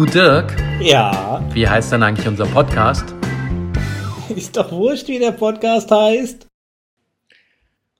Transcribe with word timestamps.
Du 0.00 0.06
Dirk, 0.06 0.56
Ja, 0.80 1.46
wie 1.52 1.68
heißt 1.68 1.92
denn 1.92 2.02
eigentlich 2.02 2.26
unser 2.26 2.46
Podcast? 2.46 3.04
ist 4.34 4.56
doch 4.56 4.72
wurscht, 4.72 5.08
wie 5.08 5.18
der 5.18 5.32
Podcast 5.32 5.90
heißt. 5.90 6.46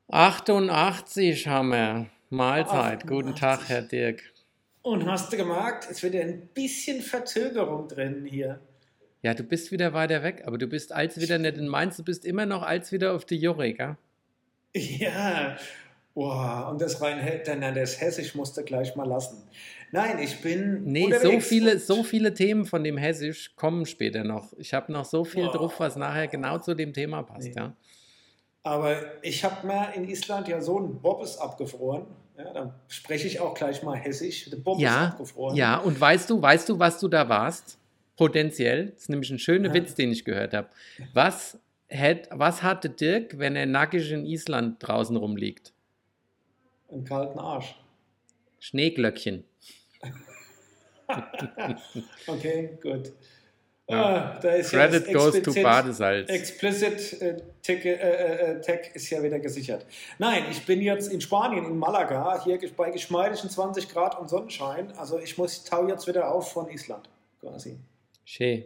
88 0.09 1.47
haben 1.47 1.69
wir. 1.69 2.07
Mahlzeit. 2.31 3.05
88. 3.05 3.07
Guten 3.07 3.35
Tag, 3.35 3.69
Herr 3.69 3.83
Dirk. 3.83 4.23
Und 4.81 5.07
hast 5.11 5.31
du 5.31 5.37
gemerkt, 5.37 5.89
es 5.91 6.03
wird 6.03 6.15
ja 6.15 6.23
ein 6.23 6.49
bisschen 6.55 7.03
Verzögerung 7.03 7.87
drin 7.87 8.25
hier. 8.25 8.61
Ja, 9.21 9.35
du 9.35 9.43
bist 9.43 9.71
wieder 9.71 9.93
weiter 9.93 10.23
weg, 10.23 10.45
aber 10.47 10.57
du 10.57 10.69
bist 10.69 10.93
als 10.93 11.21
wieder 11.21 11.37
nicht 11.37 11.59
in 11.59 11.69
Mainz, 11.69 11.99
du 11.99 12.03
bist 12.03 12.25
immer 12.25 12.47
noch 12.47 12.63
als 12.63 12.93
wieder 12.93 13.13
auf 13.13 13.27
die 13.27 13.37
Jury, 13.37 13.75
gell? 13.75 13.99
Ja, 14.73 15.59
boah, 16.15 16.71
und 16.71 16.81
das 16.81 17.03
rein, 17.03 17.19
nein, 17.59 17.75
das 17.75 18.01
Hessisch 18.01 18.35
musste 18.35 18.65
gleich 18.65 18.97
mal 18.97 19.07
lassen. 19.07 19.43
Nein, 19.93 20.19
ich 20.21 20.41
bin 20.41 20.85
Nee, 20.85 21.13
so 21.21 21.41
viele, 21.41 21.79
so 21.79 22.03
viele 22.05 22.33
Themen 22.35 22.65
von 22.65 22.85
dem 22.85 22.97
Hessisch 22.97 23.55
kommen 23.57 23.87
später 23.87 24.23
noch. 24.25 24.53
Ich 24.59 24.73
habe 24.73 24.93
noch 24.93 25.05
so 25.05 25.25
viel 25.25 25.45
Boah. 25.47 25.53
drauf, 25.53 25.75
was 25.81 25.97
nachher 25.97 26.29
genau 26.29 26.59
zu 26.59 26.75
dem 26.75 26.93
Thema 26.93 27.23
passt, 27.23 27.49
Nee. 27.49 27.55
ja. 27.57 27.75
Aber 28.63 28.95
ich 29.23 29.43
habe 29.43 29.67
mir 29.67 29.93
in 29.95 30.09
Island 30.09 30.47
ja 30.49 30.61
so 30.61 30.79
ein 30.79 31.01
Bob 31.01 31.23
ist 31.23 31.39
abgefroren. 31.39 32.07
Ja, 32.37 32.53
dann 32.53 32.75
spreche 32.89 33.27
ich 33.27 33.41
auch 33.41 33.55
gleich 33.55 33.83
mal 33.83 33.97
Hessisch. 33.97 34.49
Der 34.51 34.59
Bob 34.59 34.77
ist 34.77 34.83
Ja, 34.83 35.09
abgefroren. 35.09 35.57
ja, 35.57 35.79
und 35.79 35.99
weißt 36.01 36.29
du, 36.31 36.41
weißt 36.41 36.69
du, 36.69 36.79
was 36.79 37.01
du 37.01 37.09
da 37.09 37.29
warst? 37.29 37.79
Potenziell, 38.17 38.91
das 38.91 39.03
ist 39.03 39.09
nämlich 39.09 39.31
ein 39.31 39.39
schöner 39.39 39.69
Ja. 39.69 39.75
Witz, 39.75 39.95
den 39.95 40.13
ich 40.13 40.25
gehört 40.27 40.53
habe. 40.53 40.69
Was, 41.15 41.59
hätt, 41.89 42.29
was 42.31 42.63
hatte 42.63 42.91
Dirk, 42.91 43.39
wenn 43.39 43.57
er 43.57 43.65
nackig 43.67 44.13
in 44.13 44.27
Island 44.27 44.77
draußen 44.81 45.17
rumliegt? 45.17 45.73
Einen 46.93 47.05
kalten 47.05 47.39
Arsch. 47.39 47.75
Schneeglöckchen. 48.59 49.45
Okay, 52.27 52.79
gut. 52.83 53.13
Ja. 53.91 54.05
Ah, 54.05 54.39
da 54.41 54.51
ist 54.53 54.71
ja 54.71 54.87
Credit 54.87 55.07
das 55.07 55.13
goes 55.13 55.43
to 55.43 55.53
Badesalz. 55.53 56.31
Explicit 56.31 57.21
äh, 57.21 57.37
Tech, 57.61 57.85
äh, 57.85 57.95
äh, 57.95 58.61
Tech 58.61 58.91
ist 58.95 59.11
ja 59.11 59.21
wieder 59.21 59.41
gesichert. 59.41 59.85
Nein, 60.19 60.45
ich 60.49 60.65
bin 60.65 60.81
jetzt 60.81 61.13
in 61.13 61.21
Spanien, 61.21 61.65
in 61.65 61.77
Malaga, 61.77 62.41
hier 62.45 62.61
bei 62.77 62.91
geschmeidigen 62.93 63.51
20 63.51 63.89
Grad 63.89 64.17
und 64.21 64.31
Sonnenschein. 64.31 64.93
Also 64.93 65.19
ich 65.19 65.37
muss 65.39 65.65
tau 65.65 65.89
jetzt 65.89 66.07
wieder 66.07 66.33
auf 66.33 66.53
von 66.53 66.71
Island, 66.71 67.09
quasi. 67.41 67.79
Schön. 68.25 68.65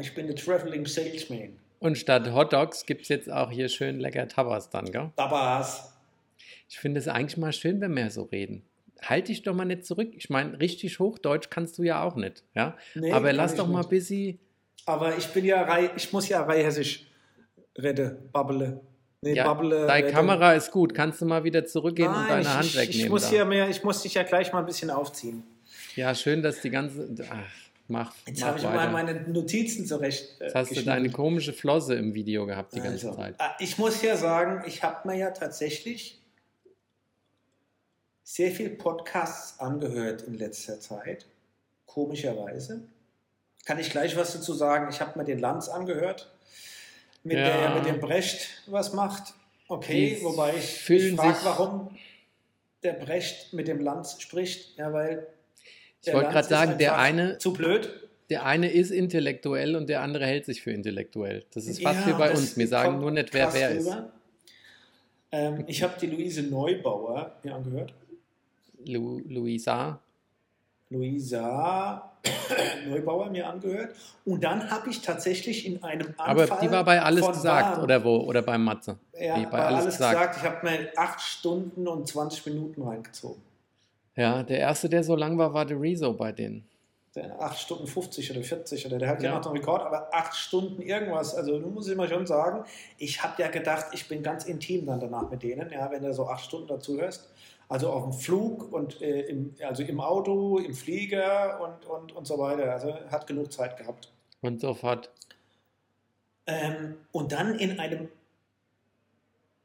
Ich 0.00 0.14
bin 0.14 0.28
der 0.28 0.36
Traveling 0.36 0.86
Salesman. 0.86 1.58
Und 1.80 1.98
statt 1.98 2.32
Hotdogs 2.32 2.86
gibt 2.86 3.02
es 3.02 3.08
jetzt 3.08 3.30
auch 3.30 3.50
hier 3.50 3.68
schön 3.68 4.00
lecker 4.00 4.26
Tabas 4.28 4.70
dann, 4.70 4.90
gell? 4.90 5.10
Dabas. 5.16 5.92
Ich 6.70 6.78
finde 6.78 7.00
es 7.00 7.08
eigentlich 7.08 7.36
mal 7.36 7.52
schön, 7.52 7.82
wenn 7.82 7.94
wir 7.94 8.10
so 8.10 8.22
reden. 8.22 8.64
Halt 9.08 9.28
dich 9.28 9.42
doch 9.42 9.54
mal 9.54 9.64
nicht 9.64 9.84
zurück. 9.84 10.08
Ich 10.14 10.30
meine, 10.30 10.58
richtig 10.60 10.98
Hochdeutsch 10.98 11.50
kannst 11.50 11.78
du 11.78 11.82
ja 11.82 12.02
auch 12.02 12.16
nicht, 12.16 12.44
ja? 12.54 12.76
Nee, 12.94 13.12
Aber 13.12 13.32
lass 13.32 13.54
doch 13.54 13.66
mal 13.68 13.82
ein 13.82 13.88
bisschen... 13.88 14.38
Aber 14.86 15.16
ich 15.16 15.26
bin 15.28 15.44
ja 15.44 15.62
Rei, 15.62 15.90
ich 15.96 16.12
muss 16.12 16.28
ja 16.28 16.42
Reihessisch 16.42 17.06
rede, 17.78 18.18
babbele. 18.32 18.80
Nee, 19.22 19.34
Ja, 19.34 19.44
babbele. 19.44 19.86
deine 19.86 20.04
rede. 20.06 20.12
Kamera 20.14 20.52
ist 20.54 20.70
gut. 20.70 20.94
Kannst 20.94 21.20
du 21.22 21.26
mal 21.26 21.44
wieder 21.44 21.64
zurückgehen 21.64 22.08
und 22.08 22.14
Nein, 22.14 22.28
deine 22.28 22.42
ich, 22.42 22.48
Hand 22.48 22.64
ich, 22.66 22.76
wegnehmen? 22.76 23.04
ich 23.04 23.10
muss 23.10 23.30
hier 23.30 23.44
mehr, 23.46 23.68
ich 23.70 23.82
muss 23.82 24.02
dich 24.02 24.14
ja 24.14 24.22
gleich 24.22 24.52
mal 24.52 24.58
ein 24.60 24.66
bisschen 24.66 24.90
aufziehen. 24.90 25.42
Ja, 25.96 26.14
schön, 26.14 26.42
dass 26.42 26.60
die 26.60 26.68
ganze. 26.70 27.08
Ach, 27.30 27.36
mach, 27.88 28.14
Jetzt 28.26 28.44
habe 28.44 28.58
ich 28.58 28.64
mal 28.64 28.90
meine 28.90 29.22
Notizen 29.28 29.86
zurecht. 29.86 30.38
äh, 30.40 30.44
Jetzt 30.44 30.54
hast 30.54 30.76
du 30.76 30.82
deine 30.82 31.08
komische 31.10 31.52
Flosse 31.54 31.94
im 31.94 32.12
Video 32.14 32.44
gehabt 32.46 32.74
die 32.74 32.80
ganze 32.80 33.08
Also, 33.08 33.14
Zeit. 33.14 33.34
äh, 33.38 33.44
Ich 33.64 33.78
muss 33.78 34.02
ja 34.02 34.16
sagen, 34.16 34.62
ich 34.66 34.82
habe 34.82 35.08
mir 35.08 35.16
ja 35.16 35.30
tatsächlich 35.30 36.20
sehr 38.24 38.50
viel 38.50 38.70
Podcasts 38.70 39.60
angehört 39.60 40.22
in 40.22 40.34
letzter 40.34 40.80
Zeit. 40.80 41.26
Komischerweise. 41.86 42.82
Kann 43.66 43.78
ich 43.78 43.90
gleich 43.90 44.16
was 44.16 44.32
dazu 44.32 44.52
sagen? 44.54 44.88
Ich 44.90 45.00
habe 45.00 45.18
mir 45.18 45.24
den 45.24 45.38
Lanz 45.38 45.68
angehört, 45.68 46.32
mit 47.22 47.36
Ja. 47.38 47.44
der 47.44 47.54
er 47.54 47.74
mit 47.76 47.86
dem 47.86 48.00
Brecht 48.00 48.48
was 48.66 48.92
macht. 48.92 49.34
Okay, 49.68 50.16
Die 50.18 50.24
wobei 50.24 50.54
ich, 50.56 50.90
ich 50.90 51.14
frage, 51.14 51.38
warum 51.44 51.96
der 52.82 52.94
Brecht 52.94 53.52
mit 53.52 53.68
dem 53.68 53.80
Lanz 53.80 54.20
spricht. 54.20 54.76
Ja, 54.76 54.92
weil 54.92 55.26
Ich 56.04 56.12
wollte 56.12 56.30
gerade 56.30 56.48
sagen, 56.48 56.78
der 56.78 56.98
eine, 56.98 57.38
Zu 57.38 57.52
blöd. 57.54 58.08
der 58.28 58.44
eine 58.44 58.70
ist 58.70 58.90
intellektuell 58.90 59.76
und 59.76 59.88
der 59.88 60.02
andere 60.02 60.26
hält 60.26 60.44
sich 60.44 60.60
für 60.62 60.70
intellektuell. 60.72 61.44
Das 61.54 61.66
ist 61.66 61.82
fast 61.82 62.00
Ja, 62.00 62.06
wie 62.08 62.18
bei 62.18 62.30
uns. 62.30 62.56
Wir 62.58 62.68
sagen 62.68 63.00
nur 63.00 63.10
nicht, 63.10 63.32
wer 63.32 63.52
wer 63.54 63.70
ist. 63.70 63.90
Ähm, 65.32 65.64
ich 65.66 65.82
habe 65.82 65.94
die 65.98 66.06
Luise 66.08 66.42
Neubauer 66.42 67.36
mir 67.42 67.54
angehört. 67.54 67.94
Lu 68.86 69.20
Luisa. 69.26 69.98
Luisa 70.90 72.10
Neubauer 72.88 73.30
mir 73.30 73.48
angehört. 73.48 73.94
Und 74.24 74.42
dann 74.44 74.70
habe 74.70 74.88
ich 74.90 75.00
tatsächlich 75.02 75.66
in 75.66 75.82
einem 75.82 76.14
Aber 76.16 76.42
Anfall 76.42 76.58
die 76.62 76.70
war 76.70 76.84
bei 76.84 77.00
alles 77.02 77.26
gesagt, 77.26 77.82
oder 77.82 78.02
wo? 78.04 78.16
Oder 78.18 78.42
bei 78.42 78.56
Matze? 78.58 78.96
Ja, 79.18 79.38
Nee, 79.38 79.46
bei 79.50 79.64
alles, 79.64 79.86
gesagt. 79.86 80.12
gesagt. 80.14 80.36
Ich 80.38 80.42
habe 80.44 80.66
mir 80.66 80.88
8 80.96 81.20
Stunden 81.20 81.86
und 81.88 82.06
20 82.08 82.46
Minuten 82.46 82.82
reingezogen. 82.82 83.42
Ja, 84.16 84.42
der 84.42 84.58
erste, 84.58 84.88
der 84.88 85.02
so 85.04 85.16
lang 85.16 85.36
war, 85.38 85.52
war 85.52 85.66
der 85.66 85.80
Rezo 85.80 86.12
bei 86.12 86.32
denen. 86.32 86.64
Der 87.16 87.40
8 87.40 87.58
Stunden 87.58 87.86
50 87.86 88.30
oder 88.32 88.42
40 88.42 88.86
oder 88.86 88.98
der 88.98 89.08
hat 89.08 89.22
ja, 89.22 89.30
Ja. 89.30 89.36
noch 89.36 89.42
den 89.42 89.52
Rekord, 89.52 89.82
aber 89.82 90.08
8 90.12 90.34
Stunden 90.34 90.82
irgendwas. 90.82 91.34
Also, 91.34 91.58
du 91.58 91.68
musst 91.68 91.88
immer 91.88 92.08
schon 92.08 92.26
sagen, 92.26 92.64
ich 92.98 93.22
habe 93.22 93.40
ja 93.42 93.48
gedacht, 93.48 93.86
ich 93.92 94.08
bin 94.08 94.22
ganz 94.22 94.44
intim 94.46 94.86
dann 94.86 94.98
danach 95.00 95.30
mit 95.30 95.42
denen, 95.42 95.70
ja, 95.70 95.90
wenn 95.90 96.02
du 96.02 96.12
so 96.12 96.26
8 96.26 96.44
Stunden 96.44 96.68
dazu 96.68 96.98
hörst. 97.00 97.28
Also 97.68 97.90
auf 97.90 98.04
dem 98.04 98.12
Flug 98.12 98.72
und 98.72 99.00
äh, 99.00 99.22
im, 99.22 99.54
also 99.66 99.82
im 99.82 100.00
Auto, 100.00 100.58
im 100.58 100.74
Flieger 100.74 101.60
und, 101.60 101.86
und, 101.86 102.12
und 102.12 102.26
so 102.26 102.38
weiter. 102.38 102.72
Also 102.72 102.94
hat 103.10 103.26
genug 103.26 103.52
Zeit 103.52 103.76
gehabt. 103.76 104.12
Und 104.42 104.60
sofort. 104.60 105.10
Ähm, 106.46 106.96
und 107.12 107.32
dann 107.32 107.58
in 107.58 107.78
einem 107.80 108.08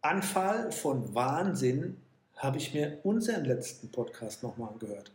Anfall 0.01 0.71
von 0.71 1.13
Wahnsinn 1.13 1.97
habe 2.37 2.57
ich 2.57 2.73
mir 2.73 2.99
unseren 3.03 3.43
letzten 3.45 3.91
Podcast 3.91 4.43
nochmal 4.43 4.69
angehört. 4.71 5.11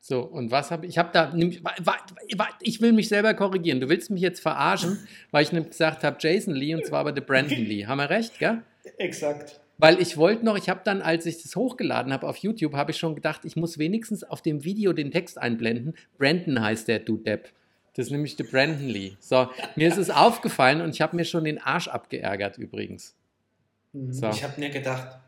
So, 0.00 0.20
und 0.20 0.50
was 0.50 0.70
habe 0.70 0.84
ich? 0.84 0.90
Ich 0.92 0.98
habe 0.98 1.10
da, 1.12 1.30
nämlich- 1.32 1.62
ich 2.60 2.80
will 2.80 2.92
mich 2.92 3.08
selber 3.08 3.34
korrigieren. 3.34 3.80
Du 3.80 3.88
willst 3.88 4.10
mich 4.10 4.20
jetzt 4.20 4.40
verarschen, 4.40 5.06
weil 5.30 5.44
ich 5.44 5.52
nämlich 5.52 5.70
gesagt 5.70 6.02
habe, 6.04 6.16
Jason 6.20 6.54
Lee 6.54 6.74
und 6.74 6.84
zwar 6.84 7.00
aber 7.00 7.12
der 7.12 7.22
Brandon 7.22 7.56
Lee. 7.64 7.86
Haben 7.86 7.98
wir 7.98 8.10
recht, 8.10 8.38
gell? 8.38 8.62
Exakt. 8.98 9.60
Weil 9.78 10.00
ich 10.00 10.16
wollte 10.16 10.44
noch, 10.44 10.56
ich 10.56 10.68
habe 10.68 10.80
dann, 10.84 11.02
als 11.02 11.26
ich 11.26 11.42
das 11.42 11.56
hochgeladen 11.56 12.12
habe 12.12 12.28
auf 12.28 12.36
YouTube, 12.36 12.74
habe 12.74 12.92
ich 12.92 12.98
schon 12.98 13.14
gedacht, 13.14 13.44
ich 13.44 13.56
muss 13.56 13.78
wenigstens 13.78 14.22
auf 14.22 14.42
dem 14.42 14.64
Video 14.64 14.92
den 14.92 15.10
Text 15.10 15.38
einblenden. 15.38 15.94
Brandon 16.18 16.60
heißt 16.60 16.88
der, 16.88 17.00
du 17.00 17.16
Depp. 17.16 17.50
Das 17.94 18.06
ist 18.06 18.12
nämlich 18.12 18.36
der 18.36 18.44
Brandon 18.44 18.88
Lee. 18.88 19.16
So, 19.20 19.48
mir 19.76 19.88
ist 19.88 19.98
es 19.98 20.10
aufgefallen 20.10 20.80
und 20.80 20.90
ich 20.90 21.00
habe 21.00 21.16
mir 21.16 21.24
schon 21.24 21.44
den 21.44 21.58
Arsch 21.58 21.88
abgeärgert 21.88 22.58
übrigens. 22.58 23.14
So. 23.92 24.30
Ich 24.30 24.42
habe 24.42 24.58
mir 24.58 24.70
gedacht, 24.70 25.18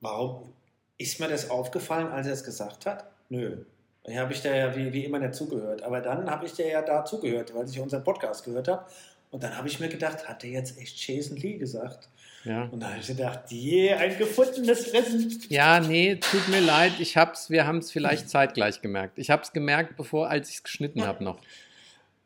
warum 0.00 0.52
ist 0.98 1.20
mir 1.20 1.28
das 1.28 1.48
aufgefallen, 1.48 2.08
als 2.08 2.26
er 2.26 2.34
es 2.34 2.44
gesagt 2.44 2.84
hat? 2.86 3.10
Nö. 3.28 3.64
Da 4.04 4.14
habe 4.14 4.32
ich 4.32 4.42
da 4.42 4.54
ja 4.54 4.76
wie, 4.76 4.92
wie 4.92 5.04
immer 5.04 5.18
nicht 5.18 5.34
zugehört. 5.34 5.82
Aber 5.82 6.00
dann 6.00 6.30
habe 6.30 6.46
ich 6.46 6.52
dir 6.52 6.68
ja 6.68 6.82
da 6.82 7.04
zugehört, 7.04 7.54
weil 7.54 7.68
ich 7.68 7.80
unseren 7.80 8.04
Podcast 8.04 8.44
gehört 8.44 8.68
habe. 8.68 8.84
Und 9.30 9.42
dann 9.42 9.56
habe 9.56 9.68
ich 9.68 9.80
mir 9.80 9.88
gedacht, 9.88 10.28
hat 10.28 10.42
der 10.42 10.50
jetzt 10.50 10.78
echt 10.80 11.06
Jason 11.06 11.36
Lee 11.36 11.58
gesagt? 11.58 12.08
Ja. 12.44 12.64
Und 12.70 12.80
dann 12.80 12.90
habe 12.90 13.00
ich 13.00 13.06
gedacht, 13.08 13.40
je, 13.50 13.92
ein 13.92 14.16
gefundenes 14.18 14.86
Fressen. 14.88 15.42
Ja, 15.48 15.80
nee, 15.80 16.14
tut 16.16 16.48
mir 16.48 16.60
leid, 16.60 16.92
ich 17.00 17.16
hab's, 17.16 17.50
wir 17.50 17.66
haben 17.66 17.78
es 17.78 17.90
vielleicht 17.90 18.30
zeitgleich 18.30 18.80
gemerkt. 18.82 19.18
Ich 19.18 19.30
habe 19.30 19.42
es 19.42 19.52
gemerkt, 19.52 19.96
bevor, 19.96 20.28
als 20.30 20.48
ich 20.50 20.56
es 20.56 20.62
geschnitten 20.62 21.04
habe 21.04 21.24
noch. 21.24 21.40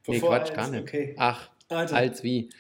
Nee, 0.06 0.15
Bevor 0.15 0.31
Quatsch, 0.31 0.49
als- 0.50 0.56
gar 0.56 0.71
nicht. 0.71 0.83
Okay. 0.83 1.15
Ach, 1.19 1.49
Also, 1.69 1.94
als 1.94 2.22
wie. 2.22 2.50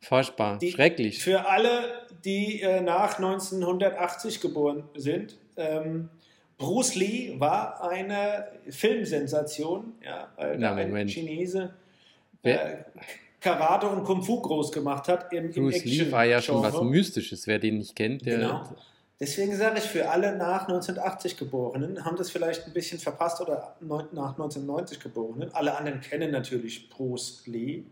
Furchtbar, 0.00 0.58
Die- 0.58 0.70
schrecklich. 0.70 1.20
Für 1.24 1.48
alle, 1.48 2.06
die 2.24 2.62
äh, 2.62 2.80
nach 2.80 3.18
1980 3.18 4.40
geboren 4.40 4.84
sind, 4.94 5.36
ähm, 5.56 6.08
Bruce 6.56 6.94
Lee 6.94 7.34
war 7.40 7.82
eine 7.88 8.46
Filmsensation, 8.68 9.92
ja, 10.04 10.28
weil 10.36 10.58
da 10.58 10.74
ein. 10.76 11.08
Chinese 11.08 11.74
Wer- 12.44 12.78
äh, 12.78 12.84
Karate 13.40 13.88
und 13.88 14.04
Kung 14.04 14.22
Fu 14.22 14.40
groß 14.40 14.72
gemacht 14.72 15.08
hat 15.08 15.32
im, 15.32 15.50
im 15.50 15.52
Bruce 15.52 15.84
Lee 15.84 16.10
war 16.10 16.24
ja 16.24 16.40
schon 16.40 16.62
was. 16.62 16.80
Mystisches, 16.80 17.46
wer 17.46 17.58
den 17.58 17.78
nicht 17.78 17.94
kennt. 17.94 18.26
Der, 18.26 18.38
Genau. 18.38 18.62
Deswegen 19.20 19.56
sage 19.56 19.78
ich, 19.78 19.84
für 19.84 20.08
alle 20.10 20.36
nach 20.36 20.68
1980 20.68 21.36
Geborenen 21.36 22.04
haben 22.04 22.16
das 22.16 22.30
vielleicht 22.30 22.66
ein 22.66 22.72
bisschen 22.72 23.00
verpasst 23.00 23.40
oder 23.40 23.74
nach 23.80 24.30
1990 24.30 25.00
Geborenen. 25.00 25.52
Alle 25.54 25.76
anderen 25.76 26.00
kennen 26.00 26.30
natürlich 26.30 26.88
Bruce 26.88 27.42
Lee. 27.46 27.82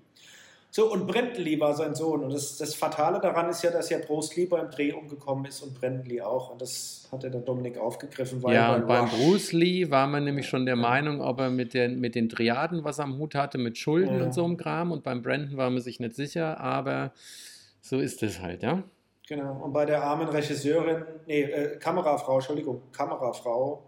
So, 0.71 0.93
und 0.93 1.07
Brandon 1.07 1.43
Lee 1.43 1.59
war 1.59 1.75
sein 1.75 1.95
Sohn. 1.95 2.25
Und 2.25 2.33
das, 2.35 2.59
das 2.59 2.75
Fatale 2.75 3.19
daran 3.21 3.49
ist 3.49 3.63
ja, 3.63 3.71
dass 3.71 3.89
ja 3.89 3.99
Bruce 3.99 4.37
Lee 4.37 4.47
beim 4.47 4.71
Dreh 4.71 4.93
umgekommen 4.93 5.47
ist 5.47 5.63
und 5.63 5.79
Brandon 5.81 6.05
Lee 6.05 6.21
auch. 6.21 6.51
Und 6.51 6.61
das 6.61 7.09
hat 7.11 7.23
ja 7.23 7.31
der 7.31 7.41
Dominik 7.41 7.79
aufgegriffen. 7.79 8.43
Weil 8.43 8.55
Ja, 8.55 8.75
und 8.75 8.87
beim 8.87 9.09
Bruce 9.09 9.53
Lee 9.53 9.91
war 9.91 10.07
man 10.07 10.25
nämlich 10.25 10.47
schon 10.47 10.67
der 10.67 10.77
Meinung, 10.77 11.21
ob 11.23 11.41
er 11.41 11.51
mit 11.51 11.73
den, 11.73 11.99
mit 12.01 12.15
den 12.15 12.29
Triaden 12.29 12.85
was 12.85 13.01
am 13.01 13.17
Hut 13.19 13.35
hatte, 13.35 13.57
mit 13.59 13.79
Schulden 13.79 14.19
Ja. 14.19 14.25
und 14.25 14.35
so 14.35 14.45
einem 14.45 14.57
Kram. 14.59 14.93
Und 14.93 15.03
beim 15.03 15.23
Brandon 15.23 15.57
war 15.57 15.71
man 15.71 15.81
sich 15.81 15.99
nicht 15.99 16.15
sicher, 16.15 16.61
aber 16.61 17.13
so 17.81 17.99
ist 17.99 18.23
es 18.23 18.43
halt, 18.43 18.63
ja. 18.63 18.83
Genau. 19.29 19.61
Und 19.65 19.73
bei 19.73 19.87
der 19.87 20.03
armen 20.05 20.29
Regisseurin, 20.29 21.05
nee, 21.27 21.43
äh, 21.43 21.79
Kamerafrau, 21.79 22.35
Entschuldigung, 22.35 22.83
Kamerafrau, 22.93 23.83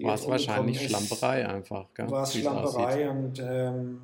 war 0.00 0.14
es 0.14 0.28
wahrscheinlich 0.28 0.80
Schlamperei 0.82 1.48
einfach. 1.48 1.86
War 1.96 2.22
es 2.24 2.34
Schlamperei 2.34 3.08
und 3.08 3.40
ähm, 3.40 4.02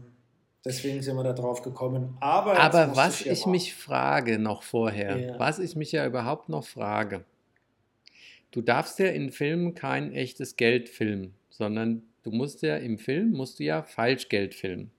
deswegen 0.65 1.03
sind 1.03 1.17
wir 1.17 1.25
da 1.25 1.33
drauf 1.33 1.63
gekommen. 1.63 2.17
Aber, 2.21 2.59
Aber 2.59 2.97
was 2.97 3.23
ich, 3.23 3.29
ich 3.29 3.47
mich 3.47 3.75
frage 3.75 4.39
noch 4.39 4.63
vorher, 4.63 5.17
ja. 5.19 5.39
was 5.39 5.59
ich 5.59 5.77
mich 5.77 5.93
ja 5.93 6.07
überhaupt 6.07 6.49
noch 6.49 6.65
frage, 6.65 7.25
du 8.51 8.61
darfst 8.63 8.99
ja 8.99 9.07
in 9.07 9.31
Filmen 9.31 9.75
kein 9.75 10.13
echtes 10.13 10.57
Geld 10.57 10.89
filmen, 10.89 11.35
sondern 11.51 12.03
du 12.23 12.31
musst 12.31 12.63
ja 12.63 12.77
im 12.77 12.99
Film, 12.99 13.33
musst 13.33 13.59
du 13.59 13.65
ja 13.65 13.83
Falschgeld 13.83 14.55
filmen. 14.55 14.91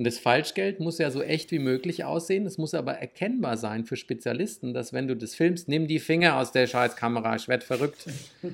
Und 0.00 0.04
das 0.06 0.18
Falschgeld 0.18 0.80
muss 0.80 0.96
ja 0.96 1.10
so 1.10 1.22
echt 1.22 1.50
wie 1.50 1.58
möglich 1.58 2.04
aussehen. 2.04 2.46
Es 2.46 2.56
muss 2.56 2.72
aber 2.72 2.94
erkennbar 2.94 3.58
sein 3.58 3.84
für 3.84 3.96
Spezialisten, 3.96 4.72
dass 4.72 4.94
wenn 4.94 5.06
du 5.08 5.14
das 5.14 5.34
filmst, 5.34 5.68
nimm 5.68 5.88
die 5.88 5.98
Finger 5.98 6.38
aus 6.38 6.52
der 6.52 6.66
Scheißkamera, 6.66 7.36
ich 7.36 7.48
werde 7.48 7.66
verrückt. 7.66 8.06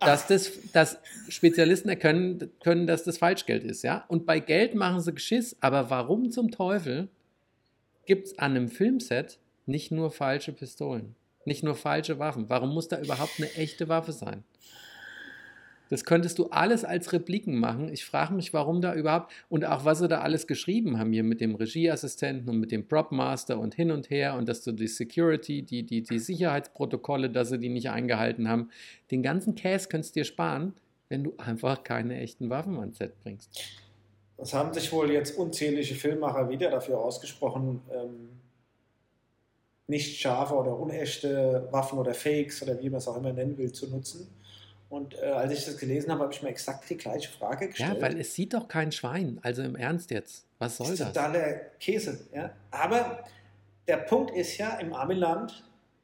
dass, 0.00 0.26
das, 0.26 0.52
dass 0.72 0.98
Spezialisten 1.28 1.88
erkennen 1.88 2.50
können, 2.62 2.86
dass 2.86 3.04
das 3.04 3.18
Falschgeld 3.18 3.64
ist, 3.64 3.82
ja. 3.82 4.04
Und 4.08 4.26
bei 4.26 4.40
Geld 4.40 4.74
machen 4.74 5.00
sie 5.00 5.14
Geschiss, 5.14 5.56
aber 5.60 5.90
warum 5.90 6.30
zum 6.30 6.50
Teufel 6.50 7.08
gibt 8.06 8.28
es 8.28 8.38
an 8.38 8.52
einem 8.52 8.68
Filmset 8.68 9.38
nicht 9.66 9.92
nur 9.92 10.10
falsche 10.10 10.52
Pistolen, 10.52 11.14
nicht 11.44 11.62
nur 11.62 11.76
falsche 11.76 12.18
Waffen? 12.18 12.48
Warum 12.48 12.74
muss 12.74 12.88
da 12.88 13.00
überhaupt 13.00 13.34
eine 13.38 13.52
echte 13.54 13.88
Waffe 13.88 14.12
sein? 14.12 14.44
Das 15.90 16.04
könntest 16.04 16.38
du 16.38 16.46
alles 16.46 16.84
als 16.84 17.12
Repliken 17.12 17.58
machen. 17.58 17.92
Ich 17.92 18.04
frage 18.04 18.32
mich, 18.32 18.54
warum 18.54 18.80
da 18.80 18.94
überhaupt 18.94 19.32
und 19.48 19.64
auch 19.64 19.84
was 19.84 19.98
sie 19.98 20.06
da 20.06 20.20
alles 20.20 20.46
geschrieben 20.46 20.98
haben 20.98 21.12
hier 21.12 21.24
mit 21.24 21.40
dem 21.40 21.56
Regieassistenten 21.56 22.48
und 22.48 22.60
mit 22.60 22.70
dem 22.70 22.86
Propmaster 22.86 23.58
und 23.58 23.74
hin 23.74 23.90
und 23.90 24.08
her 24.08 24.36
und 24.36 24.48
dass 24.48 24.62
du 24.62 24.70
die 24.70 24.86
Security, 24.86 25.62
die, 25.62 25.82
die, 25.82 26.02
die 26.02 26.20
Sicherheitsprotokolle, 26.20 27.28
dass 27.28 27.48
sie 27.48 27.58
die 27.58 27.68
nicht 27.68 27.90
eingehalten 27.90 28.48
haben. 28.48 28.70
Den 29.10 29.22
ganzen 29.24 29.56
Case 29.56 29.88
könntest 29.88 30.14
du 30.14 30.20
dir 30.20 30.24
sparen, 30.24 30.74
wenn 31.08 31.24
du 31.24 31.34
einfach 31.38 31.82
keine 31.82 32.20
echten 32.20 32.50
Waffen 32.50 32.78
ans 32.78 32.98
Set 32.98 33.18
bringst. 33.24 33.50
Das 34.36 34.54
haben 34.54 34.72
sich 34.72 34.92
wohl 34.92 35.10
jetzt 35.10 35.36
unzählige 35.36 35.96
Filmmacher 35.96 36.48
wieder 36.48 36.70
dafür 36.70 37.00
ausgesprochen, 37.00 37.82
ähm, 37.92 38.28
nicht 39.88 40.20
scharfe 40.20 40.54
oder 40.54 40.78
unechte 40.78 41.66
Waffen 41.72 41.98
oder 41.98 42.14
Fakes 42.14 42.62
oder 42.62 42.80
wie 42.80 42.88
man 42.88 42.98
es 42.98 43.08
auch 43.08 43.16
immer 43.16 43.32
nennen 43.32 43.58
will, 43.58 43.72
zu 43.72 43.90
nutzen 43.90 44.28
und 44.90 45.14
äh, 45.22 45.26
als 45.26 45.52
ich 45.52 45.64
das 45.64 45.78
gelesen 45.78 46.10
habe, 46.10 46.24
habe 46.24 46.32
ich 46.32 46.42
mir 46.42 46.48
exakt 46.48 46.90
die 46.90 46.96
gleiche 46.96 47.30
Frage 47.30 47.68
gestellt. 47.68 47.94
Ja, 47.94 48.02
weil 48.02 48.20
es 48.20 48.34
sieht 48.34 48.52
doch 48.54 48.66
kein 48.66 48.90
Schwein. 48.90 49.38
Also 49.42 49.62
im 49.62 49.76
Ernst 49.76 50.10
jetzt. 50.10 50.44
Was 50.58 50.76
soll 50.76 50.88
das? 50.88 51.00
Ist 51.00 51.06
totaler 51.06 51.52
Käse. 51.78 52.26
Ja? 52.34 52.50
Aber 52.72 53.24
der 53.86 53.98
Punkt 53.98 54.32
ist 54.32 54.58
ja, 54.58 54.78
im 54.78 54.92
Amiland 54.92 55.62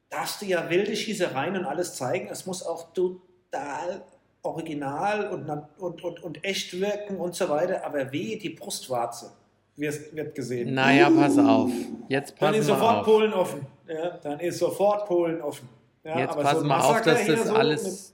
darfst 0.09 0.41
du 0.41 0.45
ja 0.45 0.69
wilde 0.69 0.95
Schießereien 0.95 1.57
und 1.57 1.65
alles 1.65 1.95
zeigen. 1.95 2.29
Es 2.31 2.45
muss 2.45 2.65
auch 2.65 2.93
total 2.93 4.03
original 4.41 5.31
und, 5.31 5.49
und, 5.79 6.01
und, 6.01 6.23
und 6.23 6.43
echt 6.45 6.79
wirken 6.79 7.17
und 7.17 7.35
so 7.35 7.49
weiter. 7.49 7.85
Aber 7.85 8.13
weh, 8.13 8.37
die 8.37 8.51
Brustwarze 8.51 9.33
wird, 9.75 10.15
wird 10.15 10.33
gesehen. 10.33 10.73
Naja, 10.73 11.09
pass 11.09 11.37
auf. 11.37 11.71
Jetzt 12.07 12.37
pass 12.37 12.51
Dann 12.51 12.59
ist 12.61 12.67
sofort 12.67 12.99
auf. 12.99 13.05
Polen 13.05 13.33
offen. 13.33 13.65
Ja, 13.85 14.17
dann 14.23 14.39
ist 14.39 14.59
sofort 14.59 15.05
Polen 15.07 15.41
offen. 15.41 15.67
Ja, 16.05 16.19
Jetzt 16.19 16.35
pass 16.35 16.59
so 16.59 16.65
mal 16.65 16.79
auf, 16.79 17.01
dass 17.01 17.25
das 17.25 17.47
so 17.47 17.53
alles 17.53 18.13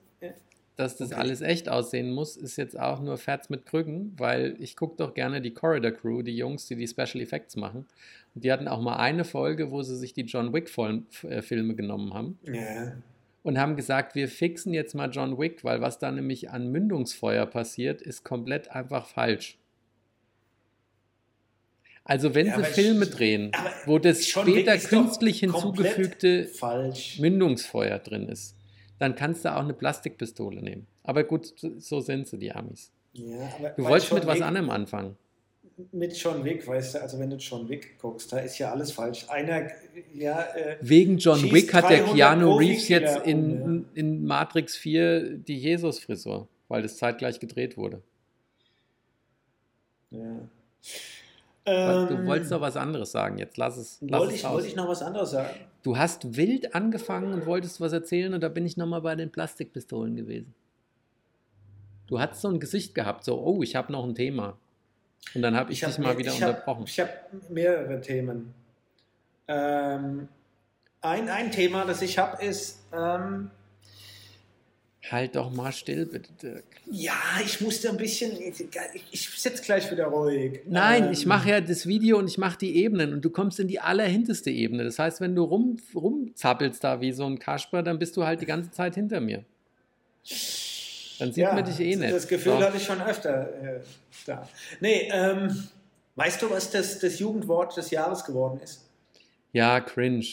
dass 0.76 0.98
das 0.98 1.12
okay. 1.12 1.20
alles 1.20 1.42
echt 1.42 1.70
aussehen 1.70 2.12
muss, 2.12 2.36
ist 2.36 2.58
jetzt 2.58 2.80
auch 2.80 3.00
nur 3.00 3.18
Ferz 3.18 3.50
mit 3.50 3.66
Krücken, 3.66 4.14
weil 4.18 4.56
ich 4.60 4.76
gucke 4.76 4.96
doch 4.98 5.14
gerne 5.14 5.42
die 5.42 5.54
Corridor 5.54 5.92
Crew, 5.92 6.24
die 6.24 6.36
Jungs, 6.36 6.68
die 6.68 6.76
die 6.76 6.88
Special 6.88 7.22
Effects 7.22 7.56
machen. 7.56 7.86
Und 8.34 8.44
die 8.44 8.52
hatten 8.52 8.68
auch 8.68 8.82
mal 8.82 8.96
eine 8.98 9.24
Folge, 9.24 9.70
wo 9.70 9.84
sie 9.84 9.96
sich 9.96 10.14
die 10.14 10.24
John 10.24 10.52
Wick-Filme 10.54 11.76
genommen 11.76 12.14
haben. 12.14 12.40
Yeah. 12.48 12.98
Und 13.44 13.60
haben 13.60 13.76
gesagt, 13.76 14.16
wir 14.16 14.28
fixen 14.28 14.74
jetzt 14.74 14.96
mal 14.96 15.12
John 15.12 15.38
Wick, 15.38 15.64
weil 15.64 15.82
was 15.82 16.00
da 16.00 16.12
nämlich 16.12 16.50
an 16.50 16.72
Mündungsfeuer 16.72 17.46
passiert, 17.46 18.02
ist 18.02 18.24
komplett 18.24 18.72
einfach 18.72 19.06
falsch. 19.06 19.58
Also 22.06 22.36
wenn 22.36 22.48
ja, 22.48 22.58
sie 22.58 22.64
Filme 22.66 23.06
drehen, 23.06 23.52
wo 23.86 23.98
das 24.00 24.26
später 24.26 24.78
künstlich 24.78 25.40
hinzugefügte 25.40 26.50
Mündungsfeuer 27.20 28.00
drin 28.00 28.28
ist, 28.28 28.58
dann 29.04 29.16
kannst 29.16 29.44
du 29.44 29.54
auch 29.54 29.64
eine 29.64 29.74
Plastikpistole 29.74 30.62
nehmen. 30.62 30.88
Aber 31.04 31.26
gut, 31.26 31.54
so 31.78 32.00
sind 32.00 32.26
sie, 32.26 32.38
die 32.38 32.54
Amis. 32.54 32.90
Ja, 33.12 33.54
aber 33.60 33.70
du 33.72 33.84
wolltest 33.84 34.14
mit 34.14 34.26
was 34.26 34.38
Wick, 34.38 34.46
anderem 34.46 34.70
anfangen. 34.70 35.18
Mit 35.92 36.16
John 36.16 36.46
Wick, 36.46 36.66
weißt 36.66 36.96
du, 36.96 37.02
also 37.02 37.20
wenn 37.20 37.30
du 37.30 37.36
John 37.36 37.68
Wick 37.68 38.00
guckst, 38.00 38.32
da 38.32 38.40
ist 38.40 38.58
ja 38.60 38.72
alles 38.72 38.94
falsch. 38.94 39.26
Einer, 39.30 39.68
ja. 40.14 40.42
Äh, 40.56 40.78
Wegen 40.80 41.18
John 41.18 41.52
Wick 41.52 41.74
hat 41.74 41.90
der 41.90 42.06
Keanu 42.06 42.56
Reeves 42.56 42.88
jetzt 42.88 43.26
in, 43.26 43.86
in 43.94 44.24
Matrix 44.26 44.78
4 44.78 45.38
die 45.38 45.58
Jesus-Frisur, 45.58 46.48
weil 46.70 46.82
das 46.82 46.96
zeitgleich 46.96 47.42
gedreht 47.42 47.76
wurde. 47.76 48.02
Ja. 50.12 50.48
Du 51.66 51.72
ähm, 51.72 52.26
wolltest 52.28 52.52
doch 52.52 52.60
was 52.60 52.76
anderes 52.76 53.12
sagen, 53.12 53.38
jetzt 53.38 53.58
lass 53.58 53.78
es. 53.78 53.98
Lass 54.02 54.20
wollte, 54.20 54.34
es 54.34 54.40
ich, 54.42 54.50
wollte 54.50 54.68
ich 54.68 54.76
noch 54.76 54.88
was 54.88 55.02
anderes 55.02 55.32
sagen? 55.32 55.50
Du 55.82 55.98
hast 55.98 56.36
wild 56.36 56.76
angefangen 56.76 57.34
und 57.34 57.46
wolltest 57.46 57.80
was 57.80 57.94
erzählen 57.94 58.34
und 58.34 58.42
da 58.42 58.50
bin 58.50 58.66
ich 58.66 58.76
nochmal 58.76 59.02
bei 59.02 59.16
den 59.16 59.32
Plastikpistolen 59.32 60.16
gewesen. 60.16 60.54
Du 62.08 62.20
hast 62.20 62.42
so 62.42 62.50
ein 62.50 62.60
Gesicht 62.60 62.94
gehabt, 62.96 63.24
so, 63.24 63.40
oh, 63.40 63.64
ich 63.64 63.76
habe 63.76 63.92
noch 63.92 64.04
ein 64.04 64.16
Thema. 64.16 64.58
Und 65.34 65.42
dann 65.42 65.56
habe 65.56 65.72
ich, 65.72 65.80
ich 65.80 65.84
hab 65.84 65.92
dich 65.92 66.00
mal 66.00 66.18
wieder 66.18 66.32
ich 66.32 66.44
unterbrochen. 66.44 66.82
Hab, 66.82 66.88
ich 66.88 67.00
habe 67.00 67.12
mehrere 67.50 68.02
Themen. 68.02 68.54
Ähm, 69.48 70.28
ein, 71.02 71.30
ein 71.30 71.52
Thema, 71.52 71.86
das 71.86 72.02
ich 72.02 72.18
habe, 72.18 72.44
ist, 72.44 72.84
ähm, 72.94 73.52
Halt 75.12 75.36
doch 75.36 75.52
mal 75.52 75.74
still, 75.74 76.06
bitte, 76.06 76.32
Dirk. 76.42 76.64
Ja, 76.90 77.14
ich 77.44 77.60
musste 77.60 77.90
ein 77.90 77.98
bisschen. 77.98 78.32
Ich, 79.12 79.30
sitze 79.30 79.62
gleich 79.62 79.92
wieder 79.92 80.06
ruhig. 80.06 80.62
Nein, 80.66 81.06
ähm, 81.06 81.12
ich 81.12 81.26
mache 81.26 81.50
ja 81.50 81.62
das 81.62 81.86
Video 81.88 82.18
und 82.18 82.30
ich 82.30 82.38
mache 82.38 82.58
die 82.58 82.78
Ebenen 82.78 83.12
und 83.14 83.24
du 83.24 83.30
kommst 83.30 83.60
in 83.60 83.68
die 83.68 83.82
allerhinteste 83.82 84.50
Ebene. 84.50 84.86
Das 84.86 85.00
heißt, 85.00 85.20
wenn 85.20 85.36
du 85.36 85.44
rum, 85.44 85.78
rumzappelst 85.94 86.84
da 86.84 87.02
wie 87.02 87.12
so 87.12 87.26
ein 87.26 87.38
Kasper, 87.38 87.84
dann 87.84 88.00
bist 88.00 88.16
du 88.16 88.24
halt 88.24 88.42
die 88.42 88.46
ganze 88.46 88.72
Zeit 88.72 88.96
hinter 88.96 89.20
mir. 89.20 89.44
Dann 91.20 91.34
sieht 91.34 91.44
ja, 91.44 91.54
man 91.54 91.66
dich 91.66 91.80
eh 91.82 91.96
nicht. 91.98 92.14
Das 92.14 92.28
Gefühl 92.28 92.54
so. 92.54 92.64
hatte 92.64 92.78
ich 92.78 92.84
schon 92.84 93.02
öfter 93.02 93.50
äh, 93.62 93.80
da. 94.26 94.48
Nee, 94.80 95.10
ähm, 95.12 95.68
weißt 96.16 96.42
du, 96.42 96.50
was 96.50 96.72
das, 96.72 97.00
das 97.00 97.20
Jugendwort 97.20 97.76
des 97.76 97.92
Jahres 97.92 98.24
geworden 98.24 98.62
ist? 98.64 98.90
Ja, 99.52 99.82
cringe. 99.82 100.26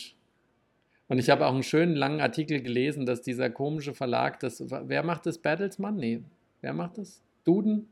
Und 1.10 1.18
ich 1.18 1.28
habe 1.28 1.44
auch 1.44 1.52
einen 1.52 1.64
schönen 1.64 1.96
langen 1.96 2.20
Artikel 2.20 2.62
gelesen, 2.62 3.04
dass 3.04 3.20
dieser 3.20 3.50
komische 3.50 3.94
Verlag, 3.94 4.38
das, 4.38 4.62
wer 4.68 5.02
macht 5.02 5.26
das 5.26 5.38
Battlesman? 5.38 5.96
Nee, 5.96 6.22
wer 6.60 6.72
macht 6.72 6.98
das? 6.98 7.20
Duden? 7.42 7.88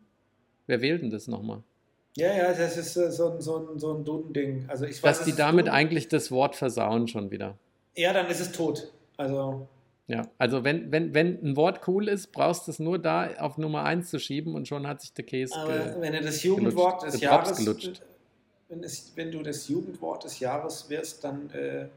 Wer 0.69 0.81
wählt 0.83 1.03
denn 1.03 1.11
das 1.11 1.27
nochmal? 1.27 1.65
Ja, 2.17 2.33
ja, 2.33 2.55
das 2.55 2.77
ist 2.77 2.97
äh, 2.97 3.11
so, 3.11 3.33
ein, 3.33 3.41
so, 3.41 3.57
ein, 3.57 3.79
so 3.81 3.95
ein 3.95 4.05
Duden-Ding. 4.05 4.67
Also 4.69 4.85
ich 4.85 5.03
weiß, 5.03 5.19
dass 5.19 5.27
die 5.27 5.35
damit 5.35 5.67
Duden. 5.67 5.75
eigentlich 5.75 6.07
das 6.07 6.31
Wort 6.31 6.55
versauen 6.55 7.09
schon 7.09 7.33
wieder. 7.33 7.59
Ja, 7.97 8.13
dann 8.13 8.29
ist 8.29 8.39
es 8.39 8.53
tot. 8.53 8.93
Also. 9.17 9.67
Ja, 10.07 10.29
also 10.39 10.63
wenn, 10.63 10.93
wenn, 10.93 11.13
wenn 11.13 11.43
ein 11.43 11.57
Wort 11.57 11.89
cool 11.89 12.07
ist, 12.07 12.31
brauchst 12.31 12.69
du 12.69 12.71
es 12.71 12.79
nur 12.79 13.01
da 13.01 13.31
auf 13.41 13.59
Nummer 13.59 13.83
1 13.83 14.11
zu 14.11 14.21
schieben 14.21 14.55
und 14.55 14.69
schon 14.69 14.87
hat 14.87 15.01
sich 15.01 15.13
der 15.13 15.25
Käse 15.25 15.57
Aber 15.57 16.01
wenn 16.01 16.13
du 16.13 16.21
das 16.21 16.45
Jugendwort 16.45 17.01
gelutscht, 17.01 17.15
des 17.15 17.21
Jahres 17.21 17.59
gelutscht. 17.59 18.03
Wenn, 18.69 18.85
es, 18.85 19.13
wenn 19.17 19.33
du 19.33 19.43
das 19.43 19.67
Jugendwort 19.67 20.23
des 20.23 20.39
Jahres 20.39 20.89
wirst, 20.89 21.25
dann 21.25 21.51
äh, 21.51 21.89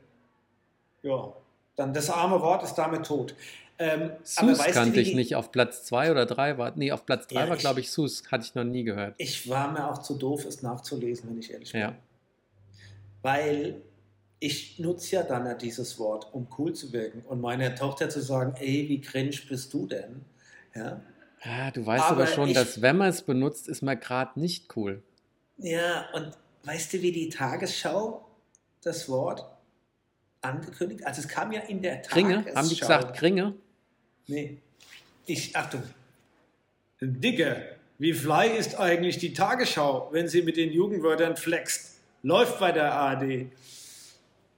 ja, 1.03 1.34
dann 1.75 1.93
das 1.93 2.10
arme 2.10 2.41
Wort 2.41 2.63
ist 2.63 2.75
damit 2.75 3.05
tot. 3.05 3.36
Ähm, 3.81 4.12
Sus 4.24 4.60
kannte 4.60 5.01
ich 5.01 5.15
nicht. 5.15 5.36
Auf 5.36 5.51
Platz 5.51 5.84
2 5.86 6.12
oder 6.12 6.27
3 6.27 6.58
war. 6.60 6.74
Nee, 6.75 6.91
auf 6.91 7.05
Platz 7.05 7.25
3 7.27 7.39
ja, 7.39 7.50
war, 7.50 7.58
glaube 7.58 7.79
ich, 7.79 7.91
Sus. 7.91 8.24
Hatte 8.31 8.43
ich 8.46 8.53
noch 8.53 8.63
nie 8.63 8.84
gehört. 8.84 9.15
Ich 9.17 9.50
war 9.50 9.72
mir 9.72 9.89
auch 9.89 9.98
zu 9.98 10.15
doof, 10.15 10.46
es 10.46 10.62
nachzulesen, 10.62 11.29
wenn 11.29 11.39
ich 11.39 11.51
ehrlich 11.51 11.72
bin. 11.72 11.81
Ja. 11.81 11.96
Weil 13.24 13.81
ich 14.39 14.77
nutze 14.77 15.15
ja 15.15 15.24
dann 15.24 15.58
dieses 15.58 15.98
Wort, 15.98 16.31
um 16.31 16.48
cool 16.58 16.74
zu 16.74 16.93
wirken. 16.93 17.24
Und 17.27 17.41
meiner 17.41 17.74
Tochter 17.74 18.10
zu 18.10 18.22
sagen, 18.22 18.53
ey, 18.60 18.88
wie 18.88 19.01
cringe 19.01 19.36
bist 19.50 19.74
du 19.74 19.88
denn? 19.88 20.25
Ja. 20.75 21.01
Ja, 21.43 21.72
du 21.72 21.84
weißt 21.84 22.05
aber, 22.05 22.24
aber 22.24 22.27
schon, 22.27 22.50
ich, 22.50 22.53
dass 22.53 22.84
wenn 22.84 22.98
man 22.98 23.10
es 23.10 23.24
benutzt, 23.24 23.67
ist 23.67 23.81
man 23.81 24.00
gerade 24.00 24.39
nicht 24.39 24.75
cool. 24.75 25.01
Ja, 25.58 26.05
und 26.13 26.38
weißt 26.65 26.93
du, 26.93 27.01
wie 27.01 27.12
die 27.12 27.29
Tagesschau 27.29 28.27
das 28.84 29.10
Wort 29.10 29.46
angekündigt. 30.41 31.05
Also 31.05 31.21
es 31.21 31.27
kam 31.27 31.51
ja 31.51 31.62
in 31.62 31.81
der 31.81 32.01
Kringe? 32.01 32.45
Haben 32.55 32.69
die 32.69 32.77
gesagt 32.77 33.15
Kringe? 33.15 33.53
Nee. 34.27 34.57
Ich, 35.25 35.55
Achtung. 35.55 35.83
Digga, 37.00 37.57
wie 37.98 38.13
fly 38.13 38.50
ist 38.57 38.79
eigentlich 38.79 39.17
die 39.17 39.33
Tagesschau, 39.33 40.10
wenn 40.12 40.27
sie 40.27 40.41
mit 40.41 40.57
den 40.57 40.71
Jugendwörtern 40.71 41.38
flext? 41.38 42.00
Läuft 42.24 42.60
bei 42.60 42.71
der 42.71 42.93
ARD. 42.93 43.48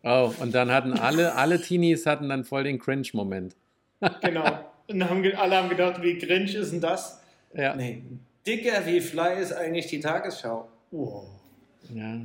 Oh, 0.03 0.33
und 0.39 0.53
dann 0.53 0.71
hatten 0.71 0.93
alle, 0.93 1.35
alle 1.35 1.61
Teenies 1.61 2.05
hatten 2.05 2.27
dann 2.27 2.43
voll 2.43 2.65
den 2.65 2.79
Cringe-Moment. 2.79 3.55
genau. 4.21 4.59
Und 4.87 5.09
haben, 5.09 5.25
alle 5.37 5.55
haben 5.55 5.69
gedacht, 5.69 6.01
wie 6.01 6.17
cringe 6.17 6.51
ist 6.51 6.73
denn 6.73 6.81
das? 6.81 7.21
Ja. 7.53 7.73
Nee. 7.75 8.03
Dicker 8.45 8.85
wie 8.85 8.99
fly 8.99 9.41
ist 9.41 9.53
eigentlich 9.53 9.87
die 9.87 10.01
Tagesschau. 10.01 10.67
Wow. 10.91 11.25
Ja. 11.93 12.17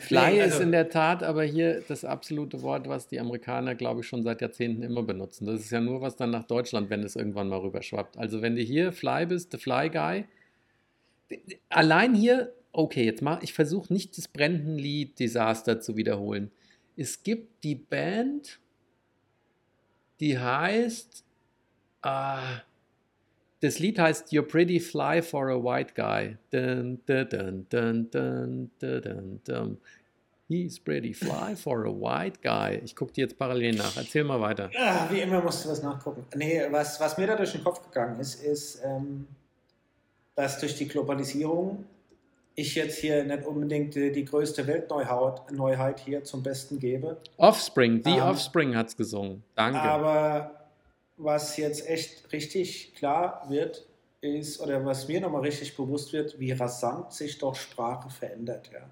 Fly 0.00 0.32
Nee, 0.32 0.38
ist 0.40 0.52
also- 0.54 0.62
in 0.64 0.72
der 0.72 0.88
Tat 0.90 1.22
aber 1.22 1.44
hier 1.44 1.82
das 1.86 2.04
absolute 2.04 2.62
Wort, 2.62 2.88
was 2.88 3.06
die 3.08 3.20
Amerikaner, 3.20 3.74
glaube 3.74 4.00
ich, 4.00 4.06
schon 4.06 4.22
seit 4.24 4.40
Jahrzehnten 4.40 4.82
immer 4.82 5.02
benutzen. 5.02 5.46
Das 5.46 5.60
ist 5.60 5.70
ja 5.70 5.80
nur 5.80 6.00
was 6.00 6.16
dann 6.16 6.30
nach 6.30 6.44
Deutschland, 6.44 6.90
wenn 6.90 7.02
es 7.02 7.16
irgendwann 7.16 7.48
mal 7.48 7.58
rüberschwappt. 7.60 8.18
Also 8.18 8.42
wenn 8.42 8.56
du 8.56 8.62
hier 8.62 8.92
Fly 8.92 9.26
bist, 9.26 9.52
the 9.52 9.58
Fly 9.58 9.88
Guy, 9.90 10.24
allein 11.68 12.14
hier, 12.14 12.52
okay, 12.72 13.04
jetzt 13.04 13.22
mal, 13.22 13.38
ich 13.42 13.52
versuche 13.52 13.92
nicht 13.92 14.16
das 14.18 14.28
Brandon 14.28 14.76
Lee 14.76 15.06
Desaster 15.18 15.80
zu 15.80 15.96
wiederholen. 15.96 16.50
Es 16.96 17.22
gibt 17.22 17.64
die 17.64 17.74
Band, 17.76 18.58
die 20.20 20.38
heißt, 20.38 21.24
ah, 22.02 22.60
das 23.62 23.78
Lied 23.78 23.98
heißt 23.98 24.30
You're 24.32 24.42
Pretty 24.42 24.78
Fly 24.80 25.22
for 25.22 25.48
a 25.48 25.56
White 25.56 25.94
Guy. 25.94 26.36
Dun, 26.50 27.00
dun, 27.06 27.28
dun, 27.30 27.66
dun, 27.70 28.10
dun, 28.10 28.70
dun, 28.78 29.02
dun, 29.02 29.40
dun. 29.44 29.78
He's 30.48 30.78
pretty 30.78 31.14
fly 31.14 31.56
for 31.56 31.86
a 31.86 31.90
white 31.90 32.42
guy. 32.42 32.78
Ich 32.84 32.94
gucke 32.94 33.12
dir 33.12 33.22
jetzt 33.22 33.38
parallel 33.38 33.76
nach. 33.76 33.96
Erzähl 33.96 34.22
mal 34.22 34.38
weiter. 34.38 34.68
Ah, 34.78 35.06
wie 35.10 35.20
immer 35.20 35.40
musst 35.40 35.64
du 35.64 35.70
was 35.70 35.82
nachgucken. 35.82 36.26
Nee, 36.34 36.66
was, 36.70 37.00
was 37.00 37.16
mir 37.16 37.26
da 37.26 37.36
durch 37.36 37.52
den 37.52 37.64
Kopf 37.64 37.82
gegangen 37.82 38.20
ist, 38.20 38.42
ist, 38.44 38.82
ähm, 38.84 39.26
dass 40.34 40.58
durch 40.60 40.76
die 40.76 40.86
Globalisierung 40.86 41.86
ich 42.54 42.74
jetzt 42.74 42.98
hier 42.98 43.24
nicht 43.24 43.46
unbedingt 43.46 43.94
die, 43.94 44.12
die 44.12 44.26
größte 44.26 44.66
Weltneuheit 44.66 45.50
Neuheit 45.52 46.00
hier 46.00 46.22
zum 46.22 46.42
Besten 46.42 46.78
gebe. 46.78 47.16
Offspring, 47.38 48.02
The 48.04 48.10
Ähm, 48.10 48.22
Offspring 48.22 48.76
hat's 48.76 48.94
gesungen. 48.94 49.42
Danke. 49.54 49.80
Aber 49.80 50.61
was 51.16 51.56
jetzt 51.56 51.88
echt 51.88 52.32
richtig 52.32 52.94
klar 52.94 53.46
wird, 53.48 53.86
ist, 54.20 54.60
oder 54.60 54.84
was 54.84 55.08
mir 55.08 55.20
nochmal 55.20 55.42
richtig 55.42 55.76
bewusst 55.76 56.12
wird, 56.12 56.38
wie 56.38 56.52
rasant 56.52 57.12
sich 57.12 57.38
doch 57.38 57.56
Sprache 57.56 58.08
verändert. 58.10 58.70
Ja. 58.72 58.88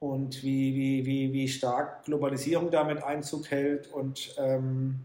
Und 0.00 0.44
wie, 0.44 0.74
wie, 0.76 1.06
wie, 1.06 1.32
wie 1.32 1.48
stark 1.48 2.04
Globalisierung 2.04 2.70
damit 2.70 3.02
Einzug 3.02 3.50
hält. 3.50 3.92
Und 3.92 4.34
ähm, 4.38 5.00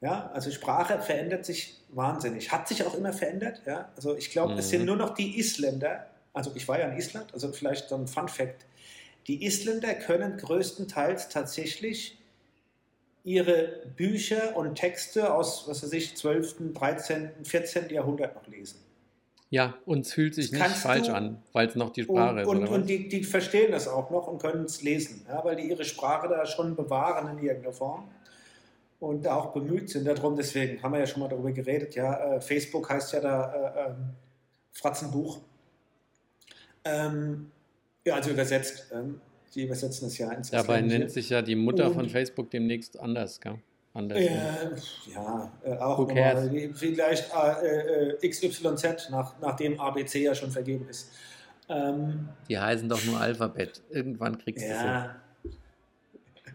ja, 0.00 0.30
also 0.32 0.50
Sprache 0.50 1.00
verändert 1.00 1.44
sich 1.44 1.78
wahnsinnig. 1.90 2.50
Hat 2.50 2.66
sich 2.66 2.82
auch 2.86 2.94
immer 2.94 3.12
verändert. 3.12 3.60
Ja. 3.66 3.90
Also 3.96 4.16
ich 4.16 4.30
glaube, 4.30 4.54
es 4.54 4.66
Mhm. 4.66 4.70
sind 4.70 4.84
nur 4.86 4.96
noch 4.96 5.14
die 5.14 5.38
Isländer, 5.38 6.06
also 6.32 6.50
ich 6.54 6.66
war 6.66 6.78
ja 6.78 6.86
in 6.88 6.96
Island, 6.96 7.34
also 7.34 7.52
vielleicht 7.52 7.90
so 7.90 7.96
ein 7.96 8.06
Fun 8.06 8.28
Fact. 8.28 8.64
Die 9.26 9.44
Isländer 9.44 9.92
können 9.94 10.38
größtenteils 10.38 11.28
tatsächlich 11.28 12.18
ihre 13.24 13.82
Bücher 13.96 14.56
und 14.56 14.74
Texte 14.76 15.32
aus, 15.34 15.68
was 15.68 15.82
weiß 15.82 15.92
ich, 15.92 16.16
12., 16.16 16.72
13., 16.74 17.30
14. 17.44 17.90
Jahrhundert 17.90 18.34
noch 18.34 18.46
lesen. 18.48 18.78
ja, 19.50 19.74
uns 19.84 20.12
fühlt 20.12 20.34
sich 20.34 20.50
Das 20.50 20.60
nicht 20.60 20.76
falsch 20.78 21.08
du- 21.08 21.14
an, 21.14 21.42
weil 21.52 21.66
es 21.68 21.74
noch 21.74 21.90
die 21.90 22.04
Sprache 22.04 22.30
Und, 22.30 22.38
ist. 22.38 22.48
und, 22.48 22.68
und 22.68 22.86
die, 22.88 23.08
die 23.08 23.24
verstehen 23.24 23.72
das 23.72 23.88
auch 23.88 24.10
noch 24.10 24.26
und 24.28 24.40
können 24.40 24.64
es 24.64 24.82
lesen, 24.82 25.26
ja, 25.28 25.44
weil 25.44 25.56
die 25.56 25.64
ihre 25.68 25.84
Sprache 25.84 26.28
da 26.28 26.46
schon 26.46 26.76
bewahren 26.76 27.36
in 27.36 27.44
irgendeiner 27.44 27.74
Form 27.74 28.08
und 29.00 29.24
da 29.26 29.34
auch 29.36 29.52
bemüht 29.52 29.90
sind 29.90 30.06
darum. 30.06 30.36
Deswegen 30.36 30.82
haben 30.82 30.92
wir 30.92 31.00
ja 31.00 31.06
schon 31.06 31.20
mal 31.22 31.28
darüber 31.28 31.52
geredet. 31.52 31.94
Ja, 31.94 32.36
äh, 32.36 32.40
Facebook 32.40 32.88
heißt 32.90 33.12
ja 33.12 33.20
da 33.20 33.52
äh, 33.86 33.90
ähm, 33.90 33.96
Fratzenbuch. 34.72 35.40
Ähm, 36.84 37.50
ja, 38.04 38.14
also 38.14 38.30
übersetzt. 38.30 38.90
Ähm, 38.94 39.20
die 39.54 39.64
übersetzen 39.64 40.06
es 40.08 40.18
ja 40.18 40.30
ins 40.32 40.50
Dabei 40.50 40.74
Isländische. 40.76 40.98
nennt 40.98 41.10
sich 41.10 41.28
ja 41.30 41.42
die 41.42 41.56
Mutter 41.56 41.88
Und- 41.88 41.94
von 41.94 42.08
Facebook 42.08 42.50
demnächst 42.50 42.98
anders, 42.98 43.40
gell? 43.40 43.58
Anders. 43.92 44.18
Äh, 44.18 44.28
ja, 45.12 45.50
äh, 45.64 45.72
auch 45.78 46.08
vielleicht 46.08 47.32
äh, 47.34 48.10
äh, 48.12 48.28
XYZ, 48.28 49.10
nach, 49.10 49.34
nachdem 49.40 49.80
ABC 49.80 50.22
ja 50.22 50.32
schon 50.34 50.52
vergeben 50.52 50.86
ist. 50.88 51.10
Ähm, 51.68 52.28
Die 52.48 52.56
heißen 52.58 52.88
doch 52.88 53.04
nur 53.04 53.20
Alphabet. 53.20 53.80
Irgendwann 53.90 54.38
kriegst 54.38 54.62
du 54.64 54.68
sie. 54.68 54.72
ja, 54.74 55.16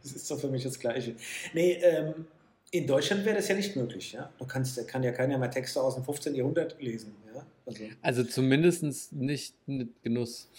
das 0.02 0.12
ist 0.14 0.32
doch 0.32 0.40
für 0.40 0.48
mich 0.48 0.64
das 0.64 0.80
Gleiche. 0.80 1.16
Nee, 1.54 1.74
ähm, 1.82 2.26
in 2.72 2.88
Deutschland 2.88 3.26
wäre 3.26 3.36
das 3.36 3.48
ja 3.50 3.56
nicht 3.56 3.76
möglich. 3.76 4.14
Ja? 4.14 4.30
Du 4.38 4.46
kannst, 4.46 4.78
da 4.78 4.84
kann 4.84 5.04
ja 5.04 5.12
keiner 5.12 5.38
mehr 5.38 5.52
Texte 5.52 5.82
aus 5.82 5.96
dem 5.96 6.04
15. 6.06 6.36
Jahrhundert 6.36 6.82
lesen. 6.82 7.16
Ja, 7.34 7.46
also, 7.66 7.84
Also 8.02 8.24
zumindest 8.24 9.12
nicht 9.14 9.56
mit 9.68 10.02
Genuss. 10.04 10.50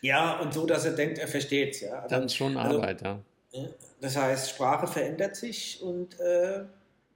Ja 0.00 0.38
und 0.40 0.52
so, 0.54 0.66
dass 0.66 0.84
er 0.84 0.92
denkt, 0.92 1.18
er 1.18 1.28
versteht 1.28 1.74
es. 1.74 1.80
Ja? 1.82 2.00
Also, 2.00 2.08
Dann 2.16 2.28
schon 2.28 2.56
also- 2.56 2.76
Arbeit, 2.78 3.02
ja. 3.02 3.18
Ja, 3.50 3.64
Das 4.00 4.16
heißt, 4.16 4.50
Sprache 4.50 4.86
verändert 4.86 5.34
sich 5.36 5.82
und 5.82 6.20
äh, 6.20 6.64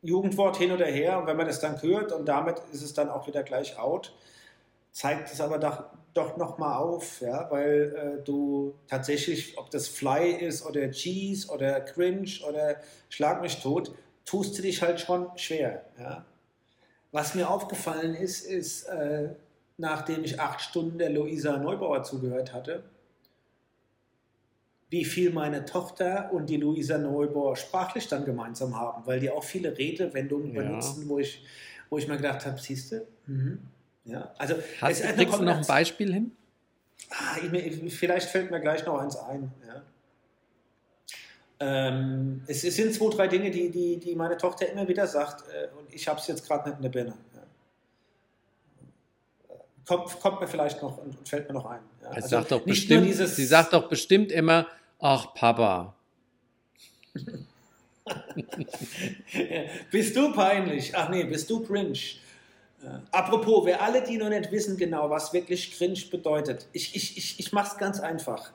Jugendwort 0.02 0.56
hin 0.56 0.72
oder 0.72 0.86
her. 0.86 1.18
Und 1.18 1.26
wenn 1.26 1.36
man 1.36 1.46
das 1.46 1.60
dann 1.60 1.80
hört 1.82 2.10
und 2.12 2.26
damit 2.26 2.56
ist 2.72 2.82
es 2.82 2.94
dann 2.94 3.08
auch 3.10 3.26
wieder 3.26 3.42
gleich 3.42 3.78
out, 3.78 4.14
zeigt 4.90 5.30
es 5.32 5.40
aber 5.40 5.58
doch, 5.58 5.84
doch 6.14 6.36
nochmal 6.36 6.78
auf, 6.78 7.20
ja, 7.20 7.50
weil 7.50 8.18
äh, 8.20 8.24
du 8.24 8.74
tatsächlich, 8.88 9.56
ob 9.58 9.70
das 9.70 9.88
Fly 9.88 10.32
ist 10.32 10.64
oder 10.66 10.90
Cheese 10.90 11.48
oder 11.48 11.80
Cringe 11.80 12.30
oder 12.48 12.76
Schlag 13.08 13.42
mich 13.42 13.60
tot, 13.62 13.94
tust 14.24 14.56
du 14.58 14.62
dich 14.62 14.82
halt 14.82 15.00
schon 15.00 15.28
schwer. 15.36 15.84
Ja. 15.98 16.24
Was 17.12 17.34
mir 17.34 17.48
aufgefallen 17.50 18.14
ist, 18.14 18.46
ist, 18.46 18.84
äh, 18.84 19.30
nachdem 19.82 20.22
ich 20.24 20.40
acht 20.40 20.60
Stunden 20.60 20.96
der 20.96 21.10
Luisa 21.10 21.56
Neubauer 21.58 22.04
zugehört 22.04 22.54
hatte, 22.54 22.84
wie 24.90 25.04
viel 25.04 25.32
meine 25.32 25.64
Tochter 25.64 26.30
und 26.32 26.48
die 26.48 26.56
Luisa 26.56 26.98
Neubauer 26.98 27.56
sprachlich 27.56 28.06
dann 28.08 28.24
gemeinsam 28.24 28.78
haben, 28.78 29.04
weil 29.06 29.18
die 29.18 29.30
auch 29.30 29.42
viele 29.42 29.76
Redewendungen 29.76 30.54
Ja. 30.54 30.62
benutzen, 30.62 31.08
wo 31.08 31.18
ich, 31.18 31.44
wo 31.90 31.98
ich 31.98 32.06
mir 32.06 32.16
gedacht 32.16 32.46
habe, 32.46 32.58
siehst 32.58 32.92
du? 32.92 33.06
Mhm. 33.26 33.58
Ja, 34.04 34.32
also 34.38 34.54
Hast, 34.80 35.00
es 35.00 35.14
kriegst 35.14 35.38
du 35.38 35.42
noch 35.42 35.56
ein 35.58 35.66
Beispiel 35.66 36.12
hin? 36.12 36.32
Ah, 37.10 37.36
ich, 37.52 37.92
vielleicht 37.94 38.28
fällt 38.30 38.50
mir 38.50 38.60
gleich 38.60 38.86
noch 38.86 38.98
eins 38.98 39.16
ein. 39.16 39.50
Ja. 39.66 39.82
Ähm, 41.58 42.42
es, 42.46 42.62
es 42.64 42.76
sind 42.76 42.94
zwei, 42.94 43.08
drei 43.14 43.28
Dinge, 43.28 43.50
die, 43.50 43.70
die, 43.70 43.96
die 43.98 44.14
meine 44.14 44.36
Tochter 44.36 44.68
immer 44.68 44.86
wieder 44.86 45.06
sagt 45.06 45.44
äh, 45.48 45.68
und 45.76 45.92
ich 45.92 46.06
habe 46.06 46.20
es 46.20 46.26
jetzt 46.28 46.46
gerade 46.46 46.68
nicht 46.68 46.76
in 46.76 46.82
der 46.82 46.90
Birne. 46.90 47.14
Kommt, 49.86 50.20
kommt 50.20 50.40
mir 50.40 50.46
vielleicht 50.48 50.80
noch 50.82 50.98
und, 50.98 51.18
und 51.18 51.28
fällt 51.28 51.48
mir 51.48 51.54
noch 51.54 51.66
ein. 51.66 51.80
Ja. 52.02 52.10
Sie 52.10 52.16
Also 52.16 52.28
sagt 52.28 52.52
doch 52.52 52.60
bestimmt, 52.60 53.06
dieses- 53.06 53.36
sie 53.36 53.44
sagt 53.46 53.72
doch 53.72 53.88
bestimmt 53.88 54.30
immer, 54.32 54.66
ach 55.00 55.34
Papa. 55.34 55.94
bist 59.90 60.16
du 60.16 60.32
peinlich? 60.32 60.92
Ach 60.96 61.08
nee, 61.08 61.24
bist 61.24 61.48
du 61.50 61.60
cringe? 61.60 61.92
Äh, 62.82 62.86
apropos, 63.10 63.64
wer 63.64 63.80
alle, 63.82 64.02
die 64.02 64.16
noch 64.18 64.28
nicht 64.28 64.50
wissen 64.50 64.76
genau, 64.76 65.08
was 65.10 65.32
wirklich 65.32 65.76
cringe 65.76 65.98
bedeutet, 66.10 66.66
ich, 66.72 66.94
ich, 66.96 67.16
ich, 67.16 67.38
ich 67.40 67.52
mache 67.52 67.72
es 67.72 67.78
ganz 67.78 68.00
einfach. 68.00 68.50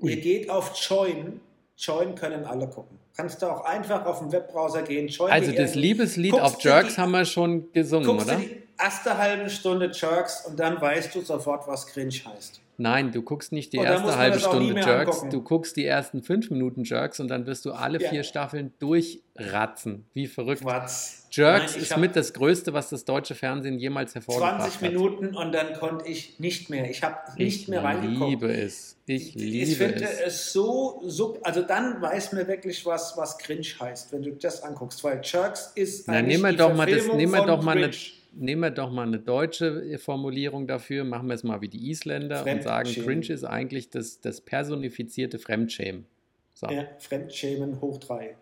Ui. 0.00 0.10
Ihr 0.14 0.20
geht 0.20 0.50
auf 0.50 0.74
Join. 0.88 1.40
Join 1.76 2.14
können 2.14 2.44
alle 2.44 2.68
gucken. 2.68 2.98
Kannst 3.16 3.40
du 3.42 3.46
auch 3.46 3.64
einfach 3.64 4.04
auf 4.06 4.18
den 4.20 4.32
Webbrowser 4.32 4.82
gehen. 4.82 5.08
Join 5.08 5.30
Also 5.30 5.52
das. 5.52 5.74
Liebeslied 5.74 6.32
Guckst 6.32 6.44
auf 6.46 6.62
Jerks 6.62 6.94
die- 6.94 7.00
haben 7.00 7.10
wir 7.12 7.24
schon 7.24 7.72
gesungen, 7.72 8.08
oder? 8.08 8.36
die 8.36 8.59
erste 8.82 9.16
halbe 9.18 9.50
Stunde 9.50 9.90
Jerks 9.92 10.44
und 10.46 10.58
dann 10.58 10.80
weißt 10.80 11.14
du 11.14 11.20
sofort, 11.22 11.66
was 11.68 11.86
cringe 11.86 12.12
heißt. 12.24 12.60
Nein, 12.82 13.12
du 13.12 13.20
guckst 13.20 13.52
nicht 13.52 13.74
die 13.74 13.78
Und 13.78 13.84
erste 13.84 14.16
halbe 14.16 14.40
Stunde 14.40 14.74
Jerks, 14.80 14.88
angucken. 15.16 15.30
du 15.30 15.42
guckst 15.42 15.76
die 15.76 15.84
ersten 15.84 16.22
fünf 16.22 16.50
Minuten 16.50 16.82
Jerks 16.84 17.20
und 17.20 17.28
dann 17.28 17.44
wirst 17.46 17.66
du 17.66 17.72
alle 17.72 18.00
Ja. 18.00 18.08
vier 18.08 18.22
Staffeln 18.24 18.72
durchratzen. 18.78 20.06
Wie 20.14 20.26
verrückt. 20.26 20.62
Quatsch. 20.62 21.18
Jerks 21.30 21.72
Nein, 21.74 21.82
ich 21.82 21.90
ist 21.90 21.96
mit 21.98 22.16
das 22.16 22.32
Größte, 22.32 22.72
was 22.72 22.88
das 22.88 23.04
deutsche 23.04 23.34
Fernsehen 23.34 23.78
jemals 23.78 24.14
hervorgebracht 24.14 24.62
20 24.62 24.74
hat. 24.76 24.82
Minuten 24.82 25.36
und 25.36 25.52
dann 25.52 25.74
konnte 25.74 26.08
ich 26.08 26.40
nicht 26.40 26.70
mehr. 26.70 26.88
Ich 26.90 27.02
habe 27.02 27.16
nicht 27.36 27.62
Ich 27.62 27.68
mehr 27.68 27.84
reingeguckt. 27.84 28.30
liebe 28.30 28.50
es. 28.50 28.96
Ich 29.06 29.34
liebe 29.34 29.58
ich 29.70 29.76
finde 29.76 30.02
es. 30.04 30.20
es 30.20 30.52
so, 30.52 31.02
so, 31.04 31.38
also 31.42 31.60
dann 31.62 32.00
weiß 32.00 32.32
man 32.32 32.48
wirklich, 32.48 32.84
was, 32.86 33.14
was 33.16 33.36
cringe 33.36 33.66
heißt, 33.78 34.10
wenn 34.12 34.22
du 34.22 34.30
das 34.32 34.62
anguckst, 34.62 35.04
weil 35.04 35.20
Jerks 35.22 35.72
ist 35.74 36.08
Na, 36.08 36.22
nehmen 36.22 36.42
wir 36.44 36.52
doch 36.54 36.74
mal 36.74 36.86
das, 36.90 37.06
nehmen 37.08 37.32
wir 37.32 37.44
doch 37.44 37.62
mal 37.62 37.76
eine. 37.76 37.90
Nehmen 38.32 38.62
wir 38.62 38.70
doch 38.70 38.90
mal 38.90 39.06
eine 39.06 39.18
deutsche 39.18 39.98
Formulierung 39.98 40.66
dafür, 40.66 41.04
machen 41.04 41.28
wir 41.28 41.34
es 41.34 41.44
mal 41.44 41.60
wie 41.60 41.68
die 41.68 41.90
Isländer 41.90 42.46
und 42.46 42.62
sagen. 42.62 42.90
Cringe 42.90 43.28
ist 43.28 43.44
eigentlich 43.44 43.90
das, 43.90 44.20
das 44.20 44.40
personifizierte 44.40 45.38
Fremdschämen. 45.38 46.06
So, 46.54 46.66
ja. 46.66 46.82
Ja, 46.82 46.88
Fremdschämen 46.98 47.80
hoch 47.80 47.98
drei, 47.98 48.36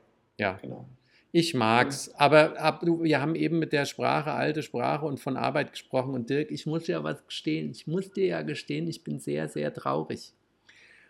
genau. 0.61 0.87
Ich 1.31 1.53
mag's, 1.53 2.09
aber 2.15 2.59
ab, 2.59 2.83
wir 2.83 3.21
haben 3.21 3.35
eben 3.35 3.59
mit 3.59 3.73
der 3.75 3.85
Sprache, 3.85 4.33
alte 4.33 4.63
Sprache 4.63 5.05
und 5.05 5.21
von 5.21 5.37
Arbeit 5.37 5.73
gesprochen 5.73 6.15
und 6.15 6.31
Dirk, 6.31 6.51
ich 6.51 6.65
muss 6.65 6.87
ja 6.87 7.05
was 7.05 7.27
gestehen, 7.27 7.71
ich 7.71 7.87
muss 7.87 8.11
dir 8.11 8.27
ja 8.27 8.43
gestehen, 8.43 8.89
ich 8.89 9.05
bin 9.05 9.19
sehr, 9.19 9.49
sehr 9.49 9.75
traurig. 9.75 10.33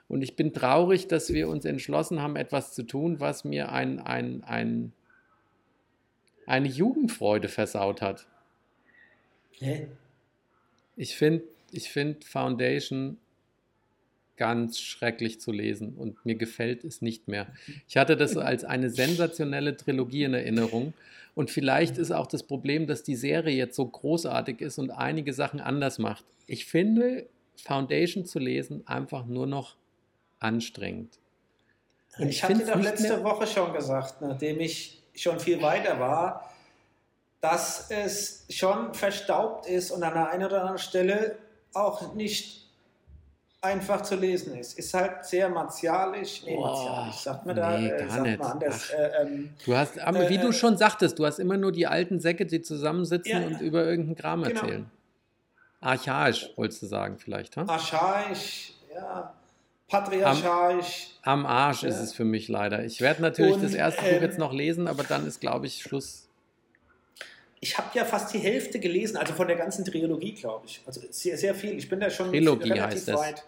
Und 0.08 0.22
ich 0.22 0.34
bin 0.34 0.52
traurig, 0.52 1.06
dass 1.06 1.32
wir 1.32 1.48
uns 1.48 1.64
entschlossen 1.64 2.20
haben, 2.20 2.34
etwas 2.34 2.74
zu 2.74 2.82
tun, 2.82 3.20
was 3.20 3.44
mir 3.44 3.70
ein, 3.70 4.00
ein, 4.00 4.42
ein, 4.42 4.92
eine 6.46 6.68
Jugendfreude 6.68 7.48
versaut 7.48 8.02
hat. 8.02 8.26
Hä? 9.60 9.88
Ich 10.96 11.16
finde 11.16 11.44
ich 11.70 11.90
find 11.90 12.24
Foundation 12.24 13.18
ganz 14.36 14.78
schrecklich 14.78 15.40
zu 15.40 15.52
lesen 15.52 15.94
und 15.96 16.24
mir 16.24 16.36
gefällt 16.36 16.84
es 16.84 17.02
nicht 17.02 17.28
mehr. 17.28 17.48
Ich 17.88 17.96
hatte 17.96 18.16
das 18.16 18.36
als 18.36 18.64
eine 18.64 18.88
sensationelle 18.88 19.76
Trilogie 19.76 20.24
in 20.24 20.32
Erinnerung 20.32 20.94
und 21.34 21.50
vielleicht 21.50 21.98
ist 21.98 22.12
auch 22.12 22.26
das 22.26 22.42
Problem, 22.42 22.86
dass 22.86 23.02
die 23.02 23.16
Serie 23.16 23.54
jetzt 23.54 23.76
so 23.76 23.86
großartig 23.86 24.60
ist 24.60 24.78
und 24.78 24.90
einige 24.90 25.32
Sachen 25.32 25.60
anders 25.60 25.98
macht. 25.98 26.24
Ich 26.46 26.64
finde 26.64 27.26
Foundation 27.56 28.24
zu 28.24 28.38
lesen 28.38 28.86
einfach 28.86 29.26
nur 29.26 29.46
noch 29.46 29.76
anstrengend. 30.38 31.18
Und 32.18 32.28
ich, 32.28 32.36
ich 32.36 32.42
hatte 32.44 32.64
doch 32.64 32.80
letzte 32.80 33.22
Woche 33.22 33.46
schon 33.46 33.72
gesagt, 33.72 34.20
nachdem 34.20 34.60
ich 34.60 35.02
schon 35.14 35.38
viel 35.38 35.60
weiter 35.60 35.98
war, 35.98 36.52
dass 37.40 37.90
es 37.90 38.44
schon 38.50 38.94
verstaubt 38.94 39.66
ist 39.66 39.90
und 39.90 40.02
an 40.02 40.14
der 40.14 40.30
einen 40.30 40.44
oder 40.44 40.60
anderen 40.60 40.78
Stelle 40.78 41.36
auch 41.72 42.14
nicht 42.14 42.68
einfach 43.60 44.02
zu 44.02 44.16
lesen 44.16 44.56
ist. 44.56 44.78
Ist 44.78 44.94
halt 44.94 45.24
sehr 45.24 45.48
martialisch. 45.48 46.42
Nee, 46.44 46.56
oh, 46.56 46.60
martialisch, 46.62 47.16
sagt 47.16 47.46
man 47.46 47.56
da. 47.56 47.78
Nee, 47.78 47.88
äh, 47.88 48.06
gar 48.06 48.20
nicht. 48.20 48.40
Anders, 48.40 48.90
äh, 48.90 49.10
ähm, 49.22 49.50
du 49.64 49.76
hast, 49.76 49.98
aber 49.98 50.26
äh, 50.26 50.30
wie 50.30 50.38
du 50.38 50.52
schon 50.52 50.76
sagtest, 50.76 51.18
du 51.18 51.26
hast 51.26 51.38
immer 51.38 51.56
nur 51.56 51.72
die 51.72 51.86
alten 51.86 52.20
Säcke, 52.20 52.46
die 52.46 52.62
zusammensitzen 52.62 53.42
ja, 53.42 53.46
und 53.46 53.60
über 53.60 53.84
irgendeinen 53.84 54.16
Kram 54.16 54.42
genau. 54.42 54.60
erzählen. 54.60 54.90
Archaisch, 55.80 56.50
wolltest 56.56 56.82
du 56.82 56.86
sagen, 56.86 57.18
vielleicht, 57.18 57.56
ha? 57.56 57.64
Archaisch, 57.68 58.74
ja. 58.92 59.32
Patriarchalisch. 59.88 61.18
Am, 61.22 61.40
am 61.40 61.46
Arsch 61.46 61.82
ja. 61.82 61.88
ist 61.88 62.00
es 62.00 62.12
für 62.12 62.24
mich 62.24 62.48
leider. 62.48 62.84
Ich 62.84 63.00
werde 63.00 63.22
natürlich 63.22 63.54
und, 63.54 63.64
das 63.64 63.74
erste 63.74 64.04
ähm, 64.04 64.16
Buch 64.16 64.22
jetzt 64.22 64.38
noch 64.38 64.52
lesen, 64.52 64.86
aber 64.86 65.02
dann 65.02 65.26
ist, 65.26 65.40
glaube 65.40 65.66
ich, 65.66 65.82
Schluss. 65.82 66.27
Ich 67.60 67.76
habe 67.76 67.88
ja 67.94 68.04
fast 68.04 68.32
die 68.32 68.38
Hälfte 68.38 68.78
gelesen, 68.78 69.16
also 69.16 69.32
von 69.32 69.48
der 69.48 69.56
ganzen 69.56 69.84
Trilogie, 69.84 70.32
glaube 70.32 70.66
ich. 70.66 70.80
Also 70.86 71.00
sehr, 71.10 71.36
sehr 71.36 71.54
viel. 71.54 71.76
Ich 71.76 71.88
bin 71.88 72.00
da 72.00 72.08
schon 72.08 72.30
Trilogie 72.30 72.70
relativ 72.70 73.06
heißt 73.06 73.14
weit. 73.14 73.44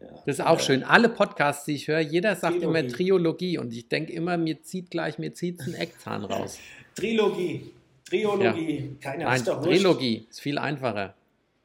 Ja, 0.00 0.06
das 0.26 0.38
ist 0.38 0.40
auch 0.40 0.60
schön. 0.60 0.84
Alle 0.84 1.08
Podcasts, 1.08 1.64
die 1.64 1.74
ich 1.74 1.88
höre, 1.88 2.00
jeder 2.00 2.36
sagt 2.36 2.58
Trilogie. 2.60 2.78
immer 2.80 2.88
Triologie 2.88 3.58
und 3.58 3.72
ich 3.72 3.88
denke 3.88 4.12
immer, 4.12 4.36
mir 4.36 4.62
zieht 4.62 4.90
gleich, 4.90 5.18
mir 5.18 5.34
zieht 5.34 5.60
ein 5.60 5.74
Eckzahn 5.74 6.24
raus. 6.24 6.58
Trilogie. 6.94 7.70
Triologie. 8.08 8.78
Ja. 8.78 9.10
Keine 9.10 9.24
Nein, 9.24 9.44
Trilogie 9.44 10.26
ist 10.30 10.40
viel 10.40 10.58
einfacher. 10.58 11.14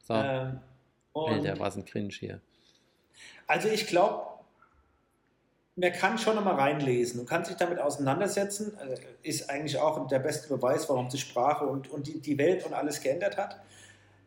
So. 0.07 0.15
Ähm, 0.15 0.59
Alter, 1.13 1.59
was 1.59 1.77
ein 1.77 1.85
Cringe 1.85 2.13
hier. 2.13 2.41
Also 3.47 3.69
ich 3.69 3.87
glaube, 3.87 4.25
man 5.75 5.91
kann 5.91 6.17
schon 6.17 6.35
nochmal 6.35 6.55
reinlesen 6.55 7.19
und 7.19 7.27
kann 7.27 7.43
sich 7.43 7.55
damit 7.55 7.79
auseinandersetzen. 7.79 8.73
Also 8.77 8.95
ist 9.23 9.49
eigentlich 9.49 9.77
auch 9.77 10.07
der 10.07 10.19
beste 10.19 10.47
Beweis, 10.47 10.87
warum 10.89 11.09
sich 11.09 11.21
Sprache 11.21 11.65
und, 11.65 11.89
und 11.89 12.07
die, 12.07 12.19
die 12.19 12.37
Welt 12.37 12.65
und 12.65 12.73
alles 12.73 13.01
geändert 13.01 13.37
hat. 13.37 13.59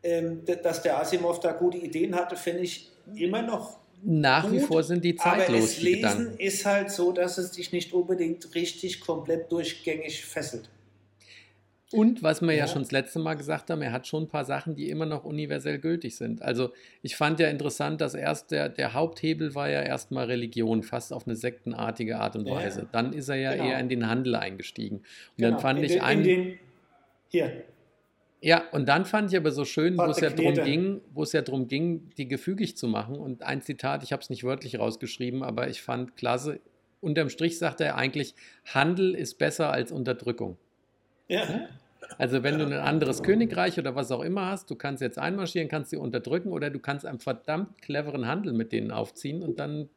Ähm, 0.02 0.42
dass 0.62 0.82
der 0.82 1.00
Asimov 1.00 1.40
da 1.40 1.52
gute 1.52 1.78
Ideen 1.78 2.14
hatte, 2.14 2.36
finde 2.36 2.62
ich 2.62 2.90
immer 3.14 3.42
noch. 3.42 3.78
Nach 4.02 4.44
gut, 4.44 4.52
wie 4.52 4.60
vor 4.60 4.82
sind 4.82 5.04
die 5.04 5.16
zeitlos. 5.16 5.48
Aber 5.48 5.56
das 5.58 5.80
Lesen 5.80 6.38
ist 6.38 6.66
halt 6.66 6.90
so, 6.90 7.12
dass 7.12 7.38
es 7.38 7.52
dich 7.52 7.72
nicht 7.72 7.92
unbedingt 7.92 8.54
richtig 8.54 9.00
komplett 9.00 9.50
durchgängig 9.50 10.24
fesselt. 10.24 10.68
Und 11.92 12.22
was 12.22 12.42
wir 12.42 12.52
ja. 12.52 12.66
ja. 12.66 12.66
schon 12.66 12.82
das 12.82 12.90
letzte 12.90 13.20
Mal 13.20 13.34
gesagt 13.34 13.70
haben, 13.70 13.80
er 13.80 13.92
hat 13.92 14.08
schon 14.08 14.24
ein 14.24 14.28
paar 14.28 14.44
Sachen, 14.44 14.74
die 14.74 14.90
immer 14.90 15.06
noch 15.06 15.24
universell 15.24 15.78
gültig 15.78 16.16
sind. 16.16 16.42
Also 16.42 16.72
ich 17.02 17.14
fand 17.14 17.38
ja 17.38 17.48
interessant, 17.48 18.00
dass 18.00 18.14
erst 18.14 18.50
der, 18.50 18.68
der 18.68 18.92
Haupthebel 18.92 19.54
war 19.54 19.70
ja 19.70 19.82
erstmal 19.82 20.26
Religion, 20.26 20.82
fast 20.82 21.12
auf 21.12 21.26
eine 21.26 21.36
sektenartige 21.36 22.18
Art 22.18 22.34
und 22.34 22.50
Weise. 22.50 22.82
Ja. 22.82 22.88
Dann 22.90 23.12
ist 23.12 23.28
er 23.28 23.36
ja 23.36 23.52
genau. 23.52 23.64
eher 23.66 23.78
in 23.78 23.88
den 23.88 24.08
Handel 24.08 24.34
eingestiegen. 24.34 24.96
Und 24.96 25.04
genau. 25.36 25.50
dann 25.50 25.60
fand 25.60 25.78
in 25.78 25.84
ich 25.84 25.92
den, 25.92 26.00
einen. 26.00 26.24
Den, 26.24 26.58
hier. 27.28 27.64
Ja, 28.40 28.64
und 28.72 28.88
dann 28.88 29.04
fand 29.04 29.30
ich 29.32 29.36
aber 29.36 29.50
so 29.52 29.64
schön, 29.64 29.96
wo 29.96 30.04
es 30.04 30.20
ja 30.20 30.30
drum 30.30 30.54
ging, 30.54 31.00
wo 31.14 31.22
es 31.22 31.32
ja 31.32 31.42
darum 31.42 31.68
ging, 31.68 32.10
die 32.18 32.28
gefügig 32.28 32.76
zu 32.76 32.88
machen. 32.88 33.16
Und 33.16 33.42
ein 33.42 33.62
Zitat, 33.62 34.02
ich 34.02 34.12
habe 34.12 34.22
es 34.22 34.30
nicht 34.30 34.44
wörtlich 34.44 34.78
rausgeschrieben, 34.78 35.42
aber 35.42 35.68
ich 35.68 35.82
fand 35.82 36.16
klasse. 36.16 36.60
Unterm 37.00 37.28
Strich 37.28 37.58
sagt 37.58 37.80
er 37.80 37.96
eigentlich, 37.96 38.34
Handel 38.64 39.14
ist 39.14 39.38
besser 39.38 39.70
als 39.70 39.92
Unterdrückung. 39.92 40.58
Ja. 41.28 41.68
Also 42.18 42.42
wenn 42.42 42.58
du 42.58 42.66
ein 42.66 42.72
anderes 42.72 43.22
Königreich 43.22 43.78
oder 43.78 43.94
was 43.94 44.10
auch 44.12 44.22
immer 44.22 44.46
hast, 44.46 44.70
du 44.70 44.76
kannst 44.76 45.02
jetzt 45.02 45.18
einmarschieren, 45.18 45.68
kannst 45.68 45.90
sie 45.90 45.96
unterdrücken 45.96 46.52
oder 46.52 46.70
du 46.70 46.78
kannst 46.78 47.04
einen 47.04 47.18
verdammt 47.18 47.80
cleveren 47.82 48.26
Handel 48.26 48.52
mit 48.52 48.72
denen 48.72 48.90
aufziehen 48.90 49.42
und 49.42 49.58
dann 49.58 49.88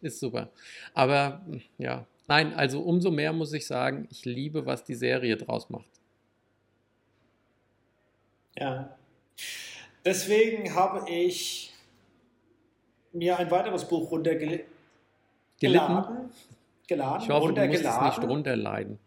ist 0.00 0.20
super. 0.20 0.50
Aber 0.94 1.44
ja, 1.76 2.06
nein, 2.28 2.54
also 2.54 2.80
umso 2.80 3.10
mehr 3.10 3.32
muss 3.32 3.52
ich 3.52 3.66
sagen, 3.66 4.08
ich 4.10 4.24
liebe, 4.24 4.64
was 4.64 4.84
die 4.84 4.94
Serie 4.94 5.36
draus 5.36 5.70
macht. 5.70 5.90
Ja. 8.56 8.96
Deswegen 10.04 10.74
habe 10.74 11.08
ich 11.10 11.74
mir 13.12 13.38
ein 13.38 13.50
weiteres 13.50 13.86
Buch 13.86 14.10
runtergeladen. 14.10 14.64
Geladen. 15.60 16.30
Geladen, 16.86 17.22
ich 17.24 17.30
hoffe, 17.30 17.52
du 17.52 17.66
musst 17.66 17.84
es 17.84 18.00
nicht 18.00 18.22
runterleiden. 18.22 18.98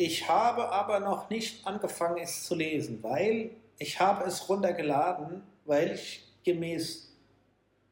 Ich 0.00 0.28
habe 0.28 0.68
aber 0.68 1.00
noch 1.00 1.28
nicht 1.28 1.66
angefangen, 1.66 2.18
es 2.22 2.44
zu 2.44 2.54
lesen, 2.54 3.02
weil 3.02 3.50
ich 3.78 3.98
habe 3.98 4.24
es 4.26 4.48
runtergeladen, 4.48 5.42
weil 5.64 5.90
ich 5.90 6.24
gemäß 6.44 7.12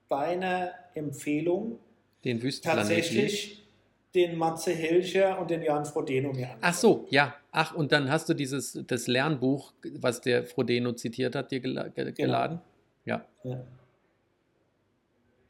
deiner 0.09 0.73
Empfehlung 0.95 1.81
den 2.25 2.41
tatsächlich 2.63 3.67
den 4.15 4.37
Matze 4.39 4.71
Hilscher 4.71 5.37
und 5.41 5.51
den 5.51 5.63
Jan 5.63 5.85
Frodeno 5.85 6.33
mir 6.33 6.45
anschaue. 6.45 6.59
Ach 6.63 6.75
so, 6.75 7.07
ja. 7.11 7.35
Ach, 7.51 7.75
und 7.75 7.91
dann 7.91 8.09
hast 8.09 8.29
du 8.29 8.35
dieses 8.35 8.79
das 8.87 9.09
Lernbuch, 9.09 9.73
was 9.99 10.21
der 10.21 10.45
Frodeno 10.45 10.93
zitiert 10.93 11.35
hat, 11.35 11.51
dir 11.51 11.59
gel 11.59 11.75
genau. 11.75 12.13
geladen? 12.13 12.61
Genau. 13.05 13.19
Ja. 13.19 13.51
ja. 13.51 13.65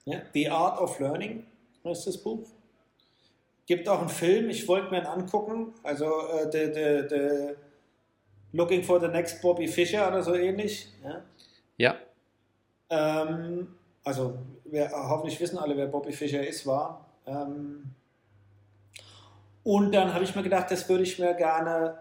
ja. 0.06 0.22
The 0.32 0.48
Art 0.48 0.80
of 0.80 0.98
Learning 1.00 1.44
heißt 1.84 2.06
das 2.06 2.16
Buch. 2.16 2.48
Gibt 3.66 3.88
auch 3.88 4.00
einen 4.00 4.09
Film, 4.09 4.48
ich 4.48 4.66
wollte 4.68 4.90
mir 4.90 5.00
ihn 5.00 5.07
angucken, 5.07 5.74
also 5.83 6.07
äh, 6.07 6.50
the, 6.52 6.72
the, 6.72 7.09
the 7.09 7.57
Looking 8.52 8.85
for 8.85 9.00
the 9.00 9.09
Next 9.09 9.42
Bobby 9.42 9.66
Fischer 9.66 10.07
oder 10.07 10.22
so 10.22 10.35
ähnlich. 10.35 10.88
Ja. 11.05 11.22
ja. 11.76 11.96
Ähm, 12.88 13.74
also, 14.05 14.38
wer, 14.64 14.90
hoffentlich 14.92 15.40
wissen 15.40 15.59
alle, 15.59 15.76
wer 15.76 15.87
Bobby 15.87 16.12
Fischer 16.12 16.46
ist, 16.46 16.64
war. 16.66 17.07
Ähm, 17.26 17.90
und 19.64 19.92
dann 19.92 20.14
habe 20.14 20.22
ich 20.22 20.35
mir 20.37 20.44
gedacht, 20.44 20.70
das 20.70 20.88
würde 20.88 21.02
ich 21.02 21.18
mir 21.18 21.35
gerne 21.35 21.98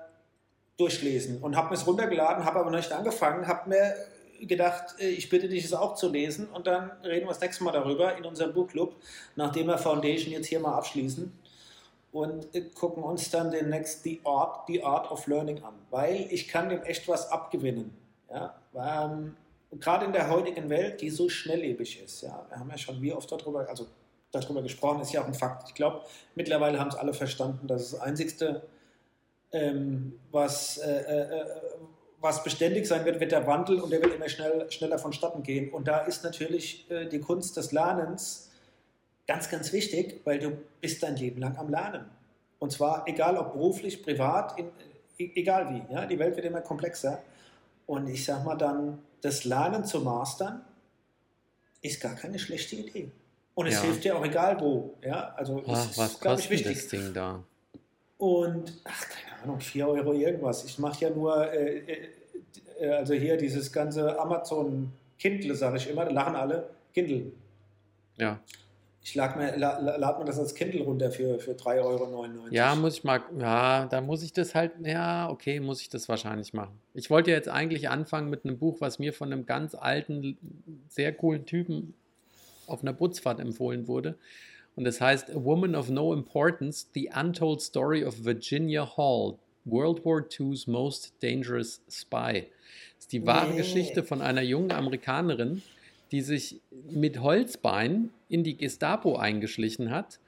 durchlesen 0.78 1.41
und 1.41 1.56
habe 1.56 1.69
mir 1.69 1.75
es 1.75 1.88
runtergeladen, 1.88 2.45
habe 2.45 2.60
aber 2.60 2.69
noch 2.69 2.78
nicht 2.78 2.91
angefangen, 2.91 3.47
habe 3.47 3.69
mir 3.69 3.95
gedacht, 4.39 4.99
äh, 4.99 5.10
ich 5.10 5.30
bitte 5.30 5.49
dich 5.49 5.65
es 5.65 5.73
auch 5.73 5.95
zu 5.95 6.12
lesen 6.12 6.47
und 6.49 6.67
dann 6.67 6.91
reden 7.04 7.25
wir 7.25 7.30
das 7.30 7.41
nächste 7.41 7.63
Mal 7.63 7.71
darüber 7.71 8.15
in 8.17 8.25
unserem 8.25 8.54
Buchclub, 8.54 8.95
nachdem 9.36 9.67
wir 9.67 9.80
Foundation 9.80 10.32
jetzt 10.32 10.45
hier 10.45 10.60
mal 10.60 10.75
abschließen 10.75 11.34
und 12.15 12.47
gucken 12.75 13.04
uns 13.04 13.30
dann 13.30 13.51
den 13.51 13.69
Next 13.69 14.04
The 14.04 14.21
Art, 14.23 14.67
The 14.67 14.82
Art 14.84 15.12
of 15.12 15.28
Learning 15.28 15.62
an, 15.63 15.73
weil 15.89 16.28
ich 16.30 16.47
kann 16.47 16.69
dem 16.69 16.82
echt 16.84 17.10
was 17.10 17.30
abgewinnen. 17.30 17.91
Ja? 18.30 18.56
Ähm, 18.73 19.36
Gerade 19.82 20.06
in 20.06 20.13
der 20.13 20.30
heutigen 20.30 20.69
Welt, 20.69 21.01
die 21.01 21.10
so 21.10 21.28
schnelllebig 21.28 22.01
ist. 22.01 22.21
Ja? 22.21 22.45
Wir 22.47 22.58
haben 22.58 22.69
ja 22.69 22.78
schon 22.78 23.01
wie 23.01 23.12
oft 23.12 23.30
darüber, 23.30 23.67
also 23.67 23.88
darüber 24.32 24.62
gesprochen, 24.62 25.01
ist 25.01 25.12
ja 25.12 25.23
auch 25.23 25.28
ein 25.28 25.34
Fakt. 25.34 25.67
Ich 25.67 25.75
glaube, 25.75 26.04
mittlerweile 26.36 26.80
haben 26.80 26.88
es 26.88 26.95
alle 26.95 27.13
verstanden, 27.13 27.67
dass 27.67 27.91
das 27.91 27.99
Einzigste, 27.99 28.63
ähm, 29.51 30.17
was, 30.32 30.78
äh, 30.78 30.89
äh, 30.89 31.39
äh, 31.41 31.45
was 32.21 32.45
beständig 32.45 32.88
sein 32.88 33.04
wird, 33.04 33.19
wird 33.19 33.34
der 33.34 33.45
Wandel 33.45 33.82
und 33.82 33.91
der 33.91 34.01
wird 34.01 34.15
immer 34.15 34.30
schnell, 34.30 34.71
schneller 34.71 34.99
vonstatten 34.99 35.43
gehen. 35.43 35.69
Und 35.69 35.89
da 35.89 35.99
ist 35.99 36.23
natürlich 36.23 36.89
äh, 36.89 37.08
die 37.08 37.19
Kunst 37.19 37.58
des 37.58 37.73
Lernens 37.73 38.44
Ganz, 39.27 39.49
ganz 39.49 39.73
wichtig, 39.73 40.21
weil 40.23 40.39
du 40.39 40.57
bist 40.81 41.01
dein 41.01 41.15
Leben 41.15 41.39
lang 41.39 41.57
am 41.57 41.69
Lernen. 41.69 42.05
Und 42.59 42.71
zwar 42.71 43.07
egal 43.07 43.38
ob 43.38 43.53
beruflich, 43.53 44.03
privat, 44.03 44.57
in, 44.59 44.67
e, 45.17 45.31
egal 45.35 45.69
wie. 45.73 45.93
Ja? 45.93 46.05
Die 46.05 46.17
Welt 46.19 46.35
wird 46.35 46.45
immer 46.45 46.61
komplexer. 46.61 47.21
Und 47.88 48.07
ich 48.07 48.23
sag 48.25 48.43
mal 48.43 48.55
dann, 48.55 48.99
das 49.21 49.43
Lernen 49.43 49.85
zu 49.85 50.01
mastern, 50.01 50.61
ist 51.81 51.99
gar 52.01 52.15
keine 52.15 52.39
schlechte 52.39 52.75
Idee. 52.75 53.11
Und 53.55 53.67
es 53.67 53.75
ja. 53.75 53.81
hilft 53.81 54.03
dir 54.03 54.17
auch 54.17 54.25
egal 54.25 54.59
wo. 54.59 54.95
Ja? 55.01 55.33
Also 55.35 55.63
ach, 55.67 55.89
ist, 55.89 55.97
was 55.97 56.19
kostet 56.19 56.45
ich, 56.45 56.49
wichtig. 56.51 56.73
das 56.75 56.88
Ding 56.88 57.13
da? 57.13 57.43
Und, 58.17 58.73
ach, 58.83 59.05
keine 59.09 59.43
Ahnung, 59.43 59.59
4 59.59 59.88
Euro 59.88 60.13
irgendwas. 60.13 60.63
Ich 60.65 60.79
mache 60.79 61.05
ja 61.05 61.09
nur, 61.09 61.51
äh, 61.51 62.09
äh, 62.79 62.89
also 62.89 63.13
hier 63.13 63.38
dieses 63.38 63.71
ganze 63.71 64.17
Amazon 64.19 64.91
Kindle, 65.17 65.55
sage 65.55 65.77
ich 65.77 65.89
immer, 65.89 66.05
da 66.05 66.11
lachen 66.11 66.35
alle, 66.35 66.69
Kindle. 66.93 67.31
Ja. 68.17 68.39
Ich 69.05 69.13
lag 69.13 69.35
mir, 69.35 69.55
la, 69.55 69.77
lad 69.77 70.17
mir 70.17 70.25
das 70.25 70.39
als 70.39 70.55
Kindle 70.55 70.81
runter 70.81 71.11
für, 71.11 71.37
für 71.37 71.51
3,99 71.51 71.83
Euro. 71.83 72.47
Ja, 72.49 72.73
muss 72.73 72.97
ich 72.97 73.03
mal, 73.03 73.21
ja, 73.39 73.85
da 73.85 74.01
muss 74.01 74.23
ich 74.23 74.33
das 74.33 74.55
halt, 74.55 74.71
ja, 74.83 75.29
okay, 75.29 75.59
muss 75.59 75.79
ich 75.79 75.89
das 75.89 76.09
wahrscheinlich 76.09 76.53
machen. 76.53 76.79
Ich 76.95 77.11
wollte 77.11 77.29
jetzt 77.29 77.47
eigentlich 77.47 77.87
anfangen 77.89 78.31
mit 78.31 78.45
einem 78.45 78.57
Buch, 78.57 78.77
was 78.79 78.97
mir 78.97 79.13
von 79.13 79.31
einem 79.31 79.45
ganz 79.45 79.75
alten, 79.75 80.39
sehr 80.89 81.13
coolen 81.13 81.45
Typen 81.45 81.93
auf 82.65 82.81
einer 82.81 82.93
Putzfahrt 82.93 83.39
empfohlen 83.39 83.87
wurde. 83.87 84.17
Und 84.75 84.85
das 84.85 84.99
heißt 84.99 85.29
A 85.29 85.35
Woman 85.35 85.75
of 85.75 85.91
No 85.91 86.11
Importance, 86.11 86.87
The 86.95 87.11
Untold 87.15 87.61
Story 87.61 88.03
of 88.03 88.25
Virginia 88.25 88.97
Hall, 88.97 89.35
World 89.65 90.03
War 90.03 90.25
II's 90.39 90.65
Most 90.65 91.13
Dangerous 91.21 91.79
Spy. 91.87 92.47
Das 92.95 93.01
ist 93.01 93.11
die 93.11 93.23
wahre 93.23 93.51
nee. 93.51 93.57
Geschichte 93.57 94.01
von 94.01 94.23
einer 94.23 94.41
jungen 94.41 94.71
Amerikanerin, 94.71 95.61
die 96.11 96.21
sich 96.21 96.61
mit 96.89 97.21
Holzbein 97.21 98.09
in 98.29 98.43
die 98.43 98.57
Gestapo 98.57 99.17
eingeschlichen 99.17 99.91
hat, 99.91 100.19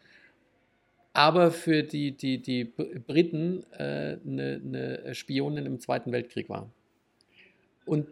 aber 1.14 1.52
für 1.52 1.84
die, 1.84 2.12
die, 2.12 2.42
die 2.42 2.64
Briten 2.64 3.66
äh, 3.72 4.18
eine, 4.26 4.62
eine 4.64 5.16
Spionin 5.16 5.66
im 5.66 5.80
Zweiten 5.80 6.12
Weltkrieg 6.12 6.50
war. 6.50 6.70
Und 7.86 8.08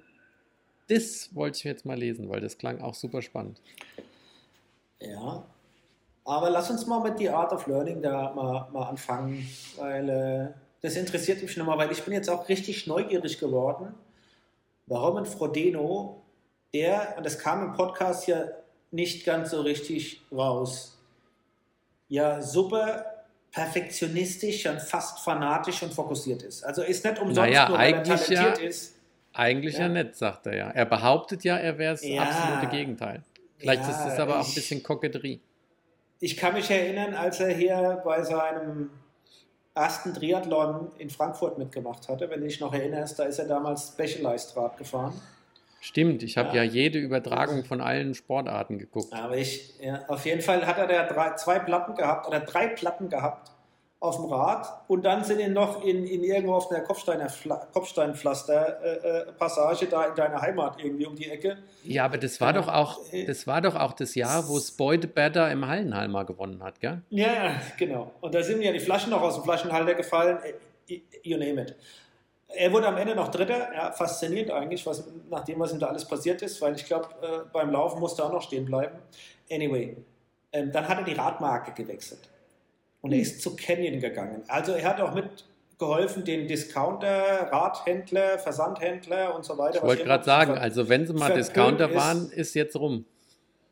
das 0.87 1.33
wollte 1.35 1.57
ich 1.57 1.63
jetzt 1.63 1.85
mal 1.85 1.97
lesen, 1.97 2.29
weil 2.29 2.41
das 2.41 2.57
klang 2.57 2.81
auch 2.81 2.93
super 2.93 3.21
spannend. 3.21 3.61
Ja, 4.99 5.45
aber 6.23 6.49
lass 6.49 6.71
uns 6.71 6.87
mal 6.87 7.01
mit 7.01 7.19
The 7.19 7.29
Art 7.29 7.53
of 7.53 7.67
Learning 7.67 8.01
da 8.01 8.33
mal, 8.33 8.69
mal 8.71 8.89
anfangen, 8.89 9.47
weil 9.77 10.09
äh, 10.09 10.47
das 10.81 10.95
interessiert 10.95 11.41
mich 11.41 11.55
nochmal, 11.57 11.77
weil 11.77 11.91
ich 11.91 12.03
bin 12.03 12.13
jetzt 12.13 12.29
auch 12.29 12.49
richtig 12.49 12.87
neugierig 12.87 13.37
geworden, 13.37 13.93
warum 14.87 15.17
ein 15.17 15.25
Frodeno, 15.25 16.24
der, 16.75 17.15
und 17.17 17.25
das 17.25 17.39
kam 17.39 17.63
im 17.63 17.73
Podcast 17.73 18.27
ja 18.27 18.45
nicht 18.91 19.25
ganz 19.25 19.51
so 19.51 19.61
richtig 19.61 20.21
raus, 20.31 20.97
ja 22.07 22.41
super 22.41 23.05
perfektionistisch 23.51 24.65
und 24.67 24.81
fast 24.81 25.19
fanatisch 25.19 25.81
und 25.81 25.93
fokussiert 25.93 26.43
ist. 26.43 26.63
Also 26.63 26.81
ist 26.83 27.03
nicht 27.05 27.19
umsonst 27.19 27.37
Naja, 27.49 27.69
nur, 27.69 27.77
weil 27.77 27.93
er 27.93 28.03
talentiert 28.03 28.57
ja. 28.59 28.65
ist. 28.67 28.95
Eigentlich 29.33 29.75
ja, 29.75 29.81
Ja. 29.81 29.89
nett, 29.89 30.15
sagt 30.15 30.45
er 30.47 30.55
ja. 30.55 30.69
Er 30.71 30.85
behauptet 30.85 31.43
ja, 31.43 31.57
er 31.57 31.77
wäre 31.77 31.93
das 31.93 32.05
Ja. 32.05 32.23
absolute 32.23 32.67
Gegenteil. 32.67 33.23
Vielleicht 33.57 33.83
Ja, 33.83 33.89
ist 33.89 34.13
es 34.13 34.19
aber 34.19 34.35
auch 34.35 34.43
ein 34.43 34.45
ich- 34.49 34.55
bisschen 34.55 34.83
Koketterie. 34.83 35.39
Ich 36.19 36.37
kann 36.37 36.53
mich 36.53 36.69
erinnern, 36.69 37.13
als 37.13 37.39
er 37.39 37.53
hier 37.53 38.01
bei 38.05 38.23
seinem 38.23 38.89
ersten 39.73 40.13
Triathlon 40.13 40.91
in 40.97 41.09
Frankfurt 41.09 41.57
mitgemacht 41.57 42.07
hatte, 42.07 42.29
wenn 42.29 42.39
du 42.41 42.47
dich 42.47 42.59
noch 42.61 42.73
erinnerst, 42.73 43.19
da 43.19 43.23
ist 43.23 43.39
er 43.39 43.45
damals 43.47 43.89
Specialized 43.89 44.55
Rad 44.55 44.77
gefahren. 44.77 45.13
Stimmt, 45.87 46.23
ich 46.23 46.35
habe 46.37 46.49
Ja. 46.49 46.63
ja. 46.63 46.65
jede 46.71 46.97
Übertragung 46.97 47.63
von 47.63 47.79
allen 47.79 48.15
Sportarten 48.15 48.79
geguckt. 48.79 49.13
Aber 49.13 49.37
ich, 49.37 49.75
ja, 49.79 50.03
auf 50.07 50.25
jeden 50.25 50.41
Fall 50.41 50.65
hat 50.65 50.79
er 50.79 50.87
da 50.87 51.03
drei, 51.03 51.35
zwei 51.35 51.59
Platten 51.59 51.93
gehabt 51.95 52.27
oder 52.27 52.39
drei 52.39 52.67
Platten 52.69 53.07
gehabt 53.09 53.51
auf 53.99 54.15
dem 54.17 54.25
Rad 54.25 54.67
und 54.87 55.03
dann 55.05 55.23
sind 55.23 55.39
ihn 55.39 55.53
noch 55.53 55.83
in, 55.83 56.05
in 56.05 56.23
irgendwo 56.23 56.55
auf 56.55 56.69
einer 56.71 56.81
Kopfsteiner, 56.81 57.27
Kopfsteinpflaster-Passage 57.73 59.85
da 59.87 60.05
in 60.05 60.15
deiner 60.15 60.41
Heimat 60.41 60.79
irgendwie 60.83 61.05
um 61.05 61.15
die 61.15 61.29
Ecke. 61.29 61.57
Ja, 61.83 62.05
aber 62.05 62.17
das 62.17 62.41
war 62.41 62.53
Ja. 62.53 62.61
doch 62.61 62.67
auch, 62.67 62.99
das 63.27 63.45
war 63.47 63.61
doch 63.61 63.75
auch 63.75 63.93
das 63.93 64.15
Jahr, 64.15 64.47
wo 64.49 64.59
Spoide 64.59 65.07
Better 65.07 65.49
im 65.51 65.67
Hallenhalmer 65.67 66.25
gewonnen 66.25 66.61
hat, 66.63 66.79
gell? 66.81 67.01
Ja, 67.09 67.55
genau. 67.77 68.11
Und 68.21 68.33
da 68.35 68.43
sind 68.43 68.61
ja 68.61 68.71
die 68.71 68.79
Flaschen 68.79 69.11
noch 69.11 69.21
aus 69.21 69.35
dem 69.35 69.43
Flaschenhalter 69.43 69.93
gefallen. 69.95 70.37
äh, 70.87 71.01
You 71.23 71.37
name 71.37 71.61
it. 71.63 71.75
Er 72.47 72.71
wurde 72.71 72.87
am 72.87 72.97
Ende 72.97 73.15
noch 73.15 73.29
Dritter. 73.29 73.73
Ja, 73.73 73.91
faszinierend 73.91 74.51
eigentlich, 74.51 74.85
was, 74.85 75.03
nachdem 75.29 75.59
was 75.59 75.73
ihm 75.73 75.79
da 75.79 75.87
alles 75.87 76.05
passiert 76.05 76.41
ist, 76.41 76.61
weil 76.61 76.75
ich 76.75 76.85
glaube, 76.85 77.07
äh, 77.21 77.39
beim 77.51 77.71
Laufen 77.71 77.99
musste 77.99 78.21
er 78.21 78.27
auch 78.27 78.33
noch 78.33 78.41
stehen 78.41 78.65
bleiben. 78.65 78.97
Anyway, 79.51 79.97
ähm, 80.53 80.71
dann 80.71 80.87
hat 80.87 80.99
er 80.99 81.03
die 81.03 81.13
Radmarke 81.13 81.71
gewechselt. 81.73 82.29
Und 83.01 83.11
er 83.11 83.19
ist 83.19 83.41
zu 83.41 83.55
Canyon 83.55 83.99
gegangen. 83.99 84.43
Also 84.47 84.71
er 84.73 84.87
hat 84.89 85.01
auch 85.01 85.13
mitgeholfen, 85.13 86.23
den 86.23 86.47
Discounter, 86.47 87.49
Radhändler, 87.51 88.39
Versandhändler 88.39 89.35
und 89.35 89.43
so 89.45 89.57
weiter. 89.57 89.77
Ich 89.77 89.83
wollte 89.83 90.03
gerade 90.05 90.23
sagen, 90.23 90.57
also 90.57 90.87
wenn 90.89 91.05
sie 91.05 91.13
mal 91.13 91.33
Discounter 91.33 91.89
ist- 91.89 91.95
waren, 91.95 92.29
ist 92.31 92.53
jetzt 92.55 92.75
rum. 92.75 93.05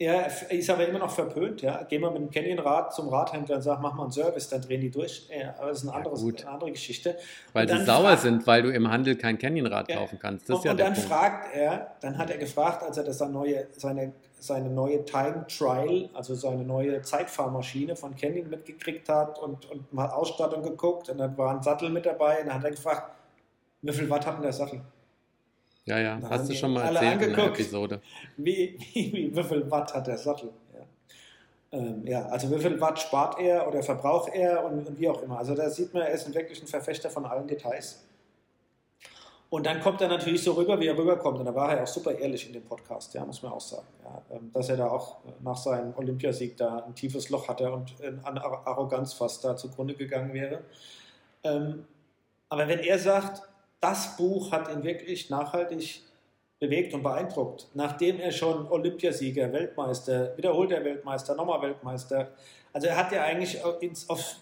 Er 0.06 0.52
ist 0.52 0.70
aber 0.70 0.88
immer 0.88 1.00
noch 1.00 1.12
verpönt, 1.12 1.62
ja. 1.62 1.84
Geh 1.88 2.00
mal 2.00 2.12
mit 2.12 2.22
dem 2.22 2.30
Canyon-Rad 2.32 2.94
zum 2.94 3.10
Radhändler 3.10 3.58
und 3.58 3.62
sag, 3.62 3.82
mach 3.82 3.94
mal 3.94 4.04
einen 4.04 4.12
Service, 4.12 4.50
dann 4.50 4.62
drehen 4.62 4.82
die 4.82 4.90
durch. 4.92 5.28
Ja, 5.30 5.56
aber 5.58 5.70
das 5.70 5.78
ist 5.80 5.84
eine, 5.84 5.92
Ja, 5.92 5.98
anderes, 5.98 6.22
gut. 6.22 6.42
eine 6.42 6.52
andere 6.52 6.72
Geschichte. 6.72 7.18
Weil 7.54 7.68
sie 7.68 7.76
dann 7.76 7.86
sauer 7.86 8.18
sind, 8.18 8.46
weil 8.48 8.62
du 8.64 8.70
im 8.74 8.90
Handel 8.90 9.16
kein 9.16 9.38
Canyonrad 9.38 9.90
Ja. 9.90 9.98
kaufen 9.98 10.20
kannst. 10.20 10.50
Das 10.50 10.58
und 10.58 10.66
ja 10.66 10.72
und 10.72 10.80
dann 10.80 10.94
Punkt. 10.94 11.10
fragt 11.10 11.56
er, 11.56 11.96
dann 12.02 12.18
hat 12.18 12.30
er 12.30 12.38
gefragt, 12.38 12.84
als 12.84 12.98
er 12.98 13.04
das 13.04 13.18
seine 13.18 13.32
neue, 13.34 13.68
seine, 13.72 14.14
seine 14.40 14.70
neue 14.70 15.06
Time 15.06 15.46
Trial, 15.48 16.10
also 16.14 16.36
seine 16.36 16.64
neue 16.64 17.02
Zeitfahrmaschine 17.02 17.96
von 17.96 18.16
Canyon 18.16 18.50
mitgekriegt 18.50 19.08
hat 19.10 19.40
und, 19.40 19.70
und 19.72 19.92
mal 19.94 20.10
Ausstattung 20.10 20.64
geguckt 20.64 21.10
und 21.10 21.18
dann 21.18 21.38
war 21.38 21.56
ein 21.56 21.64
Sattel 21.64 21.90
mit 21.90 22.06
dabei 22.06 22.40
und 22.42 22.48
dann 22.48 22.56
hat 22.56 22.64
er 22.66 22.72
gefragt, 22.72 23.12
wie 23.82 23.92
viel 23.94 24.10
Watt 24.10 24.26
hat 24.26 24.36
denn 24.36 24.44
der 24.44 24.54
Sattel? 24.54 24.82
Ja, 25.86 26.00
ja, 26.00 26.18
Da 26.18 26.30
hast 26.30 26.50
du 26.50 26.54
schon 26.54 26.74
mal 26.74 26.84
erzählt 26.96 27.22
in 27.24 27.36
der. 27.36 27.46
Episode. 27.48 28.02
Wie, 28.38 28.78
wie, 28.94 29.14
wie, 29.14 29.36
wie 29.36 29.44
viel 29.44 29.70
Watt 29.70 29.94
hat 29.94 30.08
der 30.08 30.18
Sattel? 30.18 30.50
Ja. 30.74 31.78
Ähm, 31.78 32.08
ja, 32.08 32.26
also 32.28 32.50
wie 32.56 32.60
viel 32.60 32.80
Watt 32.80 33.00
spart 33.00 33.40
er 33.40 33.68
oder 33.68 33.84
verbraucht 33.84 34.32
er 34.34 34.64
und, 34.66 34.88
und 34.88 35.00
wie 35.00 35.10
auch 35.10 35.22
immer. 35.22 35.38
Also 35.40 35.56
da 35.56 35.70
sieht 35.70 35.94
man, 35.94 36.04
er 36.04 36.10
ist 36.12 36.34
wirklich 36.34 36.62
ein 36.62 36.68
Verfechter 36.68 37.10
von 37.10 37.26
allen 37.26 37.48
Details. 37.48 38.04
Und 39.50 39.68
dann 39.68 39.82
kommt 39.82 40.02
er 40.02 40.08
natürlich 40.08 40.42
so 40.42 40.54
rüber, 40.54 40.80
wie 40.80 40.88
er 40.88 40.98
rüberkommt. 40.98 41.38
Und 41.38 41.46
da 41.46 41.54
war 41.54 41.76
er 41.76 41.84
auch 41.84 41.88
super 41.88 42.18
ehrlich 42.18 42.48
in 42.48 42.54
dem 42.54 42.64
Podcast, 42.64 43.14
ja, 43.14 43.24
muss 43.24 43.44
man 43.44 43.52
auch 43.52 43.62
sagen. 43.62 43.86
Ja, 44.04 44.22
ähm, 44.36 44.52
dass 44.52 44.70
er 44.70 44.78
da 44.78 44.88
auch 44.90 45.18
äh, 45.26 45.32
nach 45.44 45.58
seinem 45.58 45.94
Olympiasieg 45.96 46.58
da 46.58 46.80
ein 46.88 46.96
tiefes 46.96 47.30
Loch 47.30 47.48
hatte 47.48 47.72
und 47.72 47.94
äh, 48.02 48.14
an 48.24 48.38
Ar- 48.40 48.66
Arroganz 48.66 49.14
fast 49.14 49.44
da 49.46 49.56
zugrunde 49.56 49.94
gegangen 49.94 50.34
wäre. 50.34 50.62
Ähm, 51.44 51.86
aber 52.50 52.68
wenn 52.68 52.80
er 52.80 52.98
sagt, 52.98 53.44
das 53.84 54.16
Buch 54.16 54.52
hat 54.52 54.70
ihn 54.70 54.84
wirklich 54.84 55.30
nachhaltig 55.30 56.02
bewegt 56.60 56.94
und 56.94 57.04
beeindruckt, 57.04 57.68
nachdem 57.74 58.20
er 58.22 58.32
schon 58.32 58.68
Olympiasieger, 58.70 59.52
Weltmeister, 59.52 60.38
wiederholter 60.38 60.84
Weltmeister, 60.84 61.36
nochmal 61.36 61.62
Weltmeister, 61.62 62.32
also 62.72 62.88
er 62.88 62.96
hat 62.96 63.12
ja 63.12 63.24
eigentlich 63.24 63.60
ins, 63.82 64.10
auf, 64.10 64.38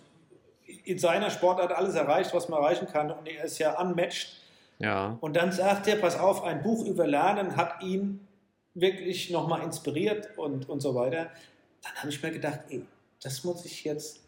in 0.85 0.99
seiner 0.99 1.31
Sportart 1.31 1.71
alles 1.71 1.95
erreicht, 1.95 2.33
was 2.33 2.47
man 2.47 2.61
erreichen 2.61 2.87
kann. 2.87 3.11
Und 3.11 3.27
er 3.27 3.43
ist 3.43 3.57
ja 3.57 3.79
unmatched. 3.79 4.37
Ja, 4.79 5.17
und 5.19 5.35
dann 5.35 5.51
sagt 5.51 5.87
er, 5.87 5.97
pass 5.97 6.17
auf, 6.17 6.43
ein 6.43 6.63
Buch 6.63 6.85
über 6.85 7.05
Lernen 7.05 7.55
hat 7.57 7.83
ihn 7.83 8.25
wirklich 8.73 9.29
nochmal 9.29 9.63
inspiriert 9.63 10.37
und, 10.37 10.69
und 10.69 10.79
so 10.79 10.95
weiter. 10.95 11.29
Dann 11.83 11.95
habe 11.95 12.09
ich 12.09 12.23
mir 12.23 12.31
gedacht, 12.31 12.61
ey, 12.69 12.85
das 13.21 13.43
muss 13.43 13.65
ich 13.65 13.83
jetzt 13.83 14.21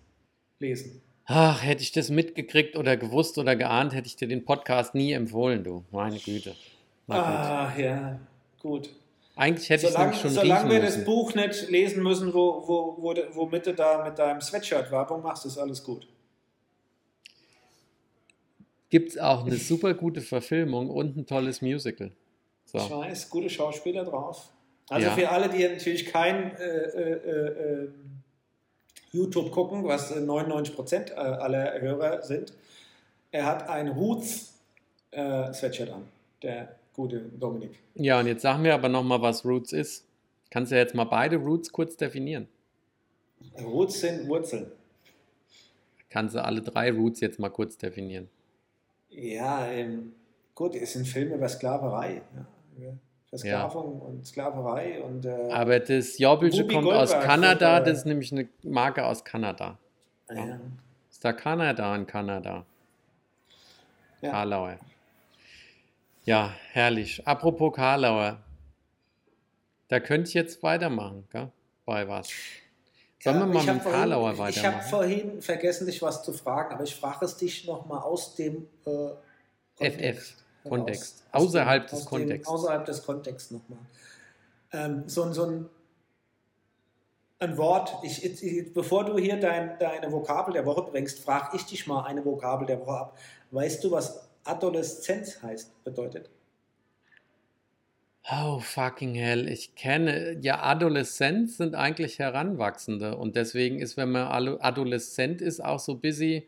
lesen. 0.59 1.01
Ach, 1.25 1.63
hätte 1.63 1.81
ich 1.81 1.91
das 1.91 2.09
mitgekriegt 2.09 2.75
oder 2.75 2.97
gewusst 2.97 3.37
oder 3.37 3.55
geahnt, 3.55 3.93
hätte 3.93 4.07
ich 4.07 4.15
dir 4.15 4.27
den 4.27 4.43
Podcast 4.43 4.93
nie 4.93 5.13
empfohlen, 5.13 5.63
du. 5.63 5.83
Meine 5.91 6.19
Güte. 6.19 6.55
Ah, 7.07 7.71
ja, 7.77 8.19
gut. 8.59 8.89
Eigentlich 9.35 9.69
hätte 9.69 9.87
ich 9.87 9.95
es 9.95 10.19
schon 10.21 10.31
solange 10.31 10.69
wir 10.69 10.81
müssen. 10.81 10.99
das 10.99 11.05
Buch 11.05 11.33
nicht 11.33 11.69
lesen 11.69 12.03
müssen, 12.03 12.33
wo, 12.33 12.63
wo, 12.67 12.97
wo, 12.99 13.15
womit 13.33 13.65
du 13.65 13.73
da 13.73 14.03
mit 14.03 14.19
deinem 14.19 14.41
Sweatshirt 14.41 14.91
Werbung 14.91 15.23
machst, 15.23 15.45
ist 15.45 15.57
alles 15.57 15.83
gut. 15.83 16.07
Gibt 18.89 19.11
es 19.11 19.17
auch 19.17 19.45
eine 19.45 19.55
super 19.55 19.95
gute 19.95 20.21
Verfilmung 20.21 20.89
und 20.89 21.17
ein 21.17 21.25
tolles 21.25 21.61
Musical. 21.63 22.11
So. 22.65 22.77
Ich 22.77 22.91
weiß, 22.91 23.29
gute 23.29 23.49
Schauspieler 23.49 24.03
drauf. 24.03 24.49
Also 24.89 25.07
Ja. 25.07 25.13
für 25.13 25.29
alle, 25.29 25.49
die 25.49 25.67
natürlich 25.67 26.05
kein 26.05 26.55
äh, 26.57 26.63
äh, 26.63 27.11
äh, 27.85 27.89
YouTube 29.13 29.51
gucken, 29.51 29.85
was 29.85 30.11
äh, 30.11 30.19
99% 30.19 31.11
äh, 31.11 31.13
aller 31.13 31.79
Hörer 31.79 32.21
sind, 32.23 32.53
er 33.31 33.45
hat 33.45 33.69
ein 33.69 33.87
Roots 33.89 34.59
äh, 35.11 35.21
an, 35.21 36.07
der 36.41 36.75
gute 36.93 37.19
Dominik. 37.19 37.79
Ja, 37.95 38.19
und 38.19 38.27
jetzt 38.27 38.41
sag 38.41 38.59
mir 38.59 38.73
aber 38.73 38.89
nochmal, 38.89 39.21
was 39.21 39.45
Roots 39.45 39.71
ist. 39.71 40.05
Kannst 40.49 40.71
du 40.71 40.75
ja 40.75 40.81
jetzt 40.81 40.93
mal 40.93 41.05
beide 41.05 41.37
Roots 41.37 41.71
kurz 41.71 41.95
definieren. 41.95 42.47
Roots 43.59 44.01
sind 44.01 44.27
Wurzeln. 44.27 44.71
Kannst 46.09 46.35
du 46.35 46.43
alle 46.43 46.61
drei 46.61 46.91
Roots 46.91 47.21
jetzt 47.21 47.39
mal 47.39 47.49
kurz 47.49 47.77
definieren. 47.77 48.29
Ja, 49.09 49.67
ähm, 49.67 50.13
gut, 50.53 50.75
es 50.75 50.93
sind 50.93 51.07
Filme 51.07 51.35
über 51.35 51.49
Sklaverei. 51.49 52.21
Ja, 52.79 52.93
Versklavung 53.39 53.99
und 54.01 54.27
Sklaverei 54.27 55.01
und 55.01 55.25
äh, 55.25 55.49
Aber 55.51 55.79
das 55.79 56.17
Jobbelche 56.19 56.67
kommt 56.67 56.87
aus 56.87 57.09
Goldberg, 57.09 57.23
Kanada, 57.23 57.77
äh, 57.79 57.83
das 57.83 57.97
ist 57.99 58.05
nämlich 58.05 58.31
eine 58.31 58.47
Marke 58.63 59.05
aus 59.05 59.23
Kanada. 59.23 59.77
ja. 60.29 60.59
Ist 61.09 61.23
da 61.25 61.31
Kanada 61.33 61.95
in 61.95 62.05
Kanada? 62.07 62.65
Ja. 64.21 64.31
Karlauer. 64.31 64.77
Ja, 66.25 66.53
herrlich. 66.71 67.25
Apropos 67.27 67.73
Karlauer. 67.75 68.39
Da 69.89 69.99
könnte 69.99 70.27
ich 70.29 70.33
jetzt 70.33 70.61
weitermachen, 70.63 71.27
gell? 71.31 71.51
Bei 71.85 72.07
was? 72.07 72.29
Sollen 73.19 73.37
wir 73.39 73.41
Ja, 73.41 73.45
mal 73.45 73.59
ich 73.61 73.65
mit 73.73 73.81
vorhin- 73.83 73.99
Karlauer 73.99 74.31
Ich 74.31 74.37
habe 74.39 74.47
weitermachen? 74.57 74.89
vorhin 74.89 75.41
vergessen, 75.41 75.85
dich 75.85 76.01
was 76.01 76.23
zu 76.23 76.33
fragen, 76.33 76.73
aber 76.73 76.83
ich 76.83 76.95
frage 76.95 77.25
es 77.25 77.37
dich 77.37 77.65
nochmal 77.67 77.99
aus 78.01 78.35
dem 78.35 78.67
äh, 78.85 79.89
FF, 79.89 80.33
Kontext. 80.63 81.23
Aus- 81.31 81.41
aus 81.43 81.47
Außerhalb 81.49 81.83
dem- 81.83 81.89
des 81.89 81.93
aus 81.93 82.03
dem- 82.05 82.09
Kontexts. 82.09 82.47
Außerhalb 82.49 82.85
des 82.85 83.03
Kontexts 83.05 83.51
nochmal. 83.51 83.79
Ähm, 84.71 85.03
so, 85.07 85.23
ein- 85.23 85.33
so 85.33 85.45
ein, 85.45 85.69
ein 87.39 87.57
Wort, 87.57 87.93
ich, 88.03 88.23
ich, 88.23 88.73
bevor 88.73 89.05
du 89.05 89.17
hier 89.17 89.37
dein, 89.39 89.77
deine 89.79 90.11
Vokabel 90.11 90.53
der 90.53 90.65
Woche 90.65 90.83
bringst, 90.83 91.19
frage 91.19 91.55
ich 91.57 91.65
dich 91.65 91.87
mal 91.87 92.03
eine 92.05 92.23
Vokabel 92.23 92.65
der 92.65 92.79
Woche 92.79 92.97
ab. 92.97 93.17
Weißt 93.51 93.83
du, 93.83 93.91
was 93.91 94.27
Adoleszenz 94.45 95.41
heißt, 95.43 95.83
bedeutet? 95.83 96.29
Oh, 98.31 98.59
fucking 98.59 99.15
hell. 99.15 99.49
Ich 99.49 99.75
kenne, 99.75 100.37
ja, 100.39 100.63
Adoleszenz 100.63 101.57
sind 101.57 101.75
eigentlich 101.75 102.19
Heranwachsende. 102.19 103.17
Und 103.17 103.35
deswegen 103.35 103.79
ist, 103.79 103.97
wenn 103.97 104.11
man 104.11 104.27
Adoleszent 104.61 105.41
ist, 105.41 105.59
auch 105.63 105.79
so 105.79 105.95
busy, 105.95 106.47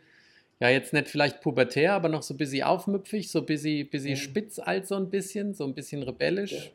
ja, 0.59 0.69
jetzt 0.69 0.93
nicht 0.93 1.07
vielleicht 1.09 1.41
pubertär, 1.41 1.93
aber 1.93 2.09
noch 2.09 2.23
so 2.23 2.35
busy 2.35 2.63
aufmüpfig, 2.63 3.29
so 3.31 3.41
busy, 3.43 3.83
busy 3.83 4.11
Mhm. 4.11 4.15
spitz 4.15 4.59
alt 4.59 4.87
so 4.87 4.95
ein 4.95 5.09
bisschen, 5.09 5.53
so 5.53 5.65
ein 5.65 5.73
bisschen 5.73 6.03
rebellisch. 6.03 6.71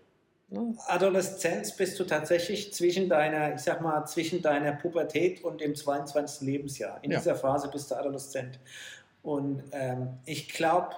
Ne? 0.49 0.75
Adoleszenz 0.89 1.77
bist 1.77 1.99
du 1.99 2.05
tatsächlich 2.05 2.73
zwischen 2.75 3.09
deiner, 3.09 3.55
ich 3.55 3.61
sag 3.61 3.81
mal, 3.83 4.05
zwischen 4.07 4.43
deiner 4.43 4.73
Pubertät 4.73 5.43
und 5.45 5.61
dem 5.61 5.75
22. 5.75 6.47
Lebensjahr. 6.47 6.99
In 7.03 7.13
Ja. 7.13 7.19
dieser 7.19 7.37
Phase 7.37 7.69
bist 7.71 7.91
du 7.91 7.95
Adoleszent. 7.95 8.59
Und 9.23 9.63
ähm, 9.73 10.09
ich 10.27 10.49
glaube, 10.49 10.95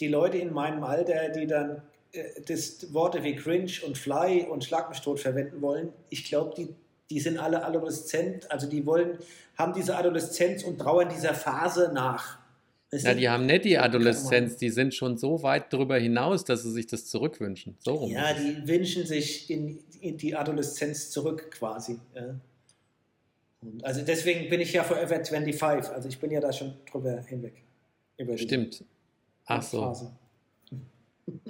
die 0.00 0.08
Leute 0.08 0.38
in 0.38 0.52
meinem 0.52 0.82
Alter, 0.82 1.28
die 1.28 1.46
dann 1.46 1.82
äh, 2.12 2.24
das 2.46 2.92
Worte 2.92 3.22
wie 3.22 3.36
cringe 3.36 3.72
und 3.86 3.96
fly 3.96 4.46
und 4.50 4.64
schlag 4.64 4.88
mich 4.88 5.00
tot 5.00 5.20
verwenden 5.20 5.60
wollen, 5.62 5.92
ich 6.08 6.24
glaube, 6.24 6.54
die, 6.56 6.74
die 7.10 7.20
sind 7.20 7.38
alle 7.38 7.64
adoleszent, 7.64 8.50
also 8.50 8.66
die 8.66 8.84
wollen, 8.86 9.18
haben 9.60 9.72
diese 9.72 9.96
Adoleszenz 9.96 10.64
und 10.64 10.78
trauern 10.78 11.08
dieser 11.08 11.34
Phase 11.34 11.92
nach. 11.94 12.38
Weißt 12.90 13.04
Ja, 13.04 13.14
die 13.14 13.28
haben 13.28 13.46
nicht 13.46 13.64
die 13.64 13.78
Adoleszenz, 13.78 14.56
die 14.56 14.70
sind 14.70 14.94
schon 14.94 15.16
so 15.16 15.42
weit 15.44 15.72
darüber 15.72 15.96
hinaus, 15.96 16.44
dass 16.44 16.64
sie 16.64 16.72
sich 16.72 16.88
das 16.88 17.06
zurückwünschen. 17.06 17.76
So 17.78 17.94
rum. 17.94 18.10
Ja, 18.10 18.32
die 18.32 18.66
wünschen 18.66 19.06
sich 19.06 19.48
in, 19.48 19.78
in 20.00 20.16
die 20.16 20.34
Adoleszenz 20.34 21.10
zurück 21.10 21.52
quasi. 21.52 22.00
Ja. 22.14 22.34
Also 23.82 24.02
deswegen 24.02 24.48
bin 24.48 24.60
ich 24.60 24.72
ja 24.72 24.82
forever 24.82 25.22
25, 25.24 25.92
also 25.92 26.08
ich 26.08 26.18
bin 26.18 26.30
ja 26.30 26.40
da 26.40 26.52
schon 26.52 26.74
drüber 26.90 27.22
hinweg. 27.22 27.62
Stimmt. 28.36 28.84
Ach 29.44 29.62
so, 29.62 29.82
Phase. 29.82 30.12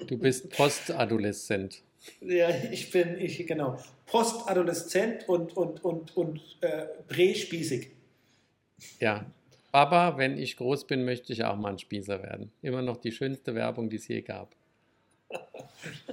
du 0.06 0.18
bist 0.18 0.50
postadoleszent. 0.50 1.82
Ja, 2.20 2.48
ich 2.70 2.90
bin, 2.90 3.18
ich, 3.18 3.46
genau, 3.46 3.78
postadoleszent 4.06 5.28
und, 5.28 5.56
und, 5.56 5.84
und, 5.84 6.16
und 6.16 6.40
äh, 6.60 6.86
präspießig. 7.08 7.90
Ja. 8.98 9.26
Papa, 9.72 10.18
wenn 10.18 10.36
ich 10.36 10.56
groß 10.56 10.86
bin, 10.86 11.04
möchte 11.04 11.32
ich 11.32 11.44
auch 11.44 11.56
mal 11.56 11.72
ein 11.72 11.78
Spießer 11.78 12.22
werden. 12.22 12.50
Immer 12.60 12.82
noch 12.82 12.96
die 12.96 13.12
schönste 13.12 13.54
Werbung, 13.54 13.88
die 13.88 13.96
es 13.96 14.08
je 14.08 14.20
gab. 14.20 14.54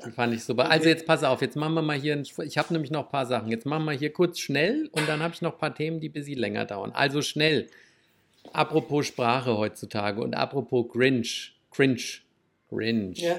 Die 0.06 0.12
fand 0.12 0.34
ich 0.34 0.44
super. 0.44 0.70
Also 0.70 0.88
jetzt 0.88 1.08
pass 1.08 1.24
auf, 1.24 1.42
jetzt 1.42 1.56
machen 1.56 1.74
wir 1.74 1.82
mal 1.82 1.98
hier, 1.98 2.14
ein, 2.14 2.24
ich 2.44 2.58
habe 2.58 2.72
nämlich 2.74 2.92
noch 2.92 3.06
ein 3.06 3.12
paar 3.12 3.26
Sachen. 3.26 3.50
Jetzt 3.50 3.66
machen 3.66 3.86
wir 3.86 3.94
hier 3.94 4.14
kurz 4.14 4.40
schnell 4.40 4.90
und 4.92 5.10
dann 5.10 5.22
habe 5.22 5.34
ich 5.34 5.42
noch 5.42 5.54
ein 5.54 5.60
paar 5.60 5.74
Themen, 5.74 6.00
die 6.00 6.10
ein 6.10 6.14
bisschen 6.14 6.38
länger 6.38 6.66
dauern. 6.66 6.92
Also 6.92 7.22
schnell. 7.22 7.68
Apropos 8.54 9.08
Sprache 9.08 9.58
heutzutage 9.58 10.22
und 10.22 10.36
apropos 10.36 10.88
Grinch. 10.90 11.56
Cringe. 11.72 12.22
Cringe. 12.70 13.14
Ja, 13.16 13.38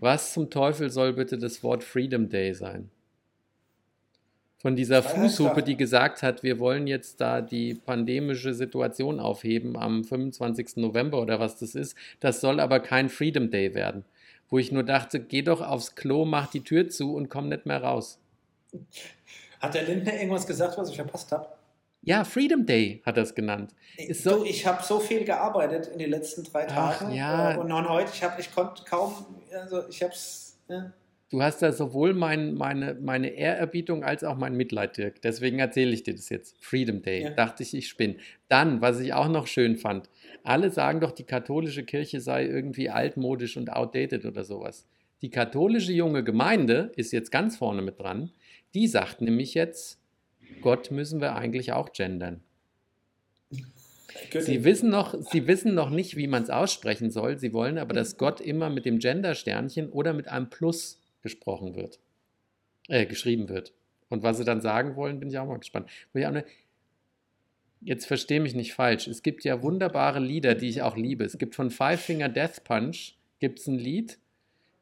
Was 0.00 0.32
zum 0.34 0.50
Teufel 0.50 0.90
soll 0.90 1.14
bitte 1.14 1.38
das 1.38 1.62
Wort 1.62 1.82
Freedom 1.82 2.28
Day 2.28 2.52
sein? 2.52 2.90
Von 4.62 4.76
dieser. 4.76 5.02
Fußhupe, 5.02 5.62
die 5.64 5.76
gesagt 5.76 6.22
hat, 6.22 6.44
wir 6.44 6.60
wollen 6.60 6.86
jetzt 6.86 7.20
da 7.20 7.40
die 7.40 7.74
pandemische 7.74 8.54
Situation 8.54 9.18
aufheben 9.18 9.76
am 9.76 10.04
25. 10.04 10.76
November 10.76 11.20
oder 11.20 11.40
was 11.40 11.58
das 11.58 11.74
ist. 11.74 11.96
Das 12.20 12.40
soll 12.40 12.60
aber 12.60 12.78
kein 12.78 13.08
Freedom 13.08 13.50
Day 13.50 13.74
werden. 13.74 14.04
Wo 14.48 14.58
ich 14.58 14.70
nur 14.70 14.84
dachte, 14.84 15.18
geh 15.18 15.42
doch 15.42 15.60
aufs 15.62 15.96
Klo, 15.96 16.24
mach 16.24 16.46
die 16.48 16.62
Tür 16.62 16.88
zu 16.88 17.14
und 17.14 17.28
komm 17.28 17.48
nicht 17.48 17.66
mehr 17.66 17.82
raus. 17.82 18.20
Hat 19.60 19.74
der 19.74 19.82
Lindner 19.82 20.14
irgendwas 20.14 20.46
gesagt, 20.46 20.78
was 20.78 20.90
ich 20.90 20.96
verpasst 20.96 21.32
habe? 21.32 21.48
Ja, 22.02 22.24
Freedom 22.24 22.64
Day 22.64 23.02
hat 23.04 23.16
er 23.16 23.22
es 23.24 23.34
genannt. 23.34 23.74
Du, 23.96 24.14
so, 24.14 24.44
ich 24.44 24.66
habe 24.66 24.82
so 24.82 25.00
viel 25.00 25.24
gearbeitet 25.24 25.88
in 25.88 25.98
den 25.98 26.10
letzten 26.10 26.44
drei 26.44 26.66
Ach, 26.68 26.98
Tagen. 26.98 27.14
ja. 27.14 27.54
äh, 27.54 27.58
Und 27.58 27.68
noch 27.68 27.88
heute, 27.88 28.10
ich, 28.14 28.22
hab, 28.22 28.38
ich 28.38 28.52
konnte 28.54 28.84
kaum, 28.84 29.12
also 29.52 29.88
ich 29.88 30.02
habe 30.02 30.12
es. 30.12 30.56
Ja. 30.68 30.92
Du 31.32 31.42
hast 31.42 31.62
da 31.62 31.72
sowohl 31.72 32.12
mein, 32.14 32.54
meine, 32.54 32.94
meine 33.00 33.28
Ehrerbietung 33.28 34.04
als 34.04 34.22
auch 34.22 34.36
mein 34.36 34.54
Mitleid, 34.54 34.96
Dirk. 34.96 35.22
Deswegen 35.22 35.58
erzähle 35.58 35.92
ich 35.92 36.02
dir 36.02 36.14
das 36.14 36.28
jetzt. 36.28 36.62
Freedom 36.62 37.02
Day. 37.02 37.22
Ja. 37.22 37.30
Dachte 37.30 37.62
ich, 37.62 37.74
ich 37.74 37.88
spinne. 37.88 38.16
Dann, 38.48 38.80
was 38.80 39.00
ich 39.00 39.14
auch 39.14 39.28
noch 39.28 39.46
schön 39.46 39.76
fand, 39.76 40.08
alle 40.44 40.70
sagen 40.70 41.00
doch, 41.00 41.12
die 41.12 41.24
katholische 41.24 41.84
Kirche 41.84 42.20
sei 42.20 42.44
irgendwie 42.46 42.90
altmodisch 42.90 43.56
und 43.56 43.72
outdated 43.72 44.26
oder 44.26 44.44
sowas. 44.44 44.86
Die 45.22 45.30
katholische 45.30 45.92
junge 45.92 46.22
Gemeinde 46.22 46.92
ist 46.96 47.12
jetzt 47.12 47.30
ganz 47.30 47.56
vorne 47.56 47.80
mit 47.80 47.98
dran. 47.98 48.30
Die 48.74 48.86
sagt 48.86 49.22
nämlich 49.22 49.54
jetzt, 49.54 50.00
Gott 50.60 50.90
müssen 50.90 51.20
wir 51.20 51.34
eigentlich 51.34 51.72
auch 51.72 51.92
gendern. 51.92 52.42
Sie 54.38 54.64
wissen 54.64 54.90
noch, 54.90 55.14
sie 55.30 55.46
wissen 55.46 55.74
noch 55.74 55.90
nicht, 55.90 56.16
wie 56.16 56.26
man 56.26 56.42
es 56.42 56.50
aussprechen 56.50 57.10
soll. 57.10 57.38
Sie 57.38 57.52
wollen 57.52 57.78
aber, 57.78 57.94
dass 57.94 58.18
Gott 58.18 58.40
immer 58.40 58.68
mit 58.68 58.84
dem 58.84 58.98
Gender-Sternchen 58.98 59.88
oder 59.88 60.12
mit 60.12 60.28
einem 60.28 60.50
Plus 60.50 61.01
gesprochen 61.22 61.74
wird, 61.74 61.98
äh, 62.88 63.06
geschrieben 63.06 63.48
wird. 63.48 63.72
Und 64.08 64.22
was 64.22 64.38
sie 64.38 64.44
dann 64.44 64.60
sagen 64.60 64.96
wollen, 64.96 65.20
bin 65.20 65.30
ich 65.30 65.38
auch 65.38 65.46
mal 65.46 65.58
gespannt. 65.58 65.88
Jetzt 67.80 68.06
verstehe 68.06 68.40
mich 68.40 68.54
nicht 68.54 68.74
falsch. 68.74 69.06
Es 69.06 69.22
gibt 69.22 69.44
ja 69.44 69.62
wunderbare 69.62 70.20
Lieder, 70.20 70.54
die 70.54 70.68
ich 70.68 70.82
auch 70.82 70.96
liebe. 70.96 71.24
Es 71.24 71.38
gibt 71.38 71.54
von 71.54 71.70
Five 71.70 72.00
Finger 72.00 72.28
Death 72.28 72.62
Punch 72.64 73.16
gibt 73.40 73.58
es 73.58 73.66
ein 73.66 73.78
Lied, 73.78 74.18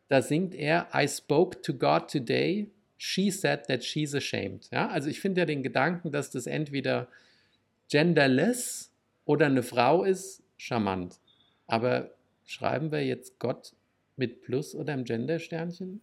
da 0.08 0.22
singt 0.22 0.54
er 0.54 0.88
I 0.92 1.06
spoke 1.08 1.62
to 1.62 1.72
God 1.72 2.10
today. 2.10 2.68
She 2.98 3.30
said 3.30 3.66
that 3.68 3.84
she's 3.84 4.14
ashamed. 4.14 4.68
Ja, 4.70 4.88
also 4.88 5.08
ich 5.08 5.20
finde 5.20 5.40
ja 5.40 5.46
den 5.46 5.62
Gedanken, 5.62 6.10
dass 6.10 6.30
das 6.30 6.46
entweder 6.46 7.08
genderless 7.88 8.92
oder 9.24 9.46
eine 9.46 9.62
Frau 9.62 10.02
ist, 10.02 10.42
charmant. 10.58 11.20
Aber 11.68 12.10
schreiben 12.44 12.90
wir 12.90 13.06
jetzt 13.06 13.38
Gott 13.38 13.72
mit 14.16 14.42
Plus 14.42 14.74
oder 14.74 14.92
im 14.92 15.04
Gender-Sternchen? 15.04 16.02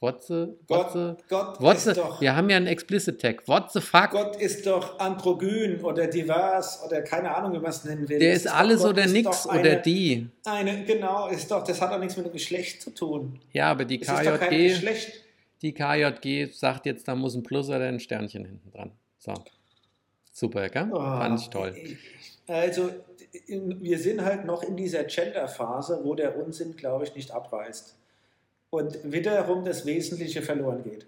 Wotze, 0.00 0.56
Wotze, 0.68 1.16
Gott, 1.30 1.56
Gott, 1.56 1.60
Wotze, 1.62 1.90
ist 1.92 1.96
doch, 1.98 2.20
wir 2.20 2.36
haben 2.36 2.50
ja 2.50 2.58
einen 2.58 2.66
Explicit 2.66 3.20
Tag. 3.20 3.46
What 3.48 3.72
the 3.72 3.80
fuck? 3.80 4.10
Gott 4.10 4.36
ist 4.36 4.66
doch 4.66 4.98
androgyn 4.98 5.80
oder 5.82 6.06
divers 6.08 6.82
oder 6.84 7.00
keine 7.00 7.34
Ahnung, 7.34 7.54
wie 7.54 7.58
man 7.58 7.70
es 7.70 7.84
nennen 7.84 8.06
will. 8.08 8.18
Der 8.18 8.34
ist 8.34 8.44
doch- 8.46 8.54
alles 8.54 8.82
Gott 8.82 8.90
oder 8.90 9.04
ist 9.04 9.12
nix 9.12 9.44
doch 9.44 9.46
oder 9.52 9.60
eine, 9.60 9.82
die. 9.82 10.28
Eine, 10.44 10.84
genau, 10.84 11.28
ist 11.28 11.50
doch, 11.50 11.64
das 11.64 11.80
hat 11.80 11.90
doch 11.90 11.98
nichts 11.98 12.16
mit 12.18 12.26
dem 12.26 12.32
Geschlecht 12.32 12.82
zu 12.82 12.90
tun. 12.90 13.40
Ja, 13.52 13.70
aber 13.70 13.86
die 13.86 13.98
ist 14.00 14.08
KJG, 14.10 14.82
die 15.62 15.72
KJG 15.72 16.52
sagt 16.52 16.84
jetzt, 16.84 17.08
da 17.08 17.14
muss 17.14 17.34
ein 17.34 17.42
Plus 17.42 17.68
oder 17.70 17.80
ein 17.88 17.98
Sternchen 18.00 18.44
hinten 18.44 18.70
dran. 18.72 18.90
So. 19.18 19.32
Super, 20.32 20.68
gell? 20.68 20.90
Fand 20.90 21.40
ich 21.40 21.48
toll. 21.48 21.74
Also, 22.46 22.90
in, 23.46 23.82
wir 23.82 23.98
sind 23.98 24.22
halt 24.22 24.44
noch 24.44 24.62
in 24.62 24.76
dieser 24.76 25.04
Gender-Phase, 25.04 26.00
wo 26.02 26.14
der 26.14 26.36
Unsinn, 26.36 26.76
glaube 26.76 27.04
ich, 27.04 27.14
nicht 27.14 27.30
abreißt. 27.30 27.96
Und 28.74 28.98
wiederum 29.04 29.64
das 29.64 29.86
Wesentliche 29.86 30.42
verloren 30.42 30.82
geht. 30.82 31.06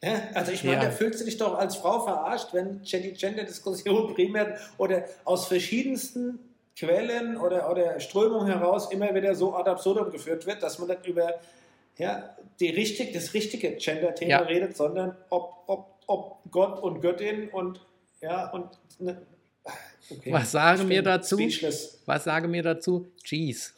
Ja, 0.00 0.22
also 0.34 0.52
ich 0.52 0.62
meine, 0.62 0.76
Ja. 0.76 0.84
da 0.84 0.90
fühlst 0.92 1.20
du 1.20 1.24
dich 1.24 1.38
doch 1.38 1.58
als 1.58 1.74
Frau 1.74 2.04
verarscht, 2.04 2.54
wenn 2.54 2.82
die 2.82 3.12
Gender-Diskussion 3.12 4.14
primär 4.14 4.60
oder 4.78 5.06
aus 5.24 5.48
verschiedensten 5.48 6.38
Quellen 6.78 7.36
oder, 7.36 7.68
oder 7.68 7.98
Strömungen 7.98 8.46
heraus 8.46 8.92
immer 8.92 9.12
wieder 9.12 9.34
so 9.34 9.56
ad 9.56 9.68
absurdum 9.68 10.12
geführt 10.12 10.46
wird, 10.46 10.62
dass 10.62 10.78
man 10.78 10.86
dann 10.86 11.02
über 11.04 11.40
ja, 11.98 12.36
die 12.60 12.68
richtig, 12.68 13.12
das 13.12 13.34
richtige 13.34 13.72
Gender-Thema 13.72 14.30
Ja. 14.30 14.38
redet, 14.42 14.76
sondern 14.76 15.16
ob, 15.30 15.64
ob, 15.66 15.96
ob 16.06 16.38
Gott 16.52 16.80
und 16.80 17.00
Göttin 17.00 17.48
und 17.48 17.80
ja 18.20 18.50
und 18.52 18.68
ne, 19.00 19.20
okay. 20.10 20.32
Was 20.32 20.54
wir 20.54 20.84
bin 20.86 21.04
dazu? 21.04 21.36
Speechless. 21.36 21.98
Was 22.06 22.22
sage 22.22 22.46
mir 22.46 22.62
dazu? 22.62 23.10
Jeez. 23.24 23.74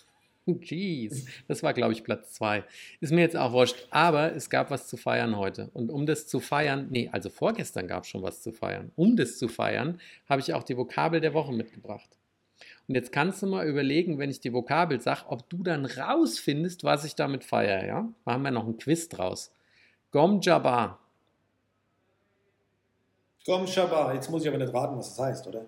Jeez. 0.63 1.27
Das 1.47 1.63
war, 1.63 1.75
glaube 1.75 1.93
ich, 1.93 2.05
Platz 2.05 2.33
zwei. 2.33 2.65
Ist 3.01 3.13
mir 3.13 3.21
jetzt 3.21 3.37
auch 3.37 3.53
wurscht. 3.53 3.87
Aber 3.91 4.35
es 4.35 4.51
gab 4.51 4.71
was 4.71 4.87
zu 4.87 4.97
feiern 4.97 5.37
heute. 5.37 5.71
Und 5.75 5.91
um 5.91 6.07
das 6.07 6.27
zu 6.27 6.41
feiern, 6.41 6.89
nee, 6.91 7.09
also 7.13 7.31
vorgestern 7.31 7.87
gab 7.87 8.05
es 8.05 8.09
schon 8.09 8.23
was 8.23 8.43
zu 8.43 8.53
feiern. 8.53 8.93
Um 8.97 9.17
das 9.17 9.39
zu 9.39 9.49
feiern, 9.49 10.01
habe 10.29 10.41
ich 10.41 10.55
auch 10.55 10.63
die 10.63 10.77
Vokabel 10.77 11.21
der 11.21 11.35
Woche 11.35 11.53
mitgebracht. 11.53 12.09
Und 12.89 12.95
jetzt 12.95 13.13
kannst 13.13 13.43
du 13.43 13.47
mal 13.47 13.67
überlegen, 13.67 14.19
wenn 14.19 14.31
ich 14.31 14.41
die 14.41 14.53
Vokabel 14.53 15.01
sage, 15.01 15.25
ob 15.29 15.49
du 15.51 15.63
dann 15.63 15.85
rausfindest, 15.85 16.85
was 16.85 17.05
ich 17.05 17.15
damit 17.15 17.45
feiere. 17.45 17.87
Ja? 17.87 18.09
Machen 18.25 18.43
wir 18.43 18.51
noch 18.51 18.65
einen 18.65 18.79
Quiz 18.79 19.09
draus. 19.09 19.53
Gom 20.11 20.41
Jabbar. 20.41 20.99
Komm, 23.49 23.67
Shabbat. 23.67 24.15
Jetzt 24.15 24.31
muss 24.31 24.43
ich 24.43 24.49
aber 24.49 24.59
nicht 24.59 24.75
raten, 24.75 24.99
was 24.99 25.17
das 25.17 25.27
heißt, 25.27 25.47
oder? 25.47 25.65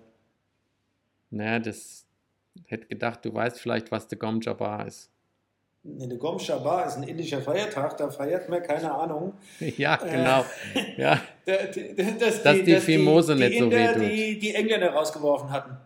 Naja, 1.31 1.57
das 1.57 2.05
hätte 2.65 2.87
gedacht, 2.87 3.23
du 3.25 3.33
weißt 3.33 3.59
vielleicht, 3.59 3.91
was 3.91 4.07
der 4.07 4.17
Gom 4.17 4.41
Jabbar 4.41 4.87
ist. 4.87 5.09
Nee, 5.83 6.05
der 6.07 6.17
Gom 6.19 6.37
Shabbat 6.37 6.87
ist 6.89 6.97
ein 6.97 7.03
indischer 7.03 7.41
Feiertag, 7.41 7.97
da 7.97 8.07
feiert 8.11 8.47
man, 8.49 8.61
keine 8.61 8.93
Ahnung. 8.93 9.33
Ja, 9.77 9.95
genau. 9.95 10.45
Ja. 10.95 11.19
Der- 11.47 11.67
der- 11.71 11.93
der- 11.95 12.11
Dass 12.19 12.43
Dass 12.43 12.63
die 12.63 12.75
Fimose 12.77 13.35
die 13.35 13.45
nicht 13.45 13.57
so 13.57 13.63
Inder, 13.65 13.77
wehtut. 13.77 14.01
Die, 14.11 14.37
die 14.39 14.53
Engländer 14.53 14.91
rausgeworfen 14.91 15.49
hatten. 15.49 15.77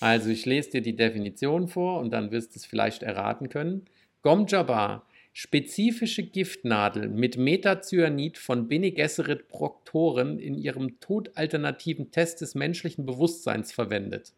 Also 0.00 0.30
ich 0.30 0.44
lese 0.44 0.70
dir 0.70 0.80
die 0.82 0.96
Definition 0.96 1.68
vor 1.68 2.00
und 2.00 2.10
dann 2.10 2.32
wirst 2.32 2.54
du 2.54 2.58
es 2.58 2.66
vielleicht 2.66 3.04
erraten 3.04 3.48
können. 3.48 3.84
Gomjaba, 4.22 5.04
spezifische 5.32 6.24
Giftnadel 6.24 7.08
mit 7.08 7.36
Metacyanid 7.36 8.38
von 8.38 8.66
Bene 8.66 8.90
Gesserit 8.90 9.46
Proktoren 9.46 10.40
in 10.40 10.56
ihrem 10.56 10.98
todalternativen 10.98 12.10
Test 12.10 12.40
des 12.40 12.56
menschlichen 12.56 13.06
Bewusstseins 13.06 13.70
verwendet. 13.70 14.32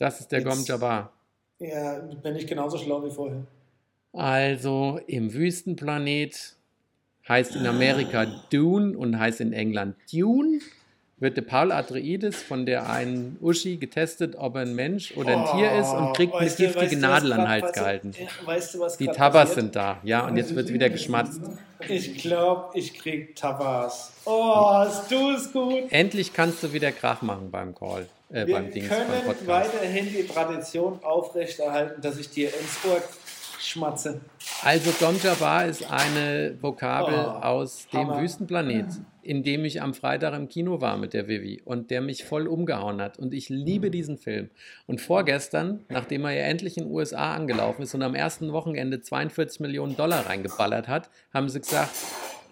Das 0.00 0.18
ist 0.20 0.32
der 0.32 0.40
Jetzt- 0.40 0.48
Gomjaba. 0.48 1.10
Ja, 1.58 1.98
bin 1.98 2.34
ich 2.36 2.46
genauso 2.46 2.78
schlau 2.78 3.04
wie 3.04 3.10
vorher. 3.10 3.42
Also 4.12 4.98
im 5.06 5.32
Wüstenplanet 5.32 6.54
heißt 7.28 7.54
in 7.54 7.66
Amerika 7.66 8.26
Dune 8.50 8.96
und 8.96 9.18
heißt 9.18 9.40
in 9.40 9.52
England 9.52 9.94
Dune. 10.12 10.60
Wird 11.18 11.36
der 11.36 11.42
Paul 11.42 11.70
Atreides 11.70 12.42
von 12.42 12.64
der 12.64 12.88
einen 12.88 13.36
Uschi 13.42 13.76
getestet, 13.76 14.36
ob 14.36 14.54
er 14.56 14.62
ein 14.62 14.74
Mensch 14.74 15.14
oder 15.18 15.36
ein 15.36 15.54
Tier 15.58 15.70
ist 15.78 15.90
und 15.92 16.16
kriegt 16.16 16.32
eine 16.34 16.46
Oh, 16.50 16.56
giftige 16.56 16.74
weißt 16.80 16.92
du, 16.94 16.98
Nadel 16.98 17.32
an 17.34 17.40
den 17.40 17.48
Hals 17.50 17.72
gehalten. 17.74 18.14
Weißt 18.46 18.74
du, 18.74 18.80
was 18.80 18.96
Die 18.96 19.06
Tabas 19.06 19.50
passiert? 19.50 19.54
sind 19.64 19.76
da, 19.76 19.98
ja, 20.02 20.26
und 20.26 20.38
jetzt 20.38 20.54
wird 20.54 20.72
wieder 20.72 20.88
geschmatzt. 20.88 21.42
Ich 21.86 22.16
glaube, 22.22 22.70
ich 22.78 22.94
krieg 22.94 23.36
Tabas. 23.36 24.14
Oh, 24.24 24.64
hast 24.70 25.10
du 25.10 25.32
es 25.32 25.52
gut. 25.52 25.82
Endlich 25.92 26.32
kannst 26.32 26.62
du 26.62 26.72
wieder 26.72 26.90
Krach 26.90 27.20
machen 27.20 27.50
beim 27.50 27.74
Call, 27.74 28.08
äh, 28.32 28.46
Wir 28.46 28.54
beim 28.54 28.70
Dings, 28.70 28.88
können 28.88 29.10
weiterhin 29.46 30.08
die 30.08 30.26
Tradition 30.26 31.02
aufrechterhalten, 31.02 32.00
dass 32.00 32.18
ich 32.18 32.30
dir 32.30 32.48
ins 32.48 32.78
Ohr 32.84 33.02
Schmatze. 33.60 34.20
Also 34.62 34.90
Dom 34.98 35.18
Jabbar 35.22 35.66
ist 35.66 35.88
eine 35.90 36.56
Vokabel 36.60 37.14
Oh, 37.14 37.44
aus 37.44 37.86
dem 37.92 38.00
Hammer. 38.00 38.22
Wüstenplanet, 38.22 38.86
in 39.22 39.42
dem 39.42 39.64
ich 39.66 39.82
am 39.82 39.92
Freitag 39.92 40.34
im 40.34 40.48
Kino 40.48 40.80
war 40.80 40.96
mit 40.96 41.12
der 41.12 41.28
Vivi 41.28 41.60
und 41.64 41.90
der 41.90 42.00
mich 42.00 42.24
voll 42.24 42.46
umgehauen 42.46 43.02
hat. 43.02 43.18
Und 43.18 43.34
ich 43.34 43.50
liebe 43.50 43.90
diesen 43.90 44.16
Film. 44.16 44.48
Und 44.86 45.00
vorgestern, 45.02 45.84
nachdem 45.90 46.24
er 46.24 46.32
ja 46.32 46.44
endlich 46.44 46.78
in 46.78 46.84
den 46.84 46.92
USA 46.92 47.34
angelaufen 47.34 47.82
ist 47.82 47.94
und 47.94 48.02
am 48.02 48.14
ersten 48.14 48.52
Wochenende 48.52 49.02
42 49.02 49.60
Millionen 49.60 49.94
Dollar 49.94 50.26
reingeballert 50.26 50.88
hat, 50.88 51.10
haben 51.34 51.48
sie 51.50 51.60
gesagt, 51.60 51.90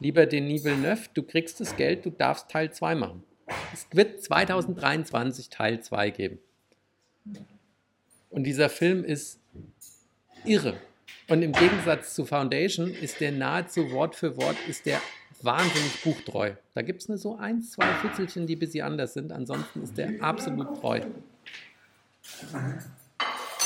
lieber 0.00 0.26
Denis 0.26 0.64
Villeneuve, 0.64 1.08
du 1.14 1.22
kriegst 1.22 1.58
das 1.60 1.74
Geld, 1.76 2.04
du 2.04 2.10
darfst 2.10 2.50
Teil 2.50 2.70
2 2.70 2.94
machen. 2.94 3.24
Es 3.72 3.86
wird 3.92 4.22
2023 4.22 5.48
Teil 5.50 5.80
2 5.80 6.10
geben. 6.10 6.38
Und 8.30 8.44
dieser 8.44 8.68
Film 8.68 9.04
ist 9.04 9.40
irre. 10.44 10.76
Und 11.28 11.42
im 11.42 11.52
Gegensatz 11.52 12.14
zu 12.14 12.24
Foundation 12.24 12.90
ist 12.90 13.20
der 13.20 13.32
nahezu 13.32 13.90
Wort 13.90 14.16
für 14.16 14.36
Wort 14.36 14.56
ist 14.68 14.86
der 14.86 15.00
wahnsinnig 15.42 16.02
buchtreu. 16.02 16.52
Da 16.74 16.82
gibt 16.82 17.02
es 17.02 17.08
nur 17.08 17.18
so 17.18 17.36
ein, 17.36 17.62
zwei 17.62 17.86
Fitzelchen, 17.96 18.46
die 18.46 18.56
ein 18.56 18.58
bisschen 18.58 18.84
anders 18.84 19.14
sind. 19.14 19.32
Ansonsten 19.32 19.82
ist 19.82 19.96
der 19.96 20.22
absolut 20.22 20.80
treu. 20.80 21.00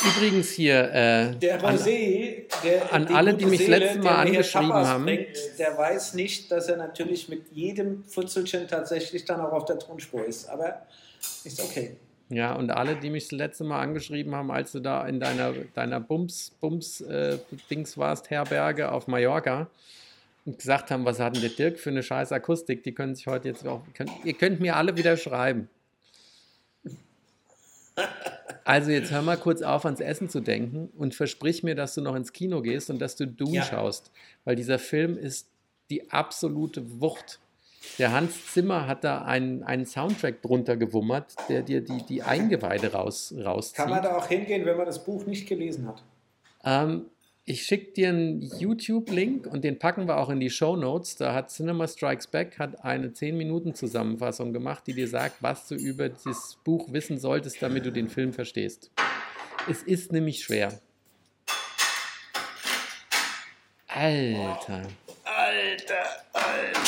Übrigens 0.05 0.51
hier, 0.51 0.93
äh, 0.93 1.37
Der 1.37 1.65
an, 1.65 1.77
Rosé, 1.77 2.45
der, 2.65 2.93
an 2.93 3.07
alle, 3.09 3.35
die 3.35 3.47
mich 3.47 3.61
Seele, 3.61 3.79
letztes 3.79 4.03
Mal 4.03 4.27
angeschrieben 4.27 4.69
Tapas 4.69 4.89
haben. 4.89 5.05
Bringt, 5.05 5.29
der 5.59 5.79
weiß 5.79 6.15
nicht, 6.15 6.51
dass 6.51 6.69
er 6.69 6.77
natürlich 6.77 7.29
mit 7.29 7.53
jedem 7.53 8.05
Futzelchen 8.05 8.69
tatsächlich 8.69 9.25
dann 9.25 9.41
auch 9.41 9.53
auf 9.53 9.65
der 9.65 9.79
Tonspur 9.79 10.25
ist. 10.25 10.49
Aber 10.49 10.83
ist 11.45 11.61
okay. 11.61 11.97
ja, 12.29 12.55
und 12.55 12.71
alle, 12.71 12.97
die 12.97 13.11
mich 13.11 13.25
das 13.25 13.33
letzte 13.33 13.65
Mal 13.65 13.81
angeschrieben 13.81 14.35
haben, 14.35 14.51
als 14.51 14.73
du 14.73 14.81
da 14.81 15.07
in 15.07 15.21
deiner, 15.21 15.53
deiner 15.75 16.01
Bums, 16.01 16.53
Bums, 16.61 17.01
äh, 17.03 17.39
Dings 17.71 17.97
warst, 17.97 18.31
Herberge 18.31 18.91
auf 18.91 19.07
Mallorca, 19.07 19.69
und 20.45 20.59
gesagt 20.59 20.91
haben, 20.91 21.05
was 21.05 21.21
hat 21.21 21.35
denn 21.37 21.43
der 21.43 21.51
Dirk 21.51 21.79
für 21.79 21.91
eine 21.91 22.03
scheiß 22.03 22.33
Akustik, 22.33 22.83
die 22.83 22.93
können 22.93 23.15
sich 23.15 23.27
heute 23.29 23.49
jetzt 23.49 23.67
auch, 23.67 23.83
könnt, 23.95 24.11
ihr 24.25 24.35
könnt 24.35 24.61
mir 24.61 24.77
alle 24.77 24.97
wieder 24.97 25.17
schreiben. 25.17 25.69
Also 28.65 28.91
jetzt 28.91 29.11
hör 29.11 29.23
mal 29.23 29.37
kurz 29.37 29.63
auf, 29.63 29.85
ans 29.85 30.01
Essen 30.01 30.29
zu 30.29 30.41
denken 30.41 30.89
und 30.97 31.15
versprich 31.15 31.63
mir, 31.63 31.75
dass 31.75 31.95
du 31.95 32.01
noch 32.01 32.15
ins 32.15 32.33
Kino 32.33 32.63
gehst 32.63 32.91
und 32.91 32.99
dass 33.01 33.17
du 33.17 33.27
Doom 33.27 33.55
Ja. 33.55 33.63
schaust, 33.63 34.11
weil 34.45 34.57
dieser 34.57 34.79
Film 34.79 35.17
ist 35.17 35.49
die 35.91 36.11
absolute 36.11 37.01
Wucht. 37.01 37.41
Der 37.99 38.13
Hans 38.13 38.53
Zimmer 38.53 38.87
hat 38.87 39.03
da 39.05 39.23
einen, 39.23 39.65
einen 39.65 39.87
Soundtrack 39.87 40.41
drunter 40.41 40.77
gewummert, 40.77 41.35
der 41.49 41.63
dir 41.63 41.81
die, 41.81 42.05
die 42.07 42.23
Eingeweide 42.23 42.93
raus, 42.93 43.35
rauszieht. 43.37 43.77
Kann 43.77 43.91
man 43.91 44.03
da 44.03 44.17
auch 44.17 44.27
hingehen, 44.29 44.65
wenn 44.65 44.77
man 44.77 44.87
das 44.87 45.05
Buch 45.05 45.27
nicht 45.27 45.49
gelesen 45.49 45.89
hat? 45.89 46.03
Ähm, 46.65 47.07
ich 47.45 47.65
schicke 47.65 47.93
dir 47.93 48.11
einen 48.11 48.41
YouTube-Link 48.41 49.47
und 49.47 49.65
den 49.65 49.79
packen 49.79 50.07
wir 50.07 50.19
auch 50.19 50.31
in 50.31 50.39
die 50.39 50.51
Show 50.51 50.77
Notes. 50.77 51.17
Da 51.17 51.35
hat 51.35 51.51
Cinema 51.51 51.89
Strikes 51.89 52.29
Back 52.29 52.59
hat 52.59 52.85
eine 52.85 53.09
10-Minuten-Zusammenfassung 53.09 54.53
gemacht, 54.53 54.85
die 54.87 54.95
dir 54.95 55.09
sagt, 55.09 55.43
was 55.43 55.67
du 55.67 55.75
über 55.75 56.09
das 56.09 56.59
Buch 56.65 56.93
wissen 56.93 57.19
solltest, 57.19 57.61
damit 57.61 57.85
du 57.85 57.91
den 57.91 58.09
Film 58.09 58.33
verstehst. 58.33 58.93
Es 59.69 59.83
ist 59.83 60.13
nämlich 60.13 60.45
schwer. 60.45 60.81
Alter. 63.89 64.83
Alter, 65.25 65.95
Alter. 66.33 66.81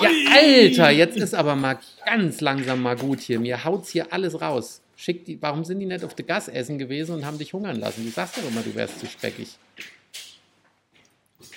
Ja, 0.00 0.10
Alter, 0.32 0.90
jetzt 0.90 1.16
ist 1.18 1.34
aber 1.34 1.54
mal 1.54 1.78
ganz 2.04 2.40
langsam 2.40 2.82
mal 2.82 2.96
gut 2.96 3.20
hier. 3.20 3.38
Mir 3.38 3.62
haut's 3.64 3.90
hier 3.90 4.12
alles 4.12 4.40
raus. 4.40 4.81
Schick 4.96 5.24
die, 5.24 5.40
warum 5.40 5.64
sind 5.64 5.80
die 5.80 5.86
nicht 5.86 6.04
auf 6.04 6.14
der 6.14 6.24
Gas 6.24 6.48
essen 6.48 6.78
gewesen 6.78 7.14
und 7.14 7.26
haben 7.26 7.38
dich 7.38 7.52
hungern 7.52 7.76
lassen? 7.76 8.04
Du 8.04 8.10
sagst 8.10 8.36
doch 8.36 8.48
immer, 8.48 8.62
du 8.62 8.74
wärst 8.74 9.00
zu 9.00 9.06
speckig. 9.06 9.58